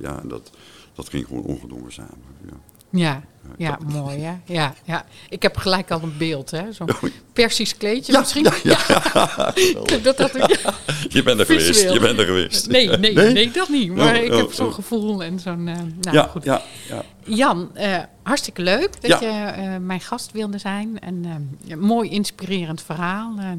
ja, 0.00 0.20
en 0.22 0.28
dat, 0.28 0.50
dat 0.94 1.08
ging 1.08 1.26
gewoon 1.26 1.42
ongedwongen 1.42 1.92
samen. 1.92 2.18
Ja. 2.46 2.56
Ja, 2.90 3.22
ja, 3.58 3.78
mooi 3.92 4.18
hè. 4.20 4.34
Ja, 4.44 4.74
ja. 4.84 5.04
Ik 5.28 5.42
heb 5.42 5.56
gelijk 5.56 5.90
al 5.90 6.02
een 6.02 6.14
beeld 6.18 6.50
hè. 6.50 6.72
Zo'n 6.72 6.90
Oh, 6.90 7.02
persisch 7.32 7.76
kleedje 7.76 8.12
Ja, 8.12 8.18
misschien. 8.18 8.46
ja, 8.62 8.78
dat 10.02 10.18
had 10.18 10.34
ik, 10.34 10.60
Je 11.14 11.22
bent 11.22 11.40
er 11.40 11.46
geweest, 11.46 11.82
je 11.92 12.00
bent 12.00 12.18
er 12.18 12.24
geweest. 12.26 12.68
Nee, 12.68 12.88
nee, 12.88 13.14
nee, 13.14 13.50
dat 13.50 13.68
niet. 13.68 13.94
Maar 13.94 14.16
Oh, 14.16 14.22
ik 14.22 14.30
oh, 14.32 14.36
heb 14.38 14.52
zo'n 14.52 14.66
oh. 14.66 14.74
gevoel 14.74 15.22
en 15.22 15.38
zo'n... 15.40 15.68
eh, 15.68 15.76
nou, 16.00 16.16
ja, 16.16 16.22
goed. 16.26 16.44
ja, 16.44 16.62
ja. 16.88 17.04
Jan, 17.24 17.76
eh, 17.76 17.98
hartstikke 18.22 18.62
leuk 18.62 19.00
dat 19.02 19.20
Ja. 19.20 19.20
je 19.20 19.50
eh, 19.50 19.76
mijn 19.80 20.00
gast 20.00 20.32
wilde 20.32 20.58
zijn. 20.58 20.98
En 20.98 21.24
eh, 21.24 21.70
een 21.72 21.80
mooi 21.80 22.10
inspirerend 22.10 22.82
verhaal. 22.82 23.34
eh. 23.38 23.50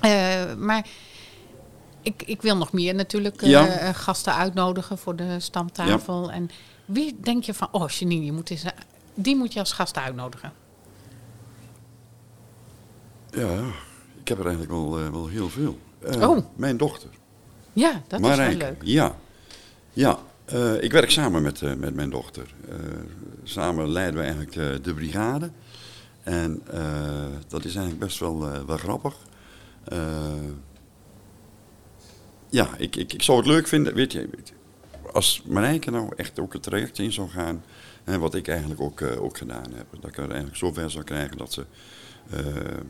Eh, 0.00 0.56
maar 0.56 0.86
ik, 2.06 2.22
ik 2.22 2.42
wil 2.42 2.56
nog 2.56 2.72
meer 2.72 2.94
natuurlijk 2.94 3.42
eh, 3.42 3.48
Ja. 3.50 3.66
eh, 3.68 3.94
gasten 3.94 4.34
uitnodigen 4.34 4.98
voor 4.98 5.16
de 5.16 5.40
stamtafel. 5.40 6.30
En 6.32 6.50
wie 6.84 7.16
denk 7.20 7.44
je 7.44 7.54
van, 7.54 7.68
oh 7.70 7.88
Janine, 7.88 8.24
je 8.24 8.32
moet 8.32 8.50
eens, 8.50 8.62
eh, 8.62 8.70
die 9.14 9.36
moet 9.36 9.52
je 9.52 9.58
als 9.58 9.72
gast 9.72 9.96
uitnodigen? 9.96 10.52
Ja, 13.30 13.58
ik 14.20 14.28
heb 14.28 14.38
er 14.38 14.46
eigenlijk 14.46 14.72
wel, 14.72 15.10
wel 15.12 15.26
heel 15.28 15.48
veel. 15.48 15.78
Oh. 16.20 16.38
Mijn 16.56 16.76
dochter, 16.76 17.08
Ja, 17.72 18.02
dat 18.06 18.20
Marijke. 18.20 18.52
is 18.52 18.58
wel 18.58 18.68
leuk. 18.68 18.80
Ja, 18.82 19.14
ja. 19.92 20.18
Ik 20.80 20.92
werk 20.92 21.10
samen 21.10 21.42
met, 21.42 21.78
met 21.78 21.94
mijn 21.94 22.10
dochter. 22.10 22.54
Samen 23.44 23.88
leiden 23.88 24.14
we 24.20 24.26
eigenlijk 24.26 24.84
de 24.84 24.94
brigade. 24.94 25.50
En 26.22 26.62
dat 27.48 27.64
is 27.64 27.74
eigenlijk 27.74 27.98
best 27.98 28.18
wel, 28.18 28.64
wel 28.66 28.76
grappig. 28.76 29.14
Ja, 32.50 32.68
ik, 32.78 32.96
ik, 32.96 33.12
ik 33.12 33.22
zou 33.22 33.38
het 33.38 33.46
leuk 33.46 33.66
vinden, 33.66 33.94
weet 33.94 34.12
je, 34.12 34.28
als 35.12 35.42
Marijke 35.46 35.90
nou 35.90 36.12
echt 36.16 36.38
ook 36.38 36.52
het 36.52 36.62
traject 36.62 36.98
in 36.98 37.12
zou 37.12 37.28
gaan, 37.28 37.62
en 38.04 38.20
wat 38.20 38.34
ik 38.34 38.48
eigenlijk 38.48 38.80
ook, 38.80 39.00
eh, 39.00 39.22
ook 39.22 39.38
gedaan 39.38 39.72
heb, 39.74 39.86
dat 40.00 40.10
ik 40.10 40.16
haar 40.16 40.28
eigenlijk 40.28 40.56
zover 40.56 40.90
zou 40.90 41.04
krijgen 41.04 41.36
dat 41.36 41.52
ze 41.52 41.64
eh, 42.30 42.56
eh, 42.56 42.82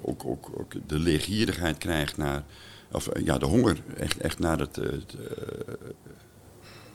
ook, 0.00 0.24
ook, 0.24 0.50
ook 0.54 0.72
de 0.86 0.98
leergierigheid 0.98 1.78
krijgt 1.78 2.16
naar, 2.16 2.44
of 2.92 3.08
ja, 3.24 3.38
de 3.38 3.46
honger 3.46 3.82
echt, 3.96 4.18
echt 4.18 4.38
naar 4.38 4.58
het, 4.58 4.76
het, 4.76 5.16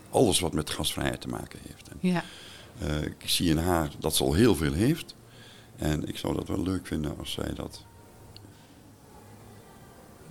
alles 0.10 0.39
wat 0.39 0.54
met 0.54 0.69
gasvrijheid 0.69 1.21
te 1.21 1.28
maken 1.28 1.60
heeft. 1.67 1.88
En, 1.89 1.97
Ja, 2.00 2.24
ik 3.02 3.30
zie 3.30 3.50
in 3.50 3.58
haar 3.58 3.89
dat 4.00 4.15
ze 4.15 4.24
al 4.24 4.34
heel 4.34 4.56
veel 4.56 4.74
heeft. 4.74 5.15
En 5.76 6.08
ik 6.08 6.17
zou 6.17 6.36
dat 6.36 6.47
wel 6.47 6.63
leuk 6.63 6.88
vinden 6.88 7.17
als 7.17 7.32
zij 7.32 7.54
dat 7.54 7.86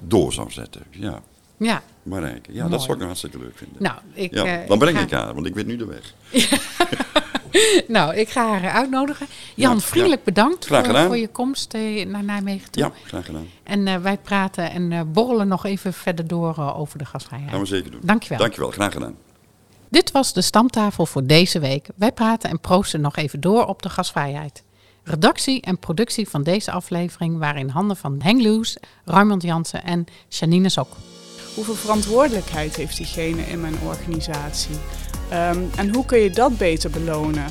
door 0.05 0.33
zou 0.33 0.51
zetten. 0.51 0.83
Ja, 0.91 1.21
ja. 1.57 1.83
Marijke. 2.03 2.53
Ja, 2.53 2.59
Mooi. 2.59 2.71
dat 2.71 2.81
zou 2.81 2.93
ik 2.93 2.97
nou 2.97 3.07
hartstikke 3.07 3.39
leuk 3.39 3.57
vinden. 3.57 3.83
Nou, 3.83 3.97
ik, 4.13 4.35
ja, 4.35 4.45
eh, 4.45 4.69
dan 4.69 4.79
breng 4.79 4.97
ga- 4.97 5.03
ik 5.03 5.11
haar, 5.11 5.35
want 5.35 5.47
ik 5.47 5.55
weet 5.55 5.67
nu 5.67 5.77
de 5.77 5.85
weg. 5.85 6.15
Nou, 7.89 8.15
ik 8.17 8.29
ga 8.29 8.49
haar 8.59 8.71
uitnodigen. 8.71 9.27
Jan, 9.55 9.75
Ja, 9.75 9.81
vriendelijk 9.81 10.25
bedankt 10.25 10.67
voor, 10.67 11.17
je 11.17 11.29
komst 11.29 11.75
eh, 11.75 12.07
naar 12.07 12.25
Nijmegen 12.25 12.71
toe. 12.71 12.83
Ja, 12.83 12.93
graag 13.05 13.25
gedaan. 13.25 13.47
En 13.63 13.87
eh, 13.87 13.97
wij 13.97 14.17
praten 14.19 14.71
en 14.71 15.13
borrelen 15.13 15.49
nog 15.49 15.65
even 15.65 15.93
verder 15.93 16.27
door 16.27 16.75
over 16.75 16.99
de 16.99 17.05
gastvrijheid. 17.05 17.51
Gaan 17.53 17.61
we 17.61 17.67
zeker 17.67 17.91
doen. 17.91 18.01
Dankjewel. 18.05 18.39
Dankjewel, 18.39 18.71
graag 18.71 18.93
gedaan. 18.93 19.15
Dit 19.89 20.11
was 20.11 20.33
de 20.33 20.43
stamtafel 20.43 21.07
voor 21.07 21.25
deze 21.27 21.59
week. 21.59 21.89
Wij 21.97 22.13
praten 22.13 22.51
en 22.51 22.61
proosten 22.61 23.01
nog 23.01 23.17
even 23.17 23.41
door 23.41 23.67
op 23.67 23.83
de 23.83 23.89
gasvrijheid. 23.89 24.63
Redactie 25.11 25.61
en 25.61 25.79
productie 25.79 26.29
van 26.29 26.42
deze 26.42 26.70
aflevering 26.70 27.38
waren 27.38 27.61
in 27.61 27.68
handen 27.68 27.96
van 27.96 28.20
Henk 28.23 28.42
Loes, 28.42 28.77
Raymond 29.05 29.42
Jansen 29.42 29.85
en 29.85 30.05
Janine 30.29 30.68
Sok. 30.68 30.96
Hoeveel 31.55 31.75
verantwoordelijkheid 31.75 32.77
heeft 32.77 32.96
diegene 32.96 33.42
in 33.42 33.61
mijn 33.61 33.79
organisatie? 33.85 34.77
Ehm, 35.31 35.64
en 35.77 35.94
hoe 35.94 36.05
kun 36.05 36.18
je 36.18 36.31
dat 36.31 36.59
beter 36.59 36.90
belonen? 36.90 37.44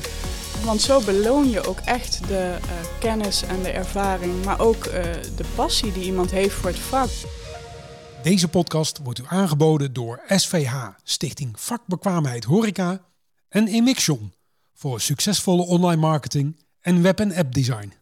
Want 0.64 0.80
zo 0.80 1.00
beloon 1.04 1.50
je 1.50 1.66
ook 1.66 1.78
echt 1.78 2.28
de 2.28 2.56
eh, 2.60 2.98
kennis 3.00 3.42
en 3.42 3.62
de 3.62 3.70
ervaring, 3.70 4.44
maar 4.44 4.60
ook 4.60 4.84
eh, 4.84 5.02
de 5.36 5.44
passie 5.54 5.92
die 5.92 6.04
iemand 6.04 6.30
heeft 6.30 6.54
voor 6.54 6.70
het 6.70 6.78
vak. 6.78 7.10
Deze 8.22 8.48
podcast 8.48 9.00
wordt 9.02 9.18
u 9.18 9.24
aangeboden 9.26 9.92
door 9.92 10.22
SVH, 10.26 10.74
Stichting 11.04 11.60
Vakbekwaamheid 11.60 12.44
Horeca 12.44 13.00
en 13.48 13.66
Emixion 13.66 14.32
voor 14.74 15.00
succesvolle 15.00 15.62
online 15.62 16.00
marketing 16.00 16.56
en 16.82 17.02
web- 17.02 17.20
en 17.20 17.32
appdesign. 17.32 17.92